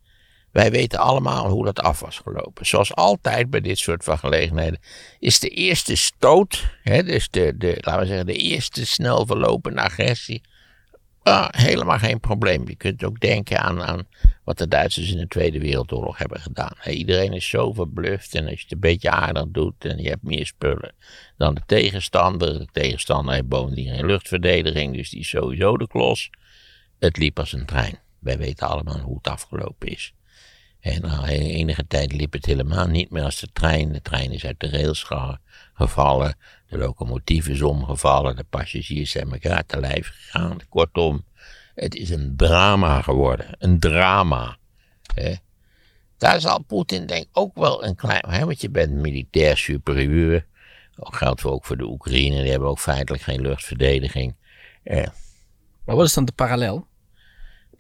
Wij 0.52 0.72
weten 0.72 1.00
allemaal 1.00 1.50
hoe 1.50 1.65
dat 1.65 1.80
af 1.80 2.00
was 2.00 2.17
gelopen. 2.17 2.65
Zoals 2.65 2.95
altijd 2.95 3.50
bij 3.50 3.62
dit 3.62 3.78
soort 3.78 4.04
van 4.04 4.17
gelegenheden 4.17 4.80
is 5.19 5.39
de 5.39 5.50
eerste 5.50 5.95
stoot, 5.95 6.65
hè, 6.84 7.04
dus 7.04 7.30
de, 7.30 7.54
de, 7.58 7.78
laten 7.80 8.02
we 8.02 8.08
zeggen, 8.08 8.26
de 8.26 8.36
eerste 8.36 8.86
snel 8.86 9.26
verlopende 9.26 9.82
agressie, 9.82 10.41
ah, 11.23 11.47
helemaal 11.51 11.97
geen 11.97 12.19
probleem. 12.19 12.67
Je 12.67 12.75
kunt 12.75 13.03
ook 13.03 13.19
denken 13.19 13.60
aan, 13.60 13.84
aan 13.84 14.08
wat 14.43 14.58
de 14.58 14.67
Duitsers 14.67 15.12
in 15.12 15.17
de 15.17 15.27
Tweede 15.27 15.60
Wereldoorlog 15.60 16.17
hebben 16.17 16.39
gedaan. 16.39 16.73
Iedereen 16.86 17.34
is 17.34 17.49
zo 17.49 17.73
verbluft 17.73 18.36
en 18.36 18.43
als 18.43 18.55
je 18.55 18.62
het 18.62 18.71
een 18.71 18.79
beetje 18.79 19.10
aardig 19.10 19.45
doet 19.47 19.86
en 19.86 19.97
je 19.97 20.10
hebt 20.10 20.23
meer 20.23 20.45
spullen 20.45 20.93
dan 21.38 21.53
de 21.53 21.62
tegenstander. 21.65 22.60
De 22.60 22.67
tegenstander 22.71 23.34
heeft 23.34 23.47
bovendien 23.47 23.95
geen 23.95 24.05
luchtverdediging, 24.05 24.95
dus 24.95 25.10
die 25.10 25.19
is 25.19 25.29
sowieso 25.29 25.77
de 25.77 25.88
klos. 25.88 26.29
Het 26.99 27.17
liep 27.17 27.39
als 27.39 27.53
een 27.53 27.65
trein. 27.65 27.99
Wij 28.19 28.38
weten 28.38 28.67
allemaal 28.67 28.99
hoe 28.99 29.17
het 29.17 29.27
afgelopen 29.27 29.88
is. 29.88 30.13
En 30.80 31.02
na 31.02 31.28
enige 31.28 31.88
tijd 31.88 32.13
liep 32.13 32.34
het 32.34 32.46
helemaal 32.46 32.88
niet 32.88 33.10
meer 33.10 33.24
als 33.24 33.39
de 33.39 33.50
trein. 33.54 33.92
De 33.92 34.02
trein 34.02 34.32
is 34.32 34.46
uit 34.46 34.60
de 34.60 34.70
rails 34.70 35.04
ge- 35.04 35.38
gevallen. 35.74 36.38
De 36.68 36.78
locomotief 36.78 37.48
is 37.48 37.62
omgevallen. 37.62 38.36
De 38.36 38.44
passagiers 38.50 39.12
zijn 39.12 39.32
elkaar 39.32 39.65
te 39.65 39.80
lijf 39.80 40.08
gegaan. 40.13 40.58
Kortom, 40.70 41.26
het 41.76 41.96
is 41.96 42.10
een 42.10 42.34
drama 42.38 43.02
geworden. 43.02 43.46
Een 43.60 43.80
drama. 43.80 44.58
Daar 46.18 46.42
zal 46.42 46.63
Poetin 46.63 47.06
denk 47.06 47.24
ik 47.24 47.30
ook 47.32 47.56
wel 47.56 47.84
een 47.86 47.96
klein... 47.96 48.46
Want 48.46 48.62
je 48.62 48.70
bent 48.70 48.94
militair 48.94 49.58
superieur. 49.58 50.46
Dat 50.96 51.15
geldt 51.15 51.44
ook 51.44 51.65
voor 51.65 51.78
de 51.78 51.86
Oekraïne. 51.86 52.42
Die 52.42 52.52
hebben 52.52 52.70
ook 52.70 52.80
feitelijk 52.80 53.24
geen 53.24 53.42
luchtverdediging. 53.42 54.36
Maar 55.86 55.96
wat 55.96 56.06
is 56.06 56.13
dan 56.13 56.26
de 56.26 56.32
parallel? 56.32 56.88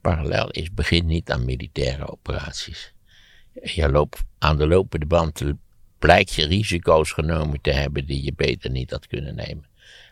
Parallel 0.01 0.49
is, 0.49 0.73
begin 0.73 1.05
niet 1.05 1.31
aan 1.31 1.45
militaire 1.45 2.07
operaties. 2.07 2.93
Je 3.63 3.89
loopt 3.89 4.23
aan 4.37 4.57
de 4.57 4.67
lopende 4.67 5.05
band, 5.05 5.41
blijkt 5.99 6.33
je 6.33 6.45
risico's 6.45 7.11
genomen 7.11 7.61
te 7.61 7.71
hebben 7.71 8.05
die 8.05 8.23
je 8.23 8.33
beter 8.35 8.69
niet 8.69 8.91
had 8.91 9.07
kunnen 9.07 9.35
nemen. 9.35 9.67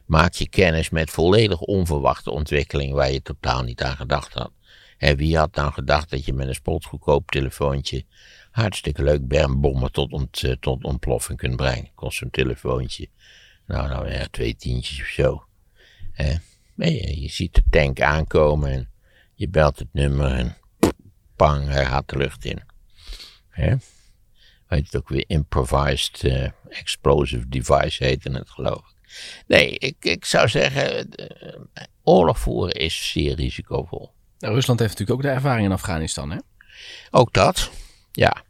Maak 0.05 0.33
je 0.33 0.49
kennis 0.49 0.89
met 0.89 1.09
volledig 1.09 1.59
onverwachte 1.59 2.31
ontwikkelingen 2.31 2.95
waar 2.95 3.11
je 3.11 3.21
totaal 3.21 3.63
niet 3.63 3.81
aan 3.81 3.95
gedacht 3.95 4.33
had. 4.33 4.51
En 4.97 5.17
wie 5.17 5.37
had 5.37 5.55
nou 5.55 5.71
gedacht 5.71 6.09
dat 6.09 6.25
je 6.25 6.33
met 6.33 6.47
een 6.47 6.55
spotgoedkoop 6.55 7.31
telefoontje 7.31 8.03
hartstikke 8.51 9.03
leuk 9.03 9.27
bermbommen 9.27 9.91
tot, 9.91 10.11
ont, 10.11 10.43
eh, 10.43 10.51
tot 10.59 10.83
ontploffing 10.83 11.37
kunt 11.37 11.55
brengen. 11.55 11.91
Kost 11.95 12.17
zo'n 12.17 12.29
telefoontje, 12.29 13.07
nou, 13.65 13.89
nou 13.89 14.11
ja, 14.11 14.27
twee 14.31 14.55
tientjes 14.55 15.01
of 15.01 15.07
zo. 15.07 15.43
Eh, 16.13 16.37
je, 16.75 17.21
je 17.21 17.29
ziet 17.29 17.55
de 17.55 17.63
tank 17.69 18.01
aankomen 18.01 18.71
en 18.71 18.89
je 19.37 19.49
belt 19.49 19.79
het 19.79 19.87
nummer 19.91 20.31
en 20.31 20.57
pang, 21.35 21.67
hij 21.67 21.85
gaat 21.85 22.09
de 22.09 22.17
lucht 22.17 22.45
in. 22.45 22.61
Hè? 23.49 23.75
Weet 24.67 24.85
het 24.85 24.95
ook 24.95 25.09
weer 25.09 25.23
improvised 25.27 26.23
eh, 26.23 26.49
explosive 26.69 27.47
device 27.49 28.03
heette 28.03 28.31
het 28.31 28.49
geloof 28.49 28.77
ik. 28.77 28.95
Nee, 29.47 29.77
ik, 29.77 29.95
ik 29.99 30.25
zou 30.25 30.47
zeggen, 30.47 31.09
eh, 31.09 31.83
oorlog 32.03 32.39
voeren 32.39 32.73
is 32.73 33.11
zeer 33.11 33.35
risicovol. 33.35 34.11
Nou, 34.39 34.53
Rusland 34.53 34.79
heeft 34.79 34.91
natuurlijk 34.91 35.19
ook 35.19 35.25
de 35.25 35.35
ervaring 35.35 35.65
in 35.65 35.71
Afghanistan, 35.71 36.31
hè? 36.31 36.37
Ook 37.11 37.33
dat, 37.33 37.71
ja. 38.11 38.43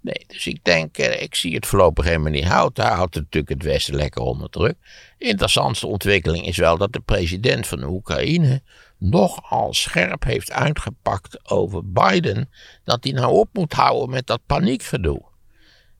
Nee, 0.00 0.24
dus 0.26 0.46
ik 0.46 0.64
denk, 0.64 0.98
eh, 0.98 1.22
ik 1.22 1.34
zie 1.34 1.54
het 1.54 1.66
voorlopig 1.66 2.04
helemaal 2.04 2.32
niet 2.32 2.44
hout. 2.44 2.74
Daar 2.74 2.92
houdt 2.92 3.14
het 3.14 3.24
natuurlijk 3.24 3.52
het 3.52 3.62
Westen 3.62 3.94
lekker 3.94 4.22
onder 4.22 4.50
druk. 4.50 4.76
Interessantste 5.18 5.86
ontwikkeling 5.86 6.46
is 6.46 6.56
wel 6.56 6.76
dat 6.76 6.92
de 6.92 7.00
president 7.00 7.66
van 7.66 7.78
de 7.78 7.86
Oekraïne 7.86 8.62
nogal 9.02 9.74
scherp 9.74 10.24
heeft 10.24 10.52
uitgepakt 10.52 11.50
over 11.50 11.92
Biden. 11.92 12.50
Dat 12.84 13.04
hij 13.04 13.12
nou 13.12 13.32
op 13.32 13.48
moet 13.52 13.72
houden 13.72 14.10
met 14.10 14.26
dat 14.26 14.40
paniekgedoe. 14.46 15.30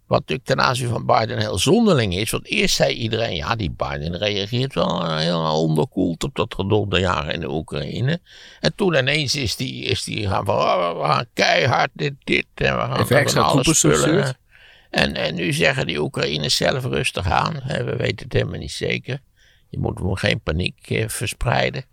Wat 0.07 0.21
natuurlijk 0.21 0.49
ten 0.49 0.61
aanzien 0.61 0.89
van 0.89 1.07
Biden 1.07 1.39
heel 1.39 1.59
zonderling 1.59 2.15
is. 2.15 2.31
Want 2.31 2.47
eerst 2.47 2.75
zei 2.75 2.95
iedereen, 2.95 3.37
ja 3.37 3.57
die 3.57 3.71
Biden 3.71 4.17
reageert 4.17 4.75
wel 4.75 5.05
eh, 5.05 5.17
heel 5.17 5.63
onderkoeld 5.63 6.25
op 6.25 6.35
dat 6.35 6.55
gedulde 6.55 7.01
jaren 7.01 7.35
in 7.35 7.41
de 7.41 7.51
Oekraïne. 7.51 8.21
En 8.61 8.75
toen 8.75 8.95
ineens 8.95 9.35
is 9.35 9.57
die, 9.57 9.85
is 9.85 10.05
die 10.05 10.29
gaan 10.29 10.45
van, 10.45 10.55
oh, 10.55 11.01
we 11.01 11.07
gaan 11.07 11.27
keihard 11.35 11.91
dit, 11.93 12.15
dit. 12.25 12.47
En 12.55 12.75
we 12.77 12.81
gaan 12.81 13.01
Even 13.01 13.17
extra 13.17 13.41
alle 13.41 13.63
troepen 13.63 13.75
spullen. 13.75 14.37
En, 14.91 15.15
en 15.15 15.35
nu 15.35 15.53
zeggen 15.53 15.87
die 15.87 16.01
Oekraïners 16.01 16.57
zelf 16.57 16.85
rustig 16.85 17.27
aan. 17.27 17.63
We 17.67 17.97
weten 17.97 18.25
het 18.25 18.33
helemaal 18.33 18.59
niet 18.59 18.73
zeker. 18.73 19.21
Je 19.69 19.79
moet 19.79 19.97
gewoon 19.97 20.19
geen 20.19 20.41
paniek 20.41 20.91
eh, 20.91 21.09
verspreiden. 21.09 21.85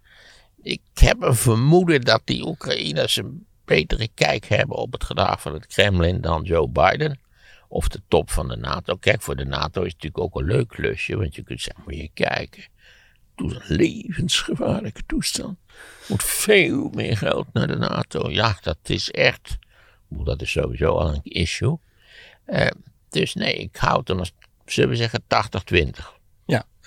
Ik 0.61 0.81
heb 0.93 1.21
een 1.21 1.35
vermoeden 1.35 2.01
dat 2.01 2.21
die 2.23 2.45
Oekraïners 2.45 3.15
een 3.15 3.45
betere 3.65 4.09
kijk 4.13 4.45
hebben 4.45 4.77
op 4.77 4.91
het 4.91 5.03
gedrag 5.03 5.41
van 5.41 5.53
het 5.53 5.67
Kremlin 5.67 6.21
dan 6.21 6.43
Joe 6.43 6.69
Biden. 6.69 7.19
Of 7.67 7.87
de 7.87 8.01
top 8.07 8.31
van 8.31 8.47
de 8.47 8.55
NATO. 8.55 8.95
Kijk, 8.95 9.21
voor 9.21 9.35
de 9.35 9.45
NATO 9.45 9.81
is 9.81 9.93
het 9.93 10.03
natuurlijk 10.03 10.23
ook 10.23 10.41
een 10.41 10.47
leuk 10.47 10.67
klusje. 10.67 11.17
Want 11.17 11.35
je 11.35 11.43
kunt 11.43 11.61
zeggen, 11.61 11.83
moet 11.85 11.95
je 11.95 12.09
kijken. 12.13 12.63
Het 13.35 13.51
een 13.51 13.75
levensgevaarlijke 13.75 15.01
toestand. 15.05 15.57
Moet 16.07 16.23
veel 16.23 16.89
meer 16.89 17.17
geld 17.17 17.47
naar 17.53 17.67
de 17.67 17.75
NATO. 17.75 18.29
Ja, 18.29 18.57
dat 18.61 18.77
is 18.83 19.11
echt. 19.11 19.57
Dat 20.07 20.41
is 20.41 20.51
sowieso 20.51 20.97
al 20.97 21.13
een 21.13 21.23
issue. 21.23 21.77
Eh, 22.45 22.67
dus 23.09 23.33
nee, 23.33 23.53
ik 23.53 23.75
houd 23.75 24.07
dan 24.07 24.19
als, 24.19 24.31
zullen 24.65 24.89
we 24.89 24.95
zeggen, 24.95 25.23
80-20. 25.23 26.18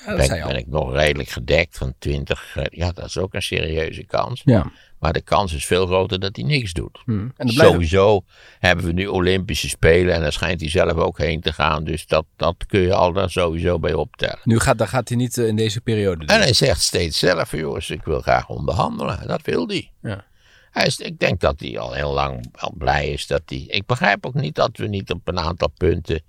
Ja, 0.07 0.17
dat 0.17 0.29
Ben, 0.29 0.43
al. 0.43 0.49
ben 0.49 0.57
ik 0.59 0.67
nog 0.67 0.93
redelijk 0.93 1.29
gedekt 1.29 1.79
van 1.79 1.95
20. 1.99 2.57
eh, 2.57 2.65
Ja, 2.71 2.93
dat 2.93 3.05
is 3.05 3.19
ook 3.19 3.35
een 3.35 3.43
serieuze 3.43 4.05
kans. 4.05 4.43
Ja. 4.45 4.71
Maar 4.99 5.13
de 5.13 5.21
kans 5.21 5.53
is 5.53 5.67
veel 5.67 5.87
groter 5.87 6.21
dat 6.21 6.37
hij 6.37 6.45
niks 6.45 6.73
doet. 6.73 6.99
Hm. 7.05 7.29
En 7.37 7.49
Sowieso 7.49 8.25
hebben 8.59 8.85
we 8.85 8.93
nu 8.93 9.07
Olympische 9.07 9.69
Spelen 9.69 10.15
en 10.15 10.21
daar 10.21 10.33
schijnt 10.33 10.61
hij 10.61 10.71
zelf 10.71 10.93
ook 10.93 11.19
heen 11.19 11.41
te 11.41 11.53
gaan. 11.53 11.85
Dus 11.85 12.07
dat, 12.07 12.25
dat 12.37 12.55
kun 12.67 12.81
je 12.81 12.95
al 12.95 13.13
daar 13.13 13.31
sowieso 13.31 13.79
bij 13.79 13.95
optellen. 13.95 14.39
nu 14.45 14.59
gaat, 14.61 14.79
dat 14.79 14.89
gaat 14.89 15.09
hij 15.09 15.17
niet 15.19 15.39
eh, 15.39 15.47
in 15.47 15.57
deze 15.57 15.81
periode 15.81 16.19
doen. 16.27 16.37
En 16.37 16.41
hij 16.43 16.53
zegt 16.53 16.81
steeds 16.83 17.19
zelf, 17.19 17.51
jongens, 17.51 17.91
ik 17.91 18.05
wil 18.05 18.21
graag 18.21 18.49
onderhandelen. 18.49 19.27
Dat 19.27 19.43
wil 19.43 19.67
hij. 19.67 19.91
Ja. 20.03 20.25
hij 20.71 20.87
is, 20.87 20.99
ik 20.99 21.19
denk 21.19 21.41
dat 21.41 21.61
hij 21.61 21.79
al 21.79 21.93
heel 21.93 22.13
lang 22.13 22.49
wel 22.61 22.73
blij 22.79 23.09
is 23.09 23.27
dat 23.27 23.43
hij... 23.47 23.65
Ik 23.69 23.87
begrijp 23.87 24.27
ook 24.27 24.35
niet 24.35 24.55
dat 24.55 24.77
we 24.77 24.87
niet 24.87 25.11
op 25.11 25.29
een 25.29 25.39
aantal 25.39 25.71
punten... 25.77 26.23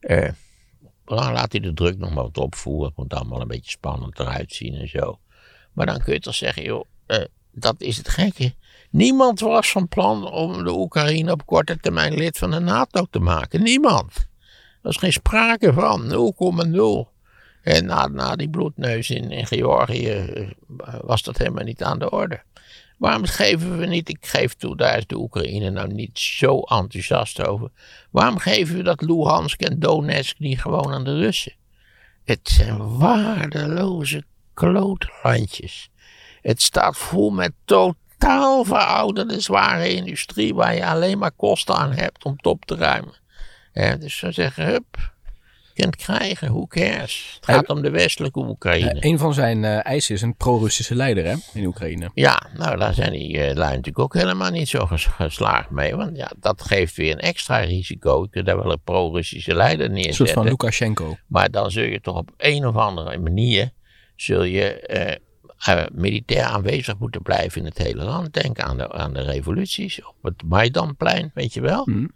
eh, 0.00 0.28
laat 1.06 1.52
hij 1.52 1.60
de 1.60 1.72
druk 1.72 1.98
nog 1.98 2.14
maar 2.14 2.24
wat 2.24 2.38
opvoeren. 2.38 2.88
Het 2.88 2.96
moet 2.96 3.14
allemaal 3.14 3.40
een 3.40 3.48
beetje 3.48 3.70
spannend 3.70 4.18
eruit 4.18 4.52
zien 4.52 4.74
en 4.74 4.88
zo. 4.88 5.18
Maar 5.72 5.86
dan 5.86 5.98
kun 5.98 6.12
je 6.12 6.20
toch 6.20 6.34
zeggen, 6.34 6.62
joh, 6.62 6.84
eh, 7.06 7.24
dat 7.52 7.80
is 7.80 7.96
het 7.96 8.08
gekke. 8.08 8.54
Niemand 8.90 9.40
was 9.40 9.70
van 9.70 9.88
plan 9.88 10.30
om 10.30 10.64
de 10.64 10.72
Oekraïne 10.72 11.32
op 11.32 11.46
korte 11.46 11.78
termijn 11.78 12.14
lid 12.14 12.38
van 12.38 12.50
de 12.50 12.58
NATO 12.58 13.06
te 13.10 13.18
maken. 13.18 13.62
Niemand. 13.62 14.14
Er 14.16 14.26
was 14.82 14.96
geen 14.96 15.12
sprake 15.12 15.72
van. 15.72 16.08
0,0. 16.08 17.14
En 17.62 17.86
na, 17.86 18.06
na 18.06 18.36
die 18.36 18.48
bloedneus 18.48 19.10
in, 19.10 19.30
in 19.30 19.46
Georgië 19.46 20.10
eh, 20.10 20.48
was 21.00 21.22
dat 21.22 21.38
helemaal 21.38 21.64
niet 21.64 21.82
aan 21.82 21.98
de 21.98 22.10
orde. 22.10 22.42
Waarom 22.96 23.24
geven 23.24 23.78
we 23.78 23.86
niet, 23.86 24.08
ik 24.08 24.26
geef 24.26 24.54
toe, 24.54 24.76
daar 24.76 24.96
is 24.96 25.06
de 25.06 25.18
Oekraïne 25.18 25.70
nou 25.70 25.92
niet 25.92 26.18
zo 26.18 26.60
enthousiast 26.60 27.46
over. 27.46 27.70
Waarom 28.10 28.38
geven 28.38 28.76
we 28.76 28.82
dat 28.82 29.02
Luhansk 29.02 29.60
en 29.60 29.78
Donetsk 29.78 30.38
niet 30.38 30.60
gewoon 30.60 30.92
aan 30.92 31.04
de 31.04 31.18
Russen? 31.18 31.54
Het 32.24 32.40
zijn 32.42 32.98
waardeloze 32.98 34.24
klootlandjes. 34.54 35.90
Het 36.42 36.62
staat 36.62 36.96
vol 36.96 37.30
met 37.30 37.52
totaal 37.64 38.64
verouderde 38.64 39.40
zware 39.40 39.94
industrie 39.94 40.54
waar 40.54 40.74
je 40.74 40.86
alleen 40.86 41.18
maar 41.18 41.32
kosten 41.32 41.74
aan 41.74 41.92
hebt 41.92 42.24
om 42.24 42.32
het 42.32 42.46
op 42.46 42.64
te 42.64 42.74
ruimen. 42.74 43.14
Ja, 43.72 43.96
dus 43.96 44.16
ze 44.16 44.32
zeggen, 44.32 44.66
hup, 44.66 45.14
kunt 45.76 45.96
krijgen, 45.96 46.48
who 46.52 46.66
cares? 46.66 47.32
Het 47.36 47.44
gaat 47.44 47.68
om 47.68 47.82
de 47.82 47.90
westelijke 47.90 48.38
Oekraïne. 48.38 48.90
Eh, 48.90 49.10
een 49.10 49.18
van 49.18 49.34
zijn 49.34 49.64
eh, 49.64 49.86
eisen 49.86 50.14
is 50.14 50.22
een 50.22 50.34
pro-Russische 50.36 50.94
leider 50.94 51.24
hè, 51.24 51.34
in 51.52 51.64
Oekraïne. 51.66 52.10
Ja, 52.14 52.42
nou 52.56 52.76
daar 52.78 52.94
zijn 52.94 53.12
die 53.12 53.38
eh, 53.38 53.44
lui 53.54 53.68
natuurlijk 53.68 53.98
ook 53.98 54.14
helemaal 54.14 54.50
niet 54.50 54.68
zo 54.68 54.86
ges- 54.86 55.04
geslaagd 55.06 55.70
mee. 55.70 55.96
Want 55.96 56.16
ja, 56.16 56.30
dat 56.40 56.62
geeft 56.62 56.96
weer 56.96 57.12
een 57.12 57.18
extra 57.20 57.56
risico. 57.58 58.22
Je 58.22 58.28
kunt 58.30 58.46
daar 58.46 58.56
wel 58.62 58.72
een 58.72 58.80
pro-Russische 58.84 59.54
leider 59.54 59.86
Een 59.86 59.92
soort 59.92 60.04
neerzetten. 60.04 60.34
van 60.34 60.44
Lukashenko. 60.46 61.16
Maar 61.26 61.50
dan 61.50 61.70
zul 61.70 61.84
je 61.84 62.00
toch 62.00 62.16
op 62.16 62.30
een 62.36 62.66
of 62.66 62.76
andere 62.76 63.18
manier 63.18 63.70
zul 64.16 64.42
je, 64.42 65.20
militair 65.92 66.42
aanwezig 66.44 66.98
moeten 66.98 67.22
blijven 67.22 67.60
in 67.60 67.66
het 67.66 67.78
hele 67.78 68.04
land. 68.04 68.32
Denk 68.34 68.60
aan 68.60 68.76
de, 68.76 68.92
aan 68.92 69.12
de 69.12 69.22
revoluties 69.22 70.04
op 70.04 70.14
het 70.22 70.42
Maidanplein, 70.44 71.30
weet 71.34 71.54
je 71.54 71.60
wel. 71.60 71.82
Mhm. 71.86 72.06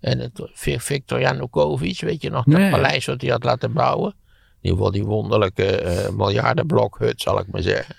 En 0.00 0.18
het, 0.18 0.48
Vi- 0.52 0.80
Viktor 0.80 1.20
Yanukovych, 1.20 2.00
weet 2.00 2.22
je 2.22 2.30
nog, 2.30 2.44
dat 2.44 2.58
Nee. 2.58 2.70
paleis 2.70 3.06
wat 3.06 3.20
hij 3.20 3.30
had 3.30 3.44
laten 3.44 3.72
bouwen. 3.72 4.10
In 4.10 4.16
ieder 4.60 4.76
geval 4.76 4.92
die 4.92 5.04
wonderlijke 5.04 5.76
eh 5.80 6.10
miljardenblokhut, 6.10 7.20
zal 7.20 7.38
ik 7.38 7.46
maar 7.46 7.62
zeggen. 7.62 7.94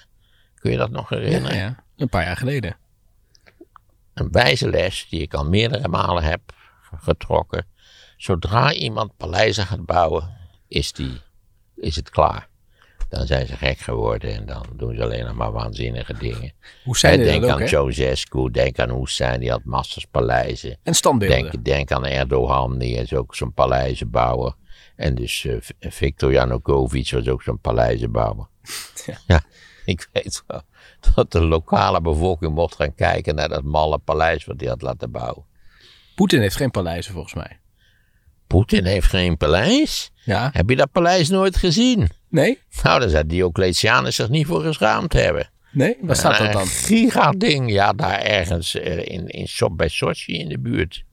Kun 0.56 0.72
je 0.72 0.78
dat 0.78 0.90
nog 0.92 1.10
herinneren? 1.10 1.58
ja, 1.58 1.84
een 1.98 2.10
paar 2.10 2.24
jaar 2.24 2.38
geleden. 2.38 2.78
een 4.14 4.32
wijze 4.32 4.70
les 4.70 5.08
die 5.10 5.22
ik 5.22 5.34
al 5.34 5.46
meerdere 5.46 5.88
malen 5.88 6.24
heb 6.24 6.42
getrokken. 7.00 7.66
Zodra 8.18 8.74
iemand 8.74 9.18
paleizen 9.18 9.66
gaat 9.66 9.86
bouwen, 9.86 10.38
is, 10.68 10.92
die, 10.94 11.22
is 11.76 11.96
het 11.96 12.10
klaar. 12.10 12.48
Dan 13.10 13.28
zijn 13.28 13.48
ze 13.48 13.56
gek 13.56 13.78
geworden 13.78 14.34
en 14.36 14.46
dan 14.46 14.66
doen 14.76 14.96
ze 14.96 15.04
alleen 15.04 15.26
nog 15.26 15.36
maar 15.36 15.52
waanzinnige 15.52 16.14
dingen. 16.14 16.54
Hoe 16.84 16.98
zijn 16.98 17.20
denk 17.20 17.46
aan? 17.48 17.68
Ceausescu, 17.68 18.52
denk 18.52 18.80
aan 18.80 19.00
Hussein, 19.00 19.40
die 19.40 19.50
had 19.50 19.64
massas 19.64 20.06
paleizen. 20.06 20.78
En 20.84 20.94
standbeelden. 20.94 21.52
Denk, 21.52 21.66
denk 21.66 21.92
aan 21.92 22.06
Erdogan, 22.06 22.78
die 22.80 22.96
is 22.96 23.14
ook 23.14 23.36
zo'n 23.36 23.54
paleizenbouwer. 23.54 24.54
En 24.96 25.16
dus 25.16 25.46
V- 25.60 25.70
Viktor 25.80 26.32
Yanukovych 26.32 27.12
was 27.12 27.28
ook 27.28 27.44
zo'n 27.44 27.60
paleizenbouwer. 27.60 28.48
Ja. 29.06 29.18
Ja. 29.28 29.42
ik 29.86 30.08
weet 30.14 30.44
wel 30.48 30.62
dat 31.16 31.32
de 31.32 31.42
lokale 31.46 32.02
bevolking 32.02 32.54
mocht 32.54 32.76
gaan 32.76 32.96
kijken 32.96 33.36
naar 33.36 33.50
dat 33.50 33.64
malle 33.64 33.98
paleis 33.98 34.46
wat 34.46 34.60
hij 34.60 34.70
had 34.70 34.82
laten 34.82 35.12
bouwen. 35.12 35.46
Poetin 36.16 36.42
heeft 36.42 36.56
geen 36.56 36.72
paleizen 36.72 37.14
volgens 37.14 37.34
mij. 37.34 37.60
Poetin 38.48 38.86
heeft 38.86 39.08
geen 39.08 39.38
paleis. 39.38 40.12
Ja. 40.26 40.50
Heb 40.54 40.70
je 40.70 40.76
dat 40.76 40.92
paleis 40.92 41.30
nooit 41.30 41.56
gezien? 41.58 42.10
Nee? 42.30 42.60
Nou, 42.84 43.00
daar 43.00 43.10
zou 43.10 43.26
Diocletianus 43.26 44.16
zich 44.16 44.30
niet 44.30 44.46
voor 44.48 44.62
geschaamd 44.62 45.14
hebben. 45.14 45.50
Nee? 45.72 45.98
Waar 46.02 46.16
staat 46.16 46.38
dat 46.38 46.48
Een 46.48 46.54
dan? 46.54 46.68
gigading, 46.68 47.72
ja, 47.72 47.94
daar 47.94 48.20
ergens 48.22 48.76
eh, 48.76 48.98
in, 49.08 49.28
in, 49.28 49.48
So- 49.48 49.70
bij 49.72 49.88
Sochi 49.88 50.38
in 50.40 50.50
de 50.50 50.60
buurt. 50.60 51.04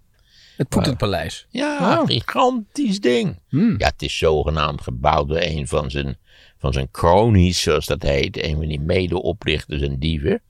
Het 0.57 0.68
Poetinpaleis. 0.68 1.46
Ja, 1.50 1.98
Oh. 2.00 2.07
gigantisch 2.07 3.00
ding. 3.00 3.38
Hmm. 3.48 3.74
Ja, 3.79 3.87
het 3.87 4.02
is 4.02 4.18
zogenaamd 4.18 4.81
gebouwd 4.81 5.29
door 5.29 5.40
een 5.40 5.68
van 5.68 5.90
zijn, 5.90 6.18
van 6.59 6.72
zijn 6.72 6.90
cronies, 6.90 7.61
zoals 7.61 7.87
dat 7.87 8.02
heet. 8.02 8.42
Een 8.44 8.57
van 8.57 8.66
die 8.68 8.81
mede-oplichters 8.81 9.83
en 9.83 9.98
dieven. 9.98 10.42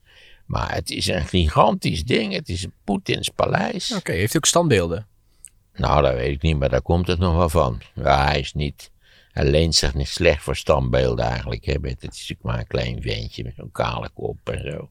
Maar 0.45 0.73
het 0.73 0.89
is 0.89 1.07
een 1.07 1.25
gigantisch 1.25 2.03
ding. 2.03 2.33
Het 2.33 2.49
is 2.49 2.65
Poetins 2.83 3.29
paleis. 3.29 3.95
Oké, 3.95 4.11
heeft 4.11 4.31
hij 4.31 4.37
ook 4.37 4.45
standbeelden? 4.45 5.07
Nou, 5.73 6.01
dat 6.01 6.13
weet 6.13 6.31
ik 6.33 6.41
niet, 6.41 6.57
maar 6.59 6.69
daar 6.69 6.81
komt 6.81 7.07
het 7.07 7.19
nog 7.19 7.35
wel 7.35 7.49
van. 7.49 7.81
Ja, 7.95 8.25
hij 8.25 8.39
is 8.39 8.53
niet... 8.53 8.91
Hij 9.37 9.45
leent 9.45 9.75
zich 9.75 9.93
niet 9.93 10.07
slecht 10.07 10.43
voor 10.43 10.55
standbeelden 10.55 11.25
eigenlijk. 11.25 11.65
Hè. 11.65 11.73
Het 11.73 11.83
is 11.83 12.01
natuurlijk 12.01 12.41
maar 12.41 12.59
een 12.59 12.67
klein 12.67 13.01
ventje 13.01 13.43
met 13.43 13.53
zo'n 13.55 13.71
kale 13.71 14.09
kop 14.09 14.49
en 14.49 14.71
zo. 14.71 14.89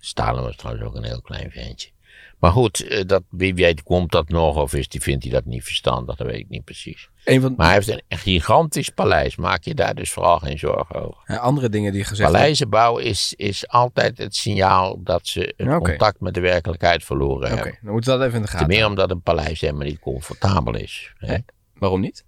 Stalin 0.00 0.42
was 0.42 0.56
trouwens 0.56 0.86
ook 0.86 0.94
een 0.94 1.04
heel 1.04 1.20
klein 1.20 1.50
ventje. 1.50 1.90
Maar 2.38 2.52
goed, 2.52 2.80
eh, 2.80 3.06
dat, 3.06 3.22
wie 3.30 3.54
weet 3.54 3.82
komt 3.82 4.10
dat 4.10 4.28
nog 4.28 4.56
of 4.56 4.74
is 4.74 4.88
die, 4.88 5.00
vindt 5.00 5.22
hij 5.22 5.32
dat 5.32 5.44
niet 5.44 5.64
verstandig, 5.64 6.16
dat 6.16 6.26
weet 6.26 6.38
ik 6.38 6.48
niet 6.48 6.64
precies. 6.64 7.08
Van 7.24 7.54
Maar 7.56 7.66
hij 7.66 7.74
heeft 7.74 7.88
een 7.88 8.18
gigantisch 8.18 8.88
paleis, 8.88 9.36
maak 9.36 9.64
je 9.64 9.74
daar 9.74 9.94
dus 9.94 10.12
vooral 10.12 10.38
geen 10.38 10.58
zorgen 10.58 10.94
over. 10.94 11.22
ja, 11.26 11.36
andere 11.36 11.68
dingen 11.68 11.92
die 11.92 12.04
gezegd 12.04 12.30
Paleizen 12.32 12.68
bouwen 12.68 13.04
is, 13.04 13.34
is 13.36 13.68
altijd 13.68 14.18
het 14.18 14.34
signaal 14.36 15.02
dat 15.02 15.26
ze 15.26 15.54
het 15.56 15.68
Oké. 15.68 15.78
contact 15.78 16.20
met 16.20 16.34
de 16.34 16.40
werkelijkheid 16.40 17.04
verloren 17.04 17.46
Oké, 17.46 17.54
hebben. 17.54 17.78
dan 17.82 17.92
moeten 17.92 18.12
we 18.12 18.18
dat 18.18 18.26
even 18.26 18.38
in 18.38 18.44
de 18.44 18.50
Ten 18.50 18.58
gaten 18.58 18.76
meer 18.76 18.86
omdat 18.86 19.10
een 19.10 19.22
paleis 19.22 19.60
helemaal 19.60 19.86
niet 19.86 20.00
comfortabel 20.00 20.74
is. 20.76 21.12
Hè? 21.18 21.36
Waarom 21.74 22.00
niet? 22.00 22.24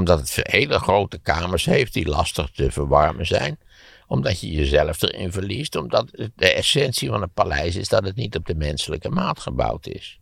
Omdat 0.00 0.18
het 0.18 0.40
hele 0.42 0.78
grote 0.78 1.18
kamers 1.18 1.64
heeft 1.64 1.92
die 1.92 2.08
lastig 2.08 2.50
te 2.50 2.70
verwarmen 2.70 3.26
zijn. 3.26 3.58
Omdat 4.06 4.40
je 4.40 4.50
jezelf 4.50 5.02
erin 5.02 5.32
verliest. 5.32 5.76
Omdat 5.76 6.06
de 6.36 6.52
essentie 6.52 7.08
van 7.08 7.22
een 7.22 7.32
paleis 7.32 7.76
is 7.76 7.88
dat 7.88 8.04
het 8.04 8.16
niet 8.16 8.36
op 8.36 8.46
de 8.46 8.54
menselijke 8.54 9.08
maat 9.08 9.40
gebouwd 9.40 9.86
is. 9.86 10.20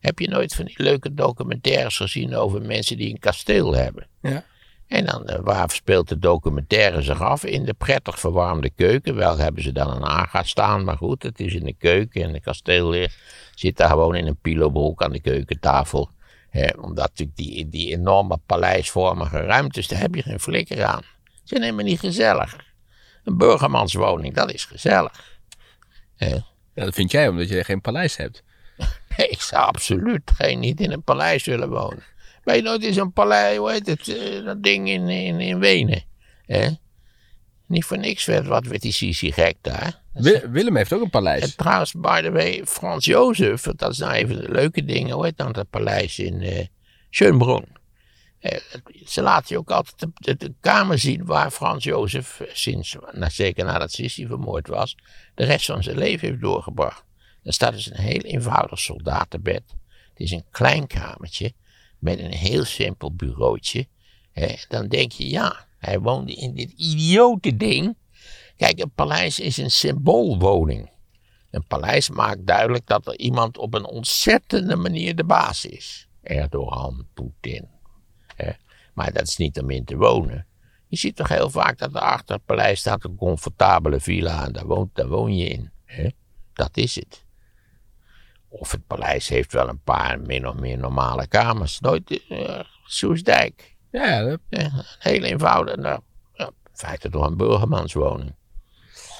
Heb 0.00 0.18
je 0.18 0.28
nooit 0.28 0.54
van 0.54 0.64
die 0.64 0.82
leuke 0.82 1.14
documentaires 1.14 1.96
gezien 1.96 2.34
over 2.34 2.62
mensen 2.62 2.96
die 2.96 3.10
een 3.10 3.18
kasteel 3.18 3.74
hebben? 3.74 4.06
Ja. 4.20 4.44
En 4.86 5.06
dan, 5.06 5.30
uh, 5.30 5.36
waar 5.40 5.70
speelt 5.70 6.08
de 6.08 6.18
documentaire 6.18 7.02
zich 7.02 7.20
af? 7.20 7.44
In 7.44 7.64
de 7.64 7.74
prettig 7.74 8.18
verwarmde 8.18 8.70
keuken. 8.70 9.14
Wel 9.14 9.38
hebben 9.38 9.62
ze 9.62 9.72
dan 9.72 9.90
een 9.90 10.04
aga 10.04 10.42
staan, 10.42 10.84
maar 10.84 10.96
goed, 10.96 11.22
het 11.22 11.40
is 11.40 11.54
in 11.54 11.64
de 11.64 11.74
keuken. 11.78 12.22
En 12.22 12.32
de 12.32 12.40
kasteelheer 12.40 13.14
zit 13.54 13.76
daar 13.76 13.88
gewoon 13.88 14.14
in 14.14 14.26
een 14.26 14.38
pilobroek 14.42 15.02
aan 15.02 15.12
de 15.12 15.20
keukentafel. 15.20 16.10
Omdat 16.80 17.08
natuurlijk 17.08 17.36
die, 17.36 17.68
die 17.68 17.92
enorme 17.92 18.38
paleisvormige 18.46 19.40
ruimtes, 19.40 19.88
daar 19.88 20.00
heb 20.00 20.14
je 20.14 20.22
geen 20.22 20.40
flikker 20.40 20.84
aan. 20.84 21.02
Ze 21.24 21.40
zijn 21.44 21.62
helemaal 21.62 21.84
niet 21.84 22.00
gezellig. 22.00 22.56
Een 23.24 23.36
burgermanswoning, 23.36 24.34
dat 24.34 24.52
is 24.52 24.64
gezellig. 24.64 25.40
Ja, 26.16 26.44
dat 26.74 26.94
vind 26.94 27.10
jij 27.10 27.28
omdat 27.28 27.48
je 27.48 27.64
geen 27.64 27.80
paleis 27.80 28.16
hebt. 28.16 28.42
Nee, 29.16 29.28
ik 29.36 29.40
zou 29.40 29.64
absoluut 29.66 30.30
geen, 30.36 30.58
niet 30.58 30.80
in 30.80 30.92
een 30.92 31.02
paleis 31.02 31.44
willen 31.44 31.68
wonen. 31.68 32.02
Ben 32.44 32.56
je 32.56 32.62
nooit 32.62 32.82
in 32.82 32.92
zo'n 32.92 33.12
paleis, 33.12 33.56
hoe 33.56 33.70
heet 33.70 33.86
het, 33.86 34.06
uh, 34.06 34.44
dat 34.44 34.62
ding 34.62 34.88
in, 34.88 35.08
in, 35.08 35.40
in 35.40 35.58
Wenen? 35.58 36.02
Hè? 36.46 36.68
Niet 37.72 37.84
voor 37.84 37.98
niks 37.98 38.24
werd 38.24 38.46
wat 38.46 38.66
werd 38.66 38.82
die 38.82 38.92
Sisi 38.92 39.32
gek 39.32 39.56
daar. 39.60 40.02
Willem 40.50 40.76
heeft 40.76 40.92
ook 40.92 41.02
een 41.02 41.10
paleis. 41.10 41.42
En 41.42 41.56
trouwens, 41.56 41.92
by 41.92 42.20
the 42.22 42.30
way, 42.30 42.62
Frans 42.66 43.04
Jozef, 43.04 43.62
dat 43.62 43.90
is 43.90 43.98
nou 43.98 44.12
even 44.12 44.36
de 44.36 44.48
leuke 44.48 44.84
dingen, 44.84 45.14
hoe 45.14 45.24
heet 45.24 45.36
dan 45.36 45.52
dat 45.52 45.70
paleis 45.70 46.18
in 46.18 46.42
uh, 46.42 46.64
Schönbrunn? 47.10 47.66
Uh, 48.40 48.58
ze 49.06 49.22
laten 49.22 49.46
je 49.48 49.58
ook 49.58 49.70
altijd 49.70 49.98
de, 49.98 50.10
de, 50.14 50.36
de, 50.36 50.54
kamer 50.60 50.98
zien 50.98 51.24
waar 51.24 51.50
Frans 51.50 51.84
Jozef, 51.84 52.40
sinds, 52.52 52.96
nou, 53.12 53.30
zeker 53.30 53.64
nadat 53.64 53.92
Sissi 53.92 54.26
vermoord 54.26 54.68
was, 54.68 54.96
de 55.34 55.44
rest 55.44 55.66
van 55.66 55.82
zijn 55.82 55.98
leven 55.98 56.28
heeft 56.28 56.40
doorgebracht. 56.40 57.04
Er 57.42 57.52
staat 57.52 57.72
dus 57.72 57.90
een 57.90 58.00
heel 58.00 58.20
eenvoudig 58.20 58.78
soldatenbed. 58.78 59.62
Het 60.08 60.20
is 60.20 60.30
een 60.30 60.44
klein 60.50 60.86
kamertje 60.86 61.52
met 61.98 62.18
een 62.18 62.32
heel 62.32 62.64
simpel 62.64 63.14
bureautje. 63.14 63.86
Hè. 64.32 64.54
Dan 64.68 64.88
denk 64.88 65.12
je, 65.12 65.28
ja, 65.28 65.66
hij 65.82 66.00
woonde 66.00 66.32
in 66.34 66.54
dit 66.54 66.70
idiote 66.70 67.56
ding. 67.56 67.96
Kijk, 68.56 68.78
een 68.78 68.92
paleis 68.94 69.40
is 69.40 69.56
een 69.56 69.70
symboolwoning. 69.70 70.90
Een 71.50 71.66
paleis 71.66 72.10
maakt 72.10 72.46
duidelijk 72.46 72.86
dat 72.86 73.06
er 73.06 73.18
iemand 73.18 73.58
op 73.58 73.74
een 73.74 73.86
ontzettende 73.86 74.76
manier 74.76 75.16
de 75.16 75.24
baas 75.24 75.64
is. 75.64 76.08
Erdogan, 76.22 77.06
Poetin. 77.14 77.68
Maar 78.94 79.12
dat 79.12 79.26
is 79.26 79.36
niet 79.36 79.60
om 79.60 79.70
in 79.70 79.84
te 79.84 79.96
wonen. 79.96 80.46
Je 80.86 80.96
ziet 80.96 81.16
toch 81.16 81.28
heel 81.28 81.50
vaak 81.50 81.78
dat 81.78 81.94
er 81.94 82.00
achter 82.00 82.34
het 82.34 82.44
paleis 82.44 82.80
staat 82.80 83.04
een 83.04 83.16
comfortabele 83.16 84.00
villa 84.00 84.44
en 84.44 84.52
daar, 84.52 84.66
woont, 84.66 85.02
woon 85.02 85.36
je 85.36 85.48
in. 85.48 85.70
Dat 86.52 86.76
is 86.76 86.94
het. 86.94 87.24
Of 88.48 88.70
het 88.70 88.86
paleis 88.86 89.28
heeft 89.28 89.52
wel 89.52 89.68
een 89.68 89.82
paar 89.82 90.20
min 90.20 90.48
of 90.48 90.54
meer 90.54 90.78
normale 90.78 91.26
kamers. 91.26 91.80
Nooit 91.80 92.22
uh. 92.28 92.60
Ja, 93.92 94.22
dat... 94.22 94.40
ja, 94.48 94.70
heel 94.98 95.22
eenvoudig. 95.22 95.76
Nou, 95.76 96.00
ja, 96.34 96.46
in 96.46 96.52
feite 96.72 97.10
toch 97.10 97.26
een 97.26 97.36
burgermanswoning. 97.36 98.34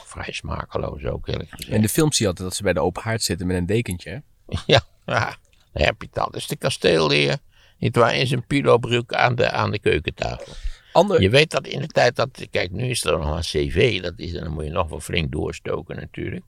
Vrij 0.04 0.32
smakeloos 0.32 1.04
ook, 1.04 1.28
eerlijk 1.28 1.50
gezegd. 1.50 1.74
In 1.74 1.80
de 1.80 1.88
film 1.88 2.12
zie 2.12 2.22
je 2.22 2.28
altijd 2.28 2.48
dat 2.48 2.56
ze 2.56 2.62
bij 2.62 2.72
de 2.72 2.80
open 2.80 3.02
haard 3.02 3.22
zitten 3.22 3.46
met 3.46 3.56
een 3.56 3.66
dekentje. 3.66 4.22
Ja, 4.66 4.80
ja 5.06 5.36
dan 5.72 5.82
heb 5.82 5.94
je 5.98 6.06
het 6.06 6.18
al. 6.18 6.30
Dus 6.30 6.46
de 6.46 6.56
kasteelheer, 6.56 7.38
niet 7.78 7.96
waar, 7.96 8.16
in 8.16 8.26
zijn 8.26 8.46
pilobroek 8.46 9.12
aan 9.12 9.34
de, 9.34 9.50
aan 9.50 9.70
de 9.70 9.78
keukentafel. 9.78 10.52
Ander... 10.92 11.20
Je 11.20 11.30
weet 11.30 11.50
dat 11.50 11.66
in 11.66 11.80
de 11.80 11.86
tijd 11.86 12.16
dat, 12.16 12.46
kijk, 12.50 12.70
nu 12.70 12.88
is 12.88 13.04
er 13.04 13.18
nog 13.18 13.36
een 13.36 13.40
cv, 13.40 14.02
dat 14.02 14.14
is, 14.16 14.32
dan 14.32 14.50
moet 14.52 14.64
je 14.64 14.70
nog 14.70 14.88
wel 14.88 15.00
flink 15.00 15.32
doorstoken 15.32 15.96
natuurlijk. 15.96 16.44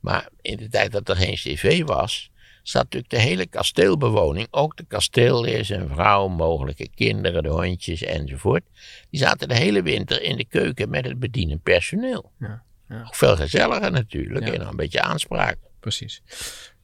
Maar 0.00 0.28
in 0.40 0.56
de 0.56 0.68
tijd 0.68 0.92
dat 0.92 1.08
er 1.08 1.16
geen 1.16 1.34
cv 1.34 1.84
was, 1.84 2.30
zat 2.62 2.82
natuurlijk 2.82 3.10
de 3.12 3.20
hele 3.20 3.46
kasteelbewoning, 3.46 4.46
ook 4.50 4.76
de 4.76 4.84
kasteelheer, 4.88 5.64
zijn 5.64 5.88
vrouw, 5.88 6.28
mogelijke 6.28 6.88
kinderen, 6.94 7.42
de 7.42 7.48
hondjes 7.48 8.02
enzovoort. 8.02 8.62
Die 9.10 9.20
zaten 9.20 9.48
de 9.48 9.54
hele 9.56 9.82
winter 9.82 10.22
in 10.22 10.36
de 10.36 10.44
keuken 10.44 10.90
met 10.90 11.04
het 11.04 11.18
bedienend 11.18 11.62
personeel. 11.62 12.32
Ja, 12.38 12.62
veel 13.10 13.36
gezelliger 13.36 13.90
natuurlijk 13.90 14.46
Ja. 14.46 14.52
en 14.52 14.66
een 14.66 14.76
beetje 14.76 15.00
aanspraak. 15.00 15.56
Precies. 15.80 16.22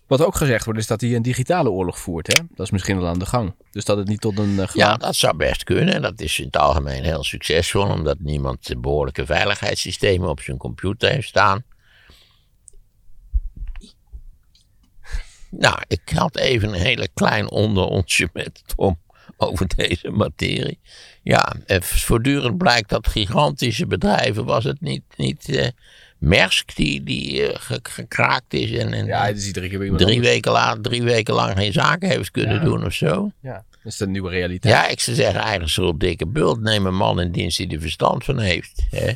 Wat 0.07 0.23
ook 0.23 0.35
gezegd 0.35 0.65
wordt 0.65 0.81
is 0.81 0.87
dat 0.87 1.01
hij 1.01 1.15
een 1.15 1.23
digitale 1.23 1.71
oorlog 1.71 1.99
voert. 1.99 2.27
Hè? 2.33 2.41
Dat 2.55 2.67
is 2.67 2.71
misschien 2.73 2.99
wel 2.99 3.09
aan 3.09 3.19
de 3.19 3.27
gang. 3.27 3.55
Dus 3.71 3.85
dat 3.85 3.97
het 3.97 4.09
niet 4.09 4.21
tot 4.21 4.39
een 4.39 4.51
uh, 4.51 4.67
Ja, 4.73 4.97
dat 4.97 5.17
zou 5.17 5.37
best 5.37 5.65
kunnen. 5.65 6.03
Dat 6.03 6.21
is 6.21 6.39
in 6.39 6.45
het 6.47 6.57
algemeen 6.57 7.03
heel 7.05 7.25
succesvol, 7.25 7.83
omdat 7.89 8.19
niemand 8.21 8.75
behoorlijke 8.79 9.27
veiligheidssystemen 9.27 10.29
op 10.29 10.41
zijn 10.41 10.57
computer 10.57 11.11
heeft 11.11 11.29
staan. 11.29 11.63
Nou, 15.51 15.79
ik 15.89 16.01
had 16.15 16.37
even 16.37 16.69
een 16.69 16.81
hele 16.81 17.09
klein 17.15 17.51
onderontje 17.51 18.29
met 18.33 18.63
Tom 18.77 18.99
over 19.37 19.67
deze 19.77 20.11
materie. 20.11 20.79
Ja, 21.23 21.55
eh, 21.67 21.81
voortdurend 21.81 22.59
blijkt 22.59 22.89
dat 22.89 23.07
gigantische 23.09 23.87
bedrijven, 23.87 24.45
was 24.45 24.65
het 24.65 24.81
niet, 24.81 25.03
niet 25.17 25.49
eh, 25.57 25.67
Maersk 26.19 26.77
die, 26.77 27.03
die 27.03 27.47
eh, 27.47 27.61
ge- 27.61 27.81
gekraakt 27.83 28.55
is 28.55 28.71
en, 28.73 28.93
en 28.93 29.07
Ja, 29.07 29.27
is 29.27 29.51
bij 29.51 29.69
iemand 29.71 29.99
drie, 29.99 30.21
weken 30.21 30.53
laat, 30.53 30.83
drie 30.83 31.03
weken 31.03 31.35
lang 31.35 31.57
geen 31.57 31.73
zaken 31.73 32.09
heeft 32.09 32.31
kunnen 32.31 32.55
Ja. 32.55 32.65
doen 32.65 32.85
of 32.85 32.93
zo? 32.93 33.31
Ja, 33.43 33.65
dat 33.71 33.93
is 33.93 33.97
de 33.97 34.07
nieuwe 34.09 34.31
realiteit. 34.31 34.75
Ja, 34.75 34.89
ik 34.89 35.01
zou 35.01 35.17
zeggen, 35.17 35.41
eigenlijk 35.41 35.71
zo'n 35.71 35.99
dikke 35.99 36.27
bult. 36.27 36.61
Neem 36.61 36.87
een 36.87 36.97
man 36.97 37.21
in 37.21 37.33
dienst 37.33 37.57
die 37.57 37.69
er 37.71 37.81
verstand 37.81 38.25
van 38.25 38.39
heeft. 38.39 38.83
Hè? 38.91 39.13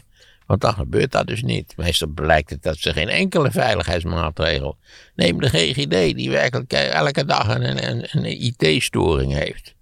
Want 0.53 0.65
dan 0.65 0.75
gebeurt 0.75 1.13
dat 1.13 1.27
dus 1.27 1.43
niet. 1.43 1.77
Meestal 1.77 2.09
blijkt 2.09 2.51
het 2.51 2.63
dat 2.63 2.79
ze 2.79 2.93
geen 2.93 3.09
enkele 3.09 3.51
veiligheidsmaatregel. 3.51 4.77
Neem 5.15 5.41
de 5.41 5.49
GGD, 5.49 6.17
die 6.17 6.31
werkelijk 6.31 6.73
elke 6.73 7.25
dag 7.25 7.49
een, 7.49 7.89
een, 7.91 8.07
een 8.11 8.43
IT-storing 8.43 9.33
heeft. 9.33 9.75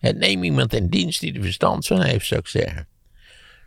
En 0.00 0.18
neem 0.18 0.42
iemand 0.42 0.74
in 0.74 0.88
dienst 0.88 1.20
die 1.20 1.34
er 1.34 1.42
verstand 1.42 1.86
van 1.86 2.02
heeft, 2.02 2.26
zou 2.26 2.40
ik 2.40 2.46
zeggen. 2.46 2.88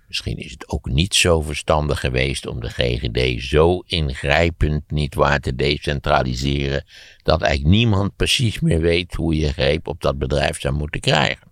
Misschien 0.07 0.37
is 0.37 0.51
het 0.51 0.69
ook 0.69 0.89
niet 0.89 1.15
zo 1.15 1.41
verstandig 1.41 1.99
geweest 1.99 2.47
om 2.47 2.59
de 2.59 2.69
GGD 2.69 3.43
zo 3.43 3.79
ingrijpend 3.85 4.91
niet 4.91 5.15
waar 5.15 5.39
te 5.39 5.55
decentraliseren, 5.55 6.85
dat 7.23 7.41
eigenlijk 7.41 7.75
niemand 7.75 8.15
precies 8.15 8.59
meer 8.59 8.79
weet 8.79 9.13
hoe 9.13 9.35
je 9.35 9.53
greep 9.53 9.87
op 9.87 10.01
dat 10.01 10.17
bedrijf 10.17 10.59
zou 10.59 10.73
moeten 10.73 11.01
krijgen. 11.01 11.48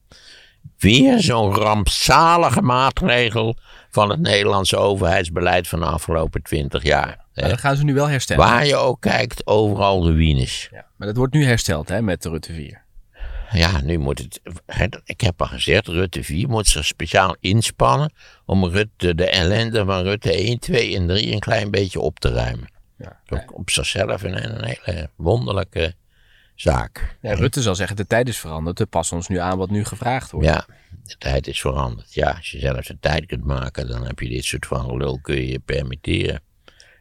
Weer 0.77 1.21
zo'n 1.21 1.53
rampzalige 1.53 2.61
maatregel 2.61 3.57
van 3.89 4.09
het 4.09 4.19
Nederlandse 4.19 4.77
overheidsbeleid 4.77 5.67
van 5.67 5.79
de 5.79 5.85
afgelopen 5.85 6.41
twintig 6.41 6.83
jaar. 6.83 7.25
Maar 7.33 7.49
dat 7.49 7.59
gaan 7.59 7.75
ze 7.75 7.83
nu 7.83 7.93
wel 7.93 8.07
herstellen. 8.09 8.45
Waar 8.45 8.65
je 8.65 8.75
ook 8.75 9.01
kijkt, 9.01 9.47
overal 9.47 10.05
ruïnes. 10.05 10.67
Ja, 10.71 10.85
maar 10.95 11.07
dat 11.07 11.17
wordt 11.17 11.33
nu 11.33 11.45
hersteld 11.45 11.89
hè, 11.89 12.01
met 12.01 12.21
de 12.21 12.29
Rutte 12.29 12.53
4. 12.53 12.85
Ja, 13.51 13.81
nu 13.81 13.97
moet 13.97 14.17
het. 14.19 14.41
Ik 15.05 15.21
heb 15.21 15.41
al 15.41 15.47
gezegd, 15.47 15.87
Rutte 15.87 16.23
4 16.23 16.49
moet 16.49 16.67
zich 16.67 16.85
speciaal 16.85 17.35
inspannen 17.39 18.13
om 18.45 18.65
Rutte, 18.65 19.15
de 19.15 19.29
ellende 19.29 19.85
van 19.85 20.03
Rutte 20.03 20.31
1, 20.31 20.59
2 20.59 20.95
en 20.95 21.07
3 21.07 21.33
een 21.33 21.39
klein 21.39 21.71
beetje 21.71 21.99
op 21.99 22.19
te 22.19 22.29
ruimen. 22.33 22.69
Ja. 22.97 23.19
Op 23.53 23.69
zichzelf 23.69 24.23
een, 24.23 24.43
een 24.43 24.63
hele 24.63 25.09
wonderlijke 25.15 25.95
zaak. 26.61 27.17
Ja, 27.21 27.33
Rutte 27.33 27.61
zal 27.61 27.75
zeggen, 27.75 27.95
de 27.95 28.07
tijd 28.07 28.27
is 28.27 28.39
veranderd. 28.39 28.79
We 28.79 28.85
passen 28.85 29.15
ons 29.15 29.27
nu 29.27 29.37
aan 29.37 29.57
wat 29.57 29.69
nu 29.69 29.83
gevraagd 29.85 30.31
wordt. 30.31 30.47
Ja, 30.47 30.65
de 31.03 31.15
tijd 31.17 31.47
is 31.47 31.61
veranderd. 31.61 32.13
Ja, 32.13 32.31
als 32.31 32.51
je 32.51 32.59
zelf 32.59 32.85
de 32.85 32.97
tijd 32.99 33.25
kunt 33.25 33.43
maken, 33.45 33.87
dan 33.87 34.05
heb 34.05 34.19
je 34.19 34.29
dit 34.29 34.43
soort 34.43 34.65
van 34.65 34.97
lul 34.97 35.19
kun 35.21 35.35
je 35.35 35.47
je 35.47 35.59
permitteren. 35.59 36.41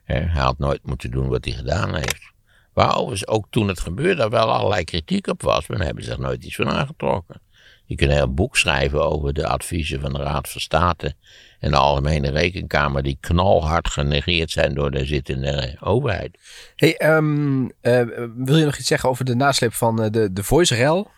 Hij 0.05 0.27
had 0.27 0.59
nooit 0.59 0.81
moeten 0.83 1.11
doen 1.11 1.29
wat 1.29 1.45
hij 1.45 1.55
gedaan 1.55 1.95
heeft. 1.95 2.33
Waar 2.73 2.97
overigens 2.97 3.27
ook 3.27 3.47
toen 3.51 3.69
het 3.69 3.81
gebeurde 3.81 4.23
er 4.23 4.31
wel 4.31 4.53
allerlei 4.53 4.85
kritiek 4.85 5.27
op 5.27 5.43
was, 5.43 5.67
maar 5.67 5.77
daar 5.77 5.87
hebben 5.87 6.05
ze 6.05 6.13
er 6.13 6.21
nooit 6.21 6.45
iets 6.45 6.57
van 6.57 6.69
aangetrokken. 6.69 7.41
Je 7.87 7.95
kunt 7.95 8.11
een 8.11 8.17
heel 8.17 8.35
boek 8.35 8.57
schrijven 8.57 9.05
over 9.05 9.33
de 9.33 9.47
adviezen 9.47 10.01
van 10.01 10.13
de 10.13 10.23
Raad 10.23 10.49
van 10.49 10.61
State 10.61 11.15
en 11.59 11.71
de 11.71 11.77
Algemene 11.77 12.31
Rekenkamer, 12.31 13.03
die 13.03 13.19
knalhard 13.21 13.89
genegeerd 13.89 14.51
zijn 14.51 14.75
door 14.75 14.91
de 14.91 15.05
zittende 15.05 15.77
overheid. 15.81 16.39
Hey, 16.77 16.97
ehm, 16.97 17.69
eh, 17.81 18.03
wil 18.37 18.57
je 18.57 18.65
nog 18.65 18.77
iets 18.77 18.89
zeggen 18.89 19.09
over 19.09 19.25
de 19.25 19.35
nasleep 19.35 19.73
van 19.73 20.03
eh, 20.03 20.11
de, 20.11 20.33
de 20.33 20.43
Voice-rel? 20.43 21.11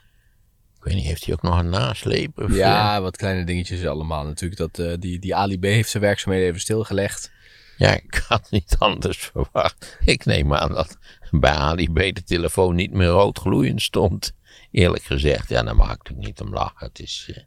Ik 0.79 0.85
weet 0.85 0.95
niet, 0.95 1.05
heeft 1.05 1.25
hij 1.25 1.35
ook 1.35 1.43
nog 1.43 1.59
een 1.59 1.69
nasleep? 1.69 2.39
Of, 2.39 2.51
eh, 2.51 2.57
Ja, 2.57 3.01
wat 3.01 3.17
kleine 3.17 3.45
dingetjes 3.45 3.87
allemaal 3.87 4.25
natuurlijk. 4.25 4.61
Dat, 4.61 4.79
eh, 4.87 4.95
die, 4.99 5.19
die 5.19 5.35
Ali 5.35 5.59
B 5.59 5.63
heeft 5.63 5.91
zijn 5.91 6.03
werkzaamheden 6.03 6.49
even 6.49 6.61
stilgelegd. 6.61 7.31
Ja, 7.77 7.93
ik 7.95 8.25
had 8.29 8.51
niet 8.51 8.77
anders 8.79 9.19
verwacht. 9.19 9.99
Ik 10.05 10.25
neem 10.25 10.55
aan 10.55 10.73
dat 10.73 10.97
bij 11.31 11.53
Ali 11.53 11.93
B 11.93 11.97
de 11.97 12.23
telefoon 12.25 12.75
niet 12.75 12.93
meer 12.93 13.09
rood 13.09 13.39
gloeiend 13.39 13.83
stond. 13.83 14.33
Eerlijk 14.71 15.03
gezegd, 15.05 15.49
ja, 15.49 15.63
daar 15.63 15.77
mag 15.77 15.91
ik 15.93 15.99
natuurlijk 15.99 16.27
niet 16.27 16.41
om 16.41 16.53
lachen. 16.53 16.87
Het 16.87 16.99
is, 17.01 17.31
eh, 17.35 17.43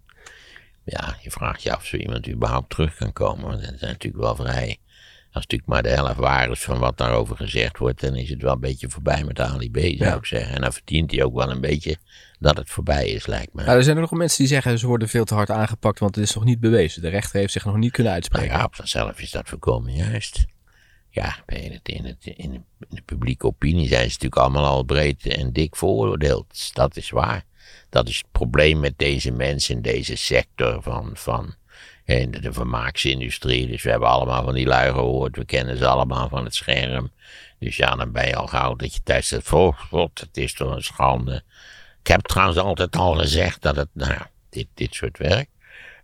ja, 0.84 1.16
je 1.22 1.32
vraagt 1.32 1.64
je 1.64 1.72
af 1.72 1.78
of 1.78 1.86
zo 1.86 1.98
iemand 1.98 2.30
überhaupt 2.30 2.70
terug 2.70 2.96
kan 2.96 3.14
komen. 3.14 3.48
Want 3.48 3.62
dat 3.66 3.74
is 3.74 3.80
natuurlijk 3.82 4.24
wel 4.24 4.36
vrij, 4.36 4.78
Als 5.34 5.44
natuurlijk 5.44 5.70
maar 5.70 5.84
de 5.84 5.90
helft 5.90 6.16
waar 6.20 6.52
is 6.52 6.60
van 6.62 6.80
wat 6.80 6.98
daarover 6.98 7.36
gezegd 7.36 7.78
wordt, 7.78 8.02
dan 8.02 8.16
is 8.16 8.30
het 8.30 8.42
wel 8.42 8.54
een 8.54 8.60
beetje 8.60 8.90
voorbij 8.90 9.24
met 9.24 9.40
Ali 9.40 9.72
B, 9.72 9.78
zou 9.78 9.96
Ja. 9.96 10.16
ik 10.16 10.26
zeggen. 10.26 10.56
En 10.56 10.62
dan 10.62 10.74
verdient 10.74 11.12
hij 11.12 11.24
ook 11.24 11.34
wel 11.34 11.52
een 11.52 11.62
beetje 11.62 11.98
dat 12.40 12.58
het 12.58 12.70
voorbij 12.70 13.08
is, 13.08 13.26
lijkt 13.26 13.54
me. 13.54 13.64
Er 13.64 13.84
zijn 13.84 13.96
er 13.96 14.02
nog 14.02 14.12
mensen 14.12 14.38
die 14.38 14.48
zeggen 14.48 14.80
ze 14.80 14.88
worden 14.88 15.10
veel 15.10 15.26
te 15.26 15.34
hard 15.34 15.50
aangepakt, 15.50 16.00
want 16.00 16.16
het 16.16 16.24
is 16.24 16.34
nog 16.36 16.44
niet 16.44 16.60
bewezen. 16.60 17.02
De 17.02 17.10
rechter 17.10 17.40
heeft 17.40 17.54
zich 17.54 17.66
nog 17.66 17.76
niet 17.78 17.92
kunnen 17.92 18.12
Nou 18.12 18.24
uitspreken. 18.24 18.58
ja, 18.58 18.64
op 18.64 18.76
zichzelf 18.76 19.20
is 19.20 19.32
dat 19.32 19.50
volkomen 19.50 19.94
juist. 19.94 20.46
Ja, 21.14 21.36
in, 21.46 21.72
het, 21.72 21.90
in, 21.90 22.06
het, 22.06 22.26
in, 22.26 22.66
de, 22.78 23.02
publieke 23.02 23.46
opinie 23.46 23.88
zijn 23.88 24.02
ze 24.02 24.08
natuurlijk 24.08 24.42
allemaal 24.42 24.66
al 24.66 24.84
breed 24.84 25.26
en 25.26 25.54
dik 25.54 25.76
veroordeeld. 25.76 26.74
Dat 26.74 26.96
is 26.96 27.10
waar. 27.10 27.46
Dat 27.90 28.08
is 28.08 28.18
het 28.18 28.32
probleem 28.32 28.80
met 28.80 28.98
deze 28.98 29.32
mensen 29.32 29.76
in 29.76 29.82
deze 29.82 30.16
sector 30.16 30.82
van, 30.82 31.12
van 31.14 31.56
de, 32.06 32.40
de 32.40 32.54
vermaaksindustrie. 32.54 33.68
Dus 33.68 33.84
we 33.84 33.90
hebben 33.90 34.10
allemaal 34.10 34.44
van 34.44 34.54
die 34.54 34.66
lui 34.66 34.92
gehoord. 34.92 35.36
We 35.36 35.46
kennen 35.46 35.78
ze 35.78 35.88
allemaal 35.88 36.30
van 36.30 36.44
het 36.44 36.56
scherm. 36.56 37.12
Dus 37.60 37.78
ja, 37.78 37.96
dan 37.96 38.12
ben 38.12 38.28
je 38.28 38.36
al 38.36 38.48
gauw 38.48 38.76
dat 38.76 38.94
je 38.94 39.00
thuis 39.04 39.52
oh 39.52 39.78
god, 39.78 40.20
het 40.20 40.38
is 40.38 40.54
toch 40.54 40.76
een 40.76 40.84
schande. 40.84 41.44
Ik 42.00 42.08
heb 42.08 42.22
trouwens 42.22 42.58
altijd 42.58 42.96
al 42.96 43.14
gezegd 43.14 43.62
dat 43.62 43.76
het, 43.76 43.90
nou 43.94 44.22
dit, 44.50 44.68
dit 44.74 44.96
soort 44.96 45.18
werk. 45.18 45.50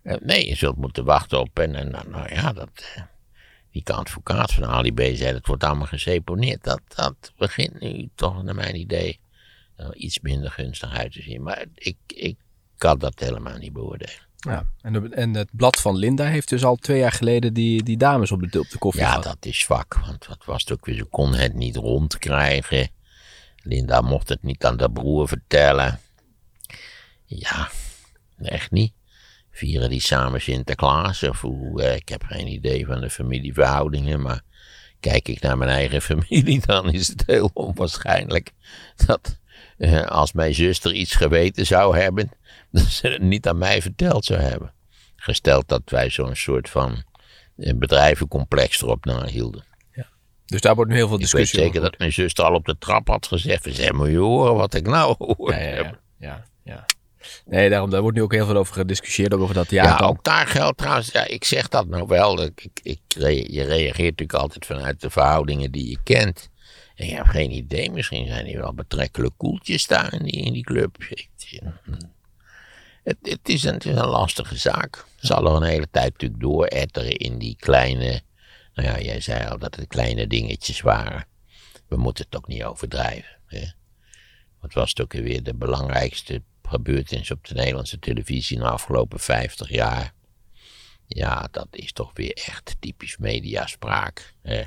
Eh, 0.02 0.16
nee, 0.20 0.48
je 0.48 0.54
zult 0.54 0.76
moeten 0.76 1.04
wachten 1.04 1.40
op 1.40 1.58
en, 1.58 1.74
en 1.74 1.90
nou, 1.90 2.08
nou 2.08 2.34
ja, 2.34 2.52
dat, 2.52 2.68
eh, 2.94 3.02
die 3.86 3.94
advocaat 3.94 4.52
van 4.52 4.64
Ali 4.64 4.92
B 4.92 5.00
zei, 5.00 5.24
het 5.34 5.46
wordt 5.46 5.64
allemaal 5.64 5.86
geseponeerd. 5.86 6.64
Dat, 6.64 6.80
dat 6.94 7.32
begint 7.36 7.80
nu 7.80 8.08
toch 8.14 8.42
naar 8.42 8.54
mijn 8.54 8.76
idee 8.76 9.20
iets 9.92 10.20
minder 10.20 10.50
gunstig 10.50 10.92
uit 10.98 11.12
te 11.12 11.22
zien. 11.22 11.42
Maar 11.42 11.64
ik, 11.74 11.96
ik 12.06 12.36
kan 12.76 12.98
dat 12.98 13.20
helemaal 13.20 13.56
niet 13.58 13.72
beoordelen. 13.72 14.26
Ja. 14.36 14.66
En, 14.80 14.92
de- 14.92 15.08
en 15.14 15.34
het 15.34 15.48
blad 15.52 15.80
van 15.80 15.96
Linda 15.96 16.24
heeft 16.24 16.48
dus 16.48 16.64
al 16.64 16.76
twee 16.76 16.98
jaar 16.98 17.12
geleden 17.12 17.54
die, 17.54 17.82
die 17.82 17.96
dames 17.96 18.32
op 18.32 18.52
de, 18.52 18.58
op 18.60 18.68
de 18.70 18.78
koffie 18.78 19.00
Ja, 19.02 19.08
gehad. 19.08 19.22
dat 19.24 19.44
is 19.46 19.58
zwak, 19.58 19.94
want 20.06 20.26
wat 20.26 20.44
was 20.44 20.60
het 20.60 20.72
ook 20.72 20.86
weer, 20.86 20.96
ze 20.96 21.04
kon 21.04 21.34
het 21.34 21.54
niet 21.54 21.76
rondkrijgen. 21.76 22.88
Linda 23.62 24.00
mocht 24.00 24.28
het 24.28 24.42
niet 24.42 24.64
aan 24.64 24.76
de 24.76 24.90
broer 24.90 25.28
vertellen. 25.28 26.00
Ja, 27.24 27.70
echt 28.38 28.70
niet. 28.70 28.92
Vieren 29.58 29.90
die 29.90 30.00
samen 30.00 30.40
Sinterklaas 30.40 31.22
of 31.22 31.40
hoe, 31.40 31.82
eh, 31.82 31.94
ik 31.94 32.08
heb 32.08 32.22
geen 32.24 32.46
idee 32.46 32.86
van 32.86 33.00
de 33.00 33.10
familieverhoudingen, 33.10 34.22
maar 34.22 34.40
kijk 35.00 35.28
ik 35.28 35.40
naar 35.40 35.58
mijn 35.58 35.70
eigen 35.70 36.02
familie, 36.10 36.60
dan 36.66 36.92
is 36.92 37.08
het 37.08 37.22
heel 37.26 37.50
onwaarschijnlijk 37.52 38.52
dat 39.06 39.38
eh, 39.78 40.06
als 40.06 40.32
mijn 40.32 40.54
zuster 40.54 40.92
iets 40.92 41.14
geweten 41.14 41.66
zou 41.66 41.98
hebben, 41.98 42.30
dat 42.70 42.82
ze 42.82 43.08
het 43.08 43.22
niet 43.22 43.48
aan 43.48 43.58
mij 43.58 43.82
verteld 43.82 44.24
zou 44.24 44.40
hebben. 44.40 44.72
Gesteld 45.16 45.68
dat 45.68 45.82
wij 45.84 46.10
zo'n 46.10 46.36
soort 46.36 46.70
van 46.70 47.04
eh, 47.56 47.74
bedrijvencomplex 47.74 48.82
erop 48.82 49.04
nahielden. 49.04 49.66
Dus 50.44 50.60
daar 50.60 50.74
wordt 50.74 50.90
nu 50.90 50.96
heel 50.96 51.08
veel 51.08 51.16
Ik 51.16 51.22
weet 51.22 51.30
discussie 51.30 51.58
zeker 51.58 51.78
over. 51.78 51.90
dat 51.90 51.98
mijn 51.98 52.12
zuster 52.12 52.44
al 52.44 52.54
op 52.54 52.64
de 52.64 52.78
trap 52.78 53.08
had 53.08 53.26
gezegd: 53.26 53.66
zeg, 53.70 53.92
moet 53.92 54.08
je 54.08 54.16
horen 54.16 54.54
wat 54.54 54.74
ik 54.74 54.86
nou 54.86 55.14
hoor. 55.18 55.52
Ja, 55.52 55.58
ja, 55.58 55.74
ja, 55.76 55.98
ja, 56.18 56.44
ja. 56.64 56.84
Nee, 57.46 57.70
daarom, 57.70 57.90
daar 57.90 58.00
wordt 58.02 58.16
nu 58.16 58.22
ook 58.22 58.32
heel 58.32 58.46
veel 58.46 58.56
over 58.56 58.74
gediscussieerd, 58.74 59.34
ook 59.34 59.40
over 59.40 59.54
dat 59.54 59.70
Ja, 59.70 59.96
ook 59.98 60.24
daar 60.24 60.46
geldt 60.46 60.78
trouwens, 60.78 61.10
ja, 61.12 61.26
ik 61.26 61.44
zeg 61.44 61.68
dat 61.68 61.86
nou 61.88 62.06
wel. 62.06 62.42
Ik, 62.42 62.66
ik, 62.82 63.00
je 63.48 63.62
reageert 63.64 63.96
natuurlijk 64.18 64.32
altijd 64.32 64.66
vanuit 64.66 65.00
de 65.00 65.10
verhoudingen 65.10 65.70
die 65.72 65.88
je 65.90 65.98
kent. 66.02 66.48
En 66.94 67.06
je 67.06 67.14
hebt 67.14 67.28
geen 67.28 67.50
idee, 67.50 67.90
misschien 67.90 68.26
zijn 68.26 68.44
die 68.44 68.56
wel 68.58 68.74
betrekkelijk 68.74 69.34
koeltjes 69.36 69.86
daar 69.86 70.12
in 70.14 70.22
die, 70.22 70.44
in 70.44 70.52
die 70.52 70.64
club. 70.64 70.96
Ik- 71.08 71.28
Het, 73.04 73.16
het, 73.22 73.48
is 73.48 73.64
een, 73.64 73.74
het 73.74 73.84
is 73.84 73.94
een 73.96 74.06
lastige 74.06 74.56
zaak. 74.56 75.04
Zal 75.16 75.46
er 75.46 75.52
een 75.56 75.68
hele 75.68 75.88
tijd 75.90 76.12
natuurlijk 76.12 76.40
dooretteren 76.40 77.16
in 77.16 77.38
die 77.38 77.56
kleine. 77.58 78.20
Nou 78.74 78.88
ja, 78.88 79.00
jij 79.00 79.20
zei 79.20 79.48
al 79.48 79.58
dat 79.58 79.74
het 79.76 79.86
kleine 79.86 80.26
dingetjes 80.26 80.80
waren. 80.80 81.26
We 81.88 81.96
moeten 81.96 82.24
het 82.24 82.36
ook 82.36 82.46
niet 82.48 82.64
overdrijven. 82.64 83.36
Hè? 83.46 83.64
Wat 84.60 84.72
was 84.72 84.96
ook 85.00 85.12
weer 85.12 85.42
de 85.42 85.54
belangrijkste 85.54 86.42
gebeurtenis 86.68 87.30
op 87.30 87.46
de 87.46 87.54
Nederlandse 87.54 87.98
televisie 87.98 88.56
in 88.56 88.62
de 88.62 88.68
afgelopen 88.68 89.20
50 89.20 89.68
jaar? 89.70 90.12
Ja, 91.06 91.48
dat 91.50 91.68
is 91.70 91.92
toch 91.92 92.10
weer 92.14 92.32
echt 92.32 92.76
typisch 92.80 93.16
mediaspraak. 93.16 94.34
Hè? 94.42 94.62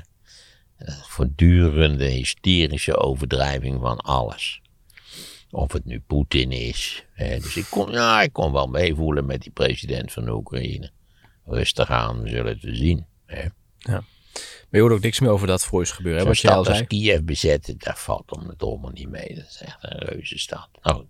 Voortdurende 1.02 2.04
hysterische 2.04 2.96
overdrijving 2.96 3.80
van 3.80 3.98
alles. 3.98 4.60
Of 5.50 5.72
het 5.72 5.84
nu 5.84 6.00
Poetin 6.00 6.52
is. 6.52 7.04
Dus 7.16 7.56
ik 7.56 7.66
kon, 7.70 7.90
ja, 7.90 8.22
ik 8.22 8.32
kon 8.32 8.52
wel 8.52 8.66
meevoelen 8.66 9.26
met 9.26 9.42
die 9.42 9.52
president 9.52 10.12
van 10.12 10.24
de 10.24 10.34
Oekraïne. 10.34 10.90
Rustig 11.44 11.90
aan, 11.90 12.22
we 12.22 12.28
zullen 12.28 12.58
het 12.60 12.76
zien. 12.76 13.06
Hè? 13.26 13.46
Maar 13.86 14.04
je 14.72 14.80
hoort 14.80 14.92
ook 14.92 15.02
niks 15.02 15.20
meer 15.20 15.30
over 15.30 15.46
dat 15.46 15.64
Freus 15.64 15.90
gebeuren, 15.90 16.20
hè, 16.22 16.26
wat 16.26 16.38
je 16.38 16.48
al 16.48 16.52
stad 16.54 16.66
zei. 16.66 16.78
als 16.78 16.86
Kiev 16.86 17.20
bezetten, 17.20 17.74
daar 17.78 17.96
valt 17.96 18.30
om 18.30 18.48
het 18.48 18.62
allemaal 18.62 18.90
niet 18.90 19.08
mee. 19.08 19.34
Dat 19.34 19.44
is 19.44 19.60
echt 19.64 19.78
een 19.80 19.98
reuze 19.98 20.38
stad. 20.38 20.68
Nou. 20.82 21.06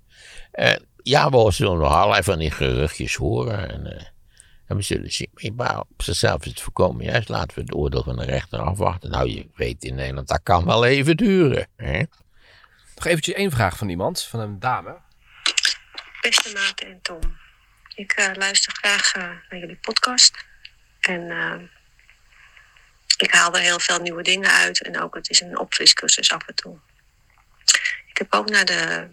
Eh, 0.50 0.76
ja, 1.02 1.30
we 1.30 1.50
zullen 1.50 1.78
nog 1.78 1.92
allerlei 1.92 2.22
van 2.22 2.38
die 2.38 2.50
geruchtjes 2.50 3.14
horen. 3.14 3.70
En, 3.70 3.98
eh, 3.98 4.06
en 4.66 4.76
we 4.76 4.82
zullen 4.82 5.12
zien. 5.12 5.54
Maar 5.56 5.80
op 5.80 6.02
zichzelf 6.02 6.40
is 6.40 6.50
het 6.50 6.60
voorkomen 6.60 7.04
juist. 7.04 7.28
Laten 7.28 7.54
we 7.54 7.60
het 7.60 7.74
oordeel 7.74 8.02
van 8.02 8.16
de 8.16 8.24
rechter 8.24 8.58
afwachten. 8.58 9.10
Nou, 9.10 9.28
je 9.28 9.46
weet 9.54 9.84
in 9.84 9.94
Nederland, 9.94 10.28
dat 10.28 10.40
kan 10.42 10.64
wel 10.64 10.84
even 10.84 11.16
duren. 11.16 11.68
Hè? 11.76 12.02
Nog 12.94 13.06
eventjes 13.06 13.34
één 13.34 13.50
vraag 13.50 13.76
van 13.76 13.88
iemand, 13.88 14.22
van 14.22 14.40
een 14.40 14.58
dame. 14.58 15.00
Beste 16.20 16.52
Maarten 16.54 16.86
en 16.86 17.02
Tom, 17.02 17.20
ik 17.94 18.12
eh, 18.12 18.34
luister 18.34 18.72
graag 18.72 19.14
eh, 19.14 19.22
naar 19.22 19.60
jullie 19.60 19.78
podcast. 19.80 20.46
En 21.00 21.30
eh, 21.30 21.54
ik 23.22 23.30
haal 23.30 23.54
er 23.54 23.60
heel 23.60 23.80
veel 23.80 23.98
nieuwe 23.98 24.22
dingen 24.22 24.50
uit. 24.50 24.82
En 24.82 25.00
ook 25.00 25.14
het 25.14 25.30
is 25.30 25.40
een 25.40 25.58
opfriscursus 25.58 26.32
af 26.32 26.46
en 26.46 26.54
toe. 26.54 26.78
Ik 28.06 28.18
heb 28.18 28.34
ook 28.34 28.50
naar 28.50 28.64
de 28.64 29.08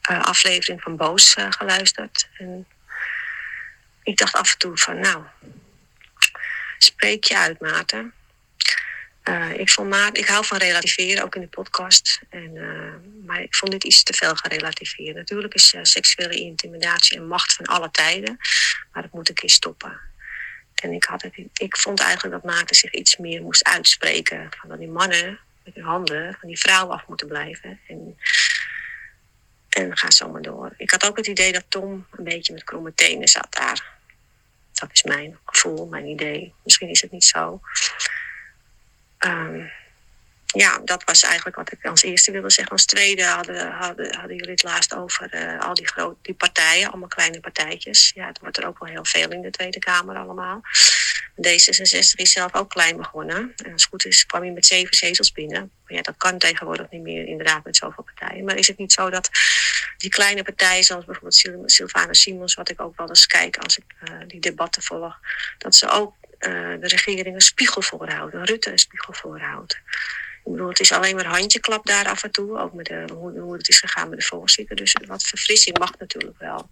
eh, 0.00 0.22
aflevering 0.22 0.82
van 0.82 0.96
Boos 0.96 1.34
eh, 1.34 1.46
geluisterd. 1.50 2.28
En 2.38 2.66
ik 4.02 4.16
dacht 4.16 4.34
af 4.34 4.52
en 4.52 4.58
toe 4.58 4.76
van, 4.78 5.00
nou, 5.00 5.24
spreek 6.78 7.24
je 7.24 7.36
uit, 7.36 7.60
Maarten. 7.60 8.12
Eh, 9.22 9.58
ik, 9.58 9.70
vond 9.70 9.88
Maarten, 9.88 10.22
ik 10.22 10.28
hou 10.28 10.44
van 10.44 10.58
relativeren, 10.58 11.24
ook 11.24 11.34
in 11.34 11.40
de 11.40 11.48
podcast. 11.48 12.20
En, 12.30 12.52
maar 13.24 13.42
ik 13.42 13.54
vond 13.54 13.72
dit 13.72 13.84
iets 13.84 14.02
te 14.02 14.12
veel 14.12 14.34
gerelativeerd. 14.34 15.16
Natuurlijk 15.16 15.54
is 15.54 15.74
seksuele 15.82 16.34
intimidatie 16.34 17.18
een 17.18 17.28
macht 17.28 17.52
van 17.52 17.66
alle 17.66 17.90
tijden. 17.90 18.36
Maar 18.92 19.02
dat 19.02 19.12
moet 19.12 19.28
een 19.28 19.34
keer 19.34 19.50
stoppen. 19.50 20.00
En 20.86 20.92
ik, 20.92 21.04
had 21.04 21.22
het, 21.22 21.34
ik 21.54 21.76
vond 21.76 22.00
eigenlijk 22.00 22.34
dat 22.34 22.52
Maarten 22.52 22.76
zich 22.76 22.92
iets 22.92 23.16
meer 23.16 23.42
moest 23.42 23.64
uitspreken. 23.64 24.48
Van 24.66 24.78
die 24.78 24.88
mannen 24.88 25.38
met 25.64 25.74
hun 25.74 25.84
handen 25.84 26.36
van 26.40 26.48
die 26.48 26.58
vrouwen 26.58 26.94
af 26.94 27.06
moeten 27.08 27.26
blijven. 27.26 27.80
En, 27.88 28.18
en 29.68 29.96
ga 29.96 30.10
zo 30.10 30.30
maar 30.30 30.42
door. 30.42 30.74
Ik 30.76 30.90
had 30.90 31.06
ook 31.06 31.16
het 31.16 31.26
idee 31.26 31.52
dat 31.52 31.64
Tom 31.68 32.06
een 32.10 32.24
beetje 32.24 32.52
met 32.52 32.64
kromme 32.64 32.94
tenen 32.94 33.28
zat 33.28 33.46
daar. 33.50 33.94
Dat 34.72 34.90
is 34.92 35.02
mijn 35.02 35.38
gevoel, 35.44 35.86
mijn 35.86 36.06
idee. 36.06 36.54
Misschien 36.64 36.88
is 36.88 37.00
het 37.00 37.10
niet 37.10 37.24
zo. 37.24 37.60
Ehm, 39.18 39.66
ja, 40.56 40.78
dat 40.84 41.04
was 41.04 41.22
eigenlijk 41.22 41.56
wat 41.56 41.72
ik 41.72 41.84
als 41.84 42.02
eerste 42.02 42.30
wilde 42.30 42.50
zeggen. 42.50 42.72
Als 42.72 42.84
tweede 42.84 43.24
hadden, 43.24 43.70
hadden, 43.70 44.14
hadden 44.14 44.36
jullie 44.36 44.50
het 44.50 44.62
laatst 44.62 44.94
over 44.94 45.30
eh, 45.30 45.60
al 45.60 45.74
die, 45.74 45.88
grote 45.88 46.16
die 46.22 46.34
partijen, 46.34 46.88
allemaal 46.88 47.08
kleine 47.08 47.40
partijtjes. 47.40 48.12
Ja, 48.14 48.26
het 48.26 48.38
wordt 48.38 48.56
er 48.56 48.66
ook 48.66 48.78
wel 48.78 48.88
heel 48.88 49.04
veel 49.04 49.30
in 49.30 49.42
de 49.42 49.50
Tweede 49.50 49.78
Kamer 49.78 50.16
allemaal. 50.16 50.60
D66 51.36 52.14
is 52.14 52.32
zelf 52.32 52.54
ook 52.54 52.70
klein 52.70 52.96
begonnen. 52.96 53.52
En 53.56 53.72
als 53.72 53.82
het 53.82 53.90
goed 53.90 54.04
is, 54.04 54.26
kwam 54.26 54.42
hij 54.42 54.50
met 54.50 54.66
zeven 54.66 54.96
zetels 54.96 55.32
binnen. 55.32 55.70
Maar 55.84 55.96
ja, 55.96 56.02
dat 56.02 56.16
kan 56.16 56.38
tegenwoordig 56.38 56.90
niet 56.90 57.02
meer, 57.02 57.26
inderdaad, 57.26 57.64
met 57.64 57.76
zoveel 57.76 58.04
partijen. 58.04 58.44
Maar 58.44 58.56
is 58.56 58.66
het 58.66 58.78
niet 58.78 58.92
zo 58.92 59.10
dat 59.10 59.30
die 59.96 60.10
kleine 60.10 60.42
partijen, 60.42 60.84
zoals 60.84 61.04
bijvoorbeeld 61.04 61.70
Sylvana 61.70 62.12
Simons, 62.12 62.54
wat 62.54 62.68
ik 62.68 62.80
ook 62.80 62.96
wel 62.96 63.08
eens 63.08 63.26
kijk 63.26 63.56
als 63.56 63.78
ik 63.78 63.84
eh, 64.00 64.10
die 64.26 64.40
debatten 64.40 64.82
volg, 64.82 65.18
dat 65.58 65.74
ze 65.74 65.88
ook 65.88 66.14
eh, 66.38 66.50
de 66.52 66.88
regering 66.88 67.34
een 67.34 67.40
spiegel 67.40 67.82
voorhouden, 67.82 68.44
Rutte 68.44 68.70
een 68.70 68.78
spiegel 68.78 69.12
voorhoudt. 69.12 69.80
Ik 70.46 70.52
bedoel, 70.52 70.68
het 70.68 70.80
is 70.80 70.92
alleen 70.92 71.14
maar 71.14 71.26
handjeklap 71.26 71.86
daar 71.86 72.08
af 72.08 72.22
en 72.22 72.30
toe, 72.30 72.58
ook 72.58 72.72
met 72.72 72.86
de, 72.86 73.04
hoe, 73.12 73.40
hoe 73.40 73.56
het 73.56 73.68
is 73.68 73.78
gegaan 73.78 74.08
met 74.08 74.18
de 74.18 74.24
voorzitter. 74.24 74.76
Dus 74.76 74.96
wat 75.06 75.22
verfrissing 75.22 75.78
mag 75.78 75.98
natuurlijk 75.98 76.38
wel. 76.38 76.70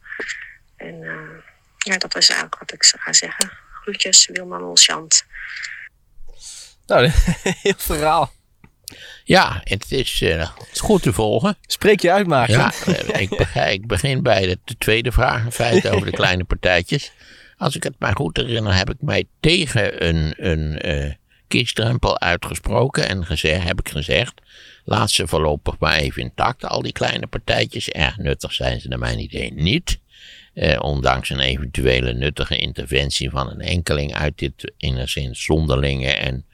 En 0.77 1.03
eh, 1.03 1.43
ja, 1.79 1.99
dat 1.99 2.12
was 2.12 2.29
eigenlijk 2.29 2.61
wat 2.61 2.72
ik 2.72 2.85
ga 2.85 3.12
zeggen. 3.12 3.51
Groetjes, 3.83 4.27
Wilma 4.33 4.59
Molchant. 4.59 5.25
Nou, 6.87 7.11
heel 7.62 7.75
verhaal. 7.77 8.33
Ja, 9.25 9.61
het 9.64 9.93
is, 9.93 10.22
eh, 10.22 10.39
het 10.39 10.68
is 10.72 10.81
goed 10.81 11.03
te 11.03 11.12
volgen. 11.12 11.57
Spreek 11.66 12.01
je 12.01 12.12
uit, 12.12 12.27
Maarten. 12.27 12.59
Ja, 12.59 12.72
eh, 12.87 13.20
ik, 13.20 13.37
begin, 13.37 13.70
ik 13.79 13.87
begin 13.87 14.22
bij 14.22 14.47
de, 14.47 14.59
de 14.64 14.77
tweede 14.79 15.12
vraag 15.12 15.45
in 15.45 15.53
feite 15.53 15.91
over 15.95 16.07
de 16.07 16.16
kleine 16.16 16.45
partijtjes. 16.45 17.12
Als 17.57 17.77
ik 17.77 17.83
het 17.83 17.95
mij 17.99 18.12
goed 18.12 18.37
herinner, 18.37 18.75
heb 18.75 18.91
ik 18.91 19.01
mij 19.01 19.25
tegen 19.41 20.07
een, 20.07 20.35
een 20.37 20.79
eh, 20.79 21.12
kiesdrempel 21.55 22.21
uitgesproken 22.21 23.09
en 23.09 23.27
gezegd, 23.27 23.65
heb 23.65 23.79
ik 23.79 23.89
gezegd, 23.89 24.35
laat 24.85 25.11
ze 25.11 25.27
voorlopig 25.27 25.79
maar 25.79 25.97
even 25.97 26.23
intact, 26.23 26.65
al 26.65 26.83
die 26.83 26.93
kleine 26.93 27.27
partijtjes. 27.27 27.89
Erg 27.89 28.17
nuttig 28.17 28.53
zijn 28.53 28.81
ze 28.81 28.89
naar 28.89 28.99
mijn 28.99 29.19
idee 29.19 29.53
niet. 29.53 30.01
Eh, 30.55 30.79
ondanks 30.81 31.31
een 31.31 31.41
eventuele 31.41 32.13
nuttige 32.13 32.57
interventie 32.57 33.31
van 33.31 33.51
een 33.51 33.61
enkeling 33.61 34.15
uit 34.15 34.39
dit 34.39 34.73
enigszins 34.77 35.45
zonderlinge 35.45 36.11
en 36.11 36.45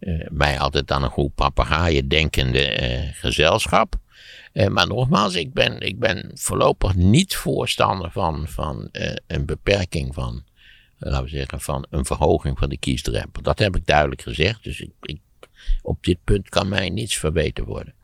eh, 0.00 0.26
mij 0.30 0.58
altijd 0.58 0.90
aan 0.90 1.02
een 1.02 1.10
groep 1.10 1.34
papegaaien 1.34 2.08
denkende 2.08 2.64
eh, 2.70 3.00
gezelschap. 3.12 3.96
Eh, 4.52 4.66
maar 4.66 4.86
nogmaals, 4.86 5.34
ik 5.34 5.52
ben, 5.52 5.80
ik 5.80 5.98
ben 5.98 6.30
voorlopig 6.34 6.94
niet 6.94 7.36
voorstander 7.36 8.10
van, 8.10 8.48
van 8.48 8.88
eh, 8.92 9.14
een 9.26 9.46
beperking 9.46 10.14
van, 10.14 10.44
laten 11.10 11.24
we 11.24 11.30
zeggen, 11.30 11.60
van 11.60 11.86
een 11.90 12.04
verhoging 12.04 12.58
van 12.58 12.68
de 12.68 12.76
kiesdrempel. 12.76 13.42
Dat 13.42 13.58
heb 13.58 13.76
ik 13.76 13.86
duidelijk 13.86 14.22
gezegd, 14.22 14.64
dus 14.64 14.80
ik, 14.80 14.90
ik, 15.00 15.20
op 15.82 16.04
dit 16.04 16.18
punt 16.24 16.48
kan 16.48 16.68
mij 16.68 16.90
niets 16.90 17.16
verbeterd 17.16 17.66
worden. 17.66 17.94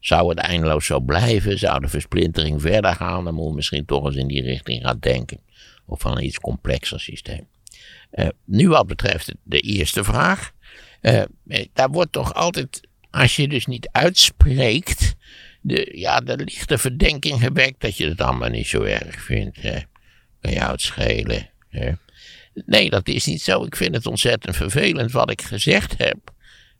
Zou 0.00 0.28
het 0.28 0.38
eindeloos 0.38 0.86
zo 0.86 1.00
blijven, 1.00 1.58
zou 1.58 1.80
de 1.80 1.88
versplintering 1.88 2.60
verder 2.60 2.94
gaan, 2.94 3.24
dan 3.24 3.34
moet 3.34 3.48
we 3.48 3.54
misschien 3.54 3.84
toch 3.84 4.04
eens 4.04 4.16
in 4.16 4.26
die 4.26 4.42
richting 4.42 4.82
gaan 4.82 4.98
denken. 4.98 5.40
Of 5.86 6.00
van 6.00 6.16
een 6.16 6.24
iets 6.24 6.38
complexer 6.38 7.00
systeem. 7.00 7.46
nu 8.44 8.68
wat 8.68 8.86
betreft 8.86 9.34
de 9.42 9.60
eerste 9.60 10.04
vraag. 10.04 10.52
daar 11.72 11.90
wordt 11.90 12.12
toch 12.12 12.34
altijd, 12.34 12.80
als 13.10 13.36
je 13.36 13.48
dus 13.48 13.66
niet 13.66 13.88
uitspreekt, 13.92 15.16
de, 15.66 15.92
ja, 15.94 16.20
de 16.20 16.36
lichte 16.36 16.78
verdenking 16.78 17.40
gewekt 17.40 17.80
dat 17.80 17.96
je 17.96 18.08
het 18.08 18.20
allemaal 18.20 18.48
niet 18.48 18.66
zo 18.66 18.82
erg 18.82 19.20
vindt. 19.22 19.62
Hè. 19.62 19.78
Kan 20.40 20.52
jou 20.52 20.70
het 20.70 20.80
schelen. 20.80 21.50
Hè. 21.68 21.92
Nee, 22.64 22.90
dat 22.90 23.08
is 23.08 23.26
niet 23.26 23.42
zo. 23.42 23.64
Ik 23.64 23.76
vind 23.76 23.94
het 23.94 24.06
ontzettend 24.06 24.56
vervelend 24.56 25.12
wat 25.12 25.30
ik 25.30 25.42
gezegd 25.42 25.98
heb. 25.98 26.16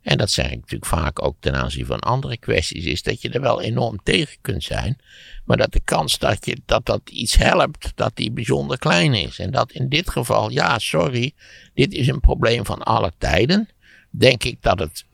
En 0.03 0.18
dat 0.18 0.31
zeg 0.31 0.47
ik 0.47 0.61
natuurlijk 0.61 0.87
vaak 0.91 1.22
ook 1.22 1.37
ten 1.41 1.55
aanzien 1.55 1.87
van 1.87 2.01
andere 2.01 2.37
kwesties, 2.37 2.85
is 2.85 3.03
dat 3.03 3.22
je 3.22 3.31
er 3.31 3.41
wel 3.41 3.62
enorm 3.62 4.03
tegen 4.03 4.37
kunt 4.41 4.64
zijn. 4.64 4.99
Maar 5.45 5.57
dat 5.57 5.72
de 5.72 5.81
kans 5.85 6.18
dat, 6.18 6.47
je, 6.47 6.61
dat 6.66 6.87
dat 6.87 7.01
iets 7.11 7.37
helpt, 7.37 7.93
dat 7.95 8.16
die 8.16 8.31
bijzonder 8.33 8.79
klein 8.79 9.14
is. 9.14 9.39
En 9.39 9.51
dat 9.51 9.72
in 9.72 9.89
dit 9.89 10.11
geval, 10.11 10.51
ja, 10.51 10.79
sorry, 10.79 11.33
dit 11.74 11.93
is 11.93 12.09
een 12.09 12.20
probleem 12.20 12.64
van 12.64 12.83
alle 12.83 13.12
tijden. 13.18 13.68
Denk 14.11 14.45
ik 14.45 14.62
dat 14.62 14.79
het 14.79 15.05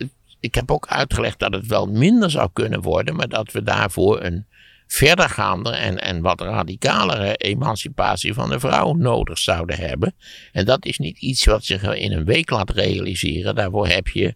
ik 0.42 0.54
heb 0.54 0.70
ook 0.70 0.86
uitgelegd 0.86 1.38
dat 1.38 1.52
het 1.52 1.66
wel 1.66 1.86
minder 1.86 2.30
zou 2.30 2.50
kunnen 2.52 2.82
worden, 2.82 3.16
maar 3.16 3.28
dat 3.28 3.52
we 3.52 3.62
daarvoor 3.62 4.22
een 4.22 4.46
verdergaande 4.92 5.70
en, 5.70 6.00
en 6.00 6.20
wat 6.20 6.40
radicalere 6.40 7.34
emancipatie 7.36 8.34
van 8.34 8.50
de 8.50 8.60
vrouw 8.60 8.92
nodig 8.92 9.38
zouden 9.38 9.76
hebben. 9.78 10.14
En 10.52 10.64
dat 10.64 10.84
is 10.84 10.98
niet 10.98 11.18
iets 11.18 11.44
wat 11.44 11.64
zich 11.64 11.82
in 11.82 12.12
een 12.12 12.24
week 12.24 12.50
laat 12.50 12.70
realiseren. 12.70 13.54
Daarvoor 13.54 13.88
heb 13.88 14.08
je 14.08 14.34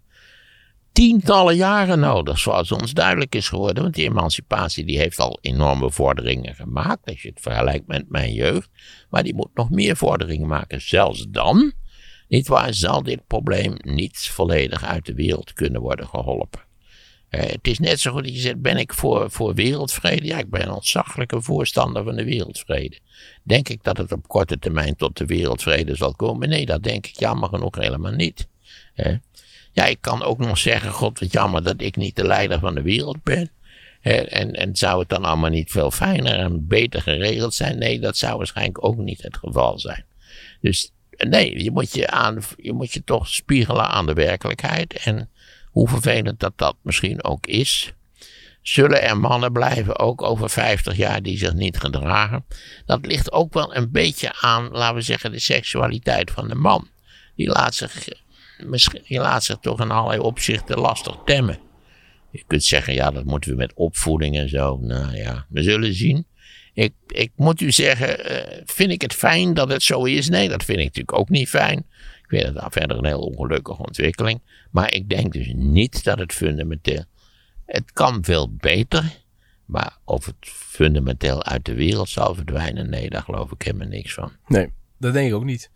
tientallen 0.93 1.57
jaren 1.57 2.01
nodig, 2.01 2.39
zoals 2.39 2.73
ons 2.73 2.93
duidelijk 2.93 3.35
is 3.35 3.49
geworden. 3.49 3.83
Want 3.83 3.95
die 3.95 4.05
emancipatie 4.05 4.85
die 4.85 4.99
heeft 4.99 5.19
al 5.19 5.39
enorme 5.41 5.91
vorderingen 5.91 6.55
gemaakt, 6.55 7.07
als 7.11 7.23
je 7.23 7.29
het 7.29 7.41
vergelijkt 7.41 7.87
met 7.87 8.05
mijn 8.09 8.33
jeugd. 8.33 8.69
Maar 9.11 9.23
die 9.23 9.35
moet 9.35 9.55
nog 9.55 9.71
meer 9.71 9.97
vorderingen 9.97 10.49
maken. 10.49 10.83
Zelfs 10.83 11.27
dan 11.29 11.73
niet 12.29 12.49
waar 12.49 12.75
zal 12.75 13.03
dit 13.03 13.27
probleem 13.27 13.75
niet 13.79 14.19
volledig 14.19 14.85
uit 14.85 15.07
de 15.07 15.15
wereld 15.15 15.53
kunnen 15.53 15.81
worden 15.81 16.07
geholpen. 16.07 16.66
Uh, 17.31 17.41
het 17.41 17.67
is 17.67 17.79
net 17.79 18.01
zo 18.01 18.13
goed 18.13 18.25
dat 18.25 18.35
je 18.35 18.41
zegt, 18.41 18.61
ben 18.61 18.77
ik 18.77 18.93
voor, 18.93 19.31
voor 19.31 19.55
wereldvrede? 19.55 20.27
Ja, 20.27 20.39
ik 20.39 20.51
ben 20.51 20.63
een 20.63 20.71
ontzaglijke 20.71 21.43
voorstander 21.43 22.05
van 22.05 22.17
de 22.17 22.25
wereldvrede. 22.25 22.99
Denk 23.43 23.69
ik 23.69 23.85
dat 23.85 23.97
het 23.97 24.13
op 24.13 24.29
korte 24.29 24.59
termijn 24.59 24.97
tot 24.97 25.17
de 25.17 25.27
wereldvrede 25.27 25.95
zal 25.95 26.15
komen? 26.15 26.49
Nee, 26.49 26.67
dat 26.67 26.83
denk 26.83 27.07
ik 27.07 27.19
jammer 27.19 27.49
genoeg 27.49 27.77
helemaal 27.77 28.13
niet. 28.13 28.49
Ja, 29.73 29.85
ik 29.87 30.01
kan 30.01 30.23
ook 30.23 30.39
nog 30.39 30.59
zeggen, 30.59 30.93
god 30.93 31.19
wat 31.19 31.33
jammer 31.33 31.63
dat 31.63 31.81
ik 31.81 31.97
niet 31.97 32.17
de 32.17 32.25
leider 32.25 32.59
van 32.59 32.75
de 32.75 32.83
wereld 32.83 33.23
ben. 33.23 33.51
En, 34.01 34.53
en 34.53 34.77
zou 34.77 35.01
het 35.01 35.09
dan 35.09 35.25
allemaal 35.25 35.51
niet 35.51 35.71
veel 35.71 35.91
fijner 35.91 36.39
en 36.39 36.67
beter 36.67 37.03
geregeld 37.03 37.55
zijn? 37.55 37.79
Nee, 37.79 38.01
dat 38.01 38.17
zou 38.17 38.37
waarschijnlijk 38.37 38.85
ook 38.85 38.97
niet 38.97 39.23
het 39.23 39.37
geval 39.37 39.79
zijn. 39.79 40.05
Dus 40.61 40.91
Nee, 41.17 41.63
je 41.63 41.71
moet 41.71 41.95
je, 41.95 42.11
aan, 42.11 42.39
je 42.57 42.73
moet 42.73 42.93
je 42.93 43.05
toch 43.05 43.29
spiegelen 43.29 43.89
aan 43.89 44.07
de 44.07 44.13
werkelijkheid. 44.13 44.95
En 45.05 45.31
hoe 45.77 45.89
vervelend 45.89 46.41
dat 46.41 46.53
dat 46.57 46.77
misschien 46.83 47.25
ook 47.25 47.47
is. 47.47 47.93
Zullen 48.63 49.03
er 49.03 49.19
mannen 49.19 49.53
blijven, 49.53 49.99
ook 49.99 50.23
over 50.23 50.51
50 50.51 50.97
jaar, 50.97 51.23
die 51.23 51.39
zich 51.39 51.55
niet 51.55 51.79
gedragen? 51.79 52.45
Dat 52.87 53.07
ligt 53.07 53.33
ook 53.33 53.53
wel 53.53 53.77
een 53.77 53.91
beetje 53.91 54.33
aan, 54.41 54.69
laten 54.69 54.95
we 54.95 55.01
zeggen, 55.01 55.33
de 55.33 55.39
seksualiteit 55.39 56.31
van 56.31 56.49
de 56.49 56.55
man. 56.55 56.89
Die 57.35 57.49
laat 57.49 57.75
zich, 57.75 58.09
die 59.09 59.19
laat 59.19 59.45
zich 59.45 59.57
toch 59.61 59.81
in 59.81 59.91
allerlei 59.91 60.21
opzichten 60.21 60.79
lastig 60.79 61.17
temmen. 61.25 61.59
Je 62.31 62.45
kunt 62.47 62.65
zeggen, 62.65 62.95
ja, 62.95 63.11
dat 63.11 63.25
moeten 63.25 63.51
we 63.51 63.57
met 63.57 63.73
opvoeding 63.75 64.37
en 64.37 64.49
zo. 64.49 64.79
Nou 64.81 65.17
ja, 65.17 65.47
we 65.49 65.63
zullen 65.63 65.95
zien. 65.95 66.27
Ik, 66.75 66.93
ik 67.07 67.33
moet 67.37 67.61
u 67.61 67.73
zeggen, 67.73 68.33
uh, 68.33 68.63
vind 68.65 68.91
ik 68.91 69.03
het 69.03 69.15
fijn 69.15 69.55
dat 69.55 69.71
het 69.71 69.83
zo 69.83 70.05
is? 70.05 70.29
Nee, 70.29 70.49
dat 70.49 70.65
vind 70.65 70.79
ik 70.79 70.85
natuurlijk 70.85 71.19
ook 71.19 71.29
niet 71.29 71.49
fijn. 71.49 71.87
Ik 72.29 72.33
vind 72.33 72.43
het 72.43 72.55
daar 72.55 72.73
verder 72.73 72.97
een 72.97 73.05
heel 73.05 73.21
ongelukkige 73.21 73.83
ontwikkeling. 73.83 74.41
Maar 74.71 74.93
ik 74.93 75.09
denk 75.09 75.33
dus 75.33 75.53
niet 75.55 76.05
dat 76.05 76.19
het 76.19 76.33
fundamenteel. 76.33 77.05
Het 77.67 77.93
kan 77.93 78.25
veel 78.25 78.51
beter. 78.51 79.25
Maar 79.65 79.97
of 80.05 80.27
het 80.27 80.37
fundamenteel 80.41 81.45
uit 81.45 81.65
de 81.65 81.75
wereld 81.75 82.09
zal 82.09 82.35
verdwijnen, 82.35 82.91
nee, 82.91 83.11
daar 83.11 83.23
geloof 83.23 83.53
ik 83.53 83.63
helemaal 83.63 83.89
niks 83.89 84.15
van. 84.15 84.33
Nee, 84.47 84.73
dat 84.99 85.13
denk 85.13 85.29
ik 85.29 85.35
ook 85.35 85.45
niet. 85.45 85.71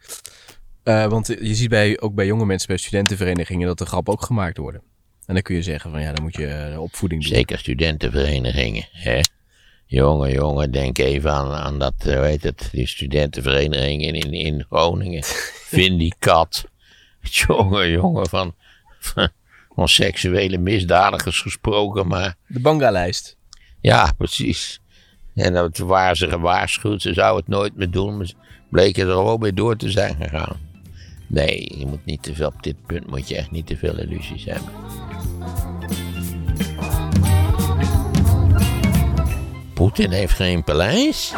Uh, 0.85 1.07
want 1.07 1.27
je 1.27 1.55
ziet 1.55 1.69
bij, 1.69 2.01
ook 2.01 2.15
bij 2.15 2.27
jonge 2.27 2.47
mensen, 2.47 2.69
bij 2.69 2.77
studentenverenigingen, 2.77 3.67
dat 3.67 3.81
er 3.81 3.87
grappen 3.87 4.13
ook 4.13 4.25
gemaakt 4.25 4.57
worden. 4.57 4.83
En 5.27 5.35
dan 5.35 5.43
kun 5.43 5.55
je 5.55 5.63
zeggen 5.63 5.91
van 5.91 6.01
ja, 6.01 6.13
dan 6.13 6.23
moet 6.23 6.37
je 6.37 6.71
uh, 6.73 6.81
opvoeding 6.81 7.23
doen. 7.23 7.33
Zeker 7.33 7.59
studentenverenigingen. 7.59 8.89
Hè? 8.93 9.21
Jongen, 9.87 10.33
jongen, 10.33 10.71
denk 10.71 10.99
even 10.99 11.33
aan, 11.33 11.53
aan 11.53 11.79
dat, 11.79 11.95
hoe 12.03 12.13
heet 12.13 12.43
het, 12.43 12.69
die 12.73 12.87
studentenvereniging 12.87 14.03
in, 14.03 14.15
in, 14.15 14.33
in 14.33 14.65
Groningen. 14.69 15.25
Vindicat. 15.71 16.65
Jongen, 17.21 17.91
jongen, 17.91 18.29
van, 18.29 18.55
van, 18.99 19.89
seksuele 19.89 20.59
misdadigers 20.59 21.41
gesproken, 21.41 22.07
maar... 22.07 22.37
De 22.47 22.61
bangalijst. 22.61 23.37
Ja, 23.81 24.13
precies. 24.17 24.81
En 25.35 25.53
dat 25.53 25.79
waren 25.79 26.17
ze 26.17 26.29
gewaarschuwd, 26.29 27.03
ze 27.03 27.15
zou 27.15 27.37
het 27.37 27.49
nooit 27.49 27.77
meer 27.77 27.91
doen, 27.91 28.17
maar 28.17 28.33
bleken 28.69 29.09
er 29.09 29.15
al 29.15 29.37
mee 29.37 29.53
door 29.53 29.77
te 29.77 29.91
zijn 29.91 30.17
gegaan. 30.17 30.57
Nee, 31.27 31.79
je 31.79 31.87
moet 31.87 32.05
niet 32.05 32.23
te 32.23 32.35
veel, 32.35 32.47
op 32.47 32.63
dit 32.63 32.87
punt 32.87 33.07
moet 33.07 33.29
je 33.29 33.37
echt 33.37 33.51
niet 33.51 33.67
te 33.67 33.77
veel 33.77 33.99
illusies 33.99 34.45
hebben. 34.45 34.73
Poetin 39.75 40.11
heeft 40.11 40.35
geen 40.35 40.65
paleis? 40.65 41.35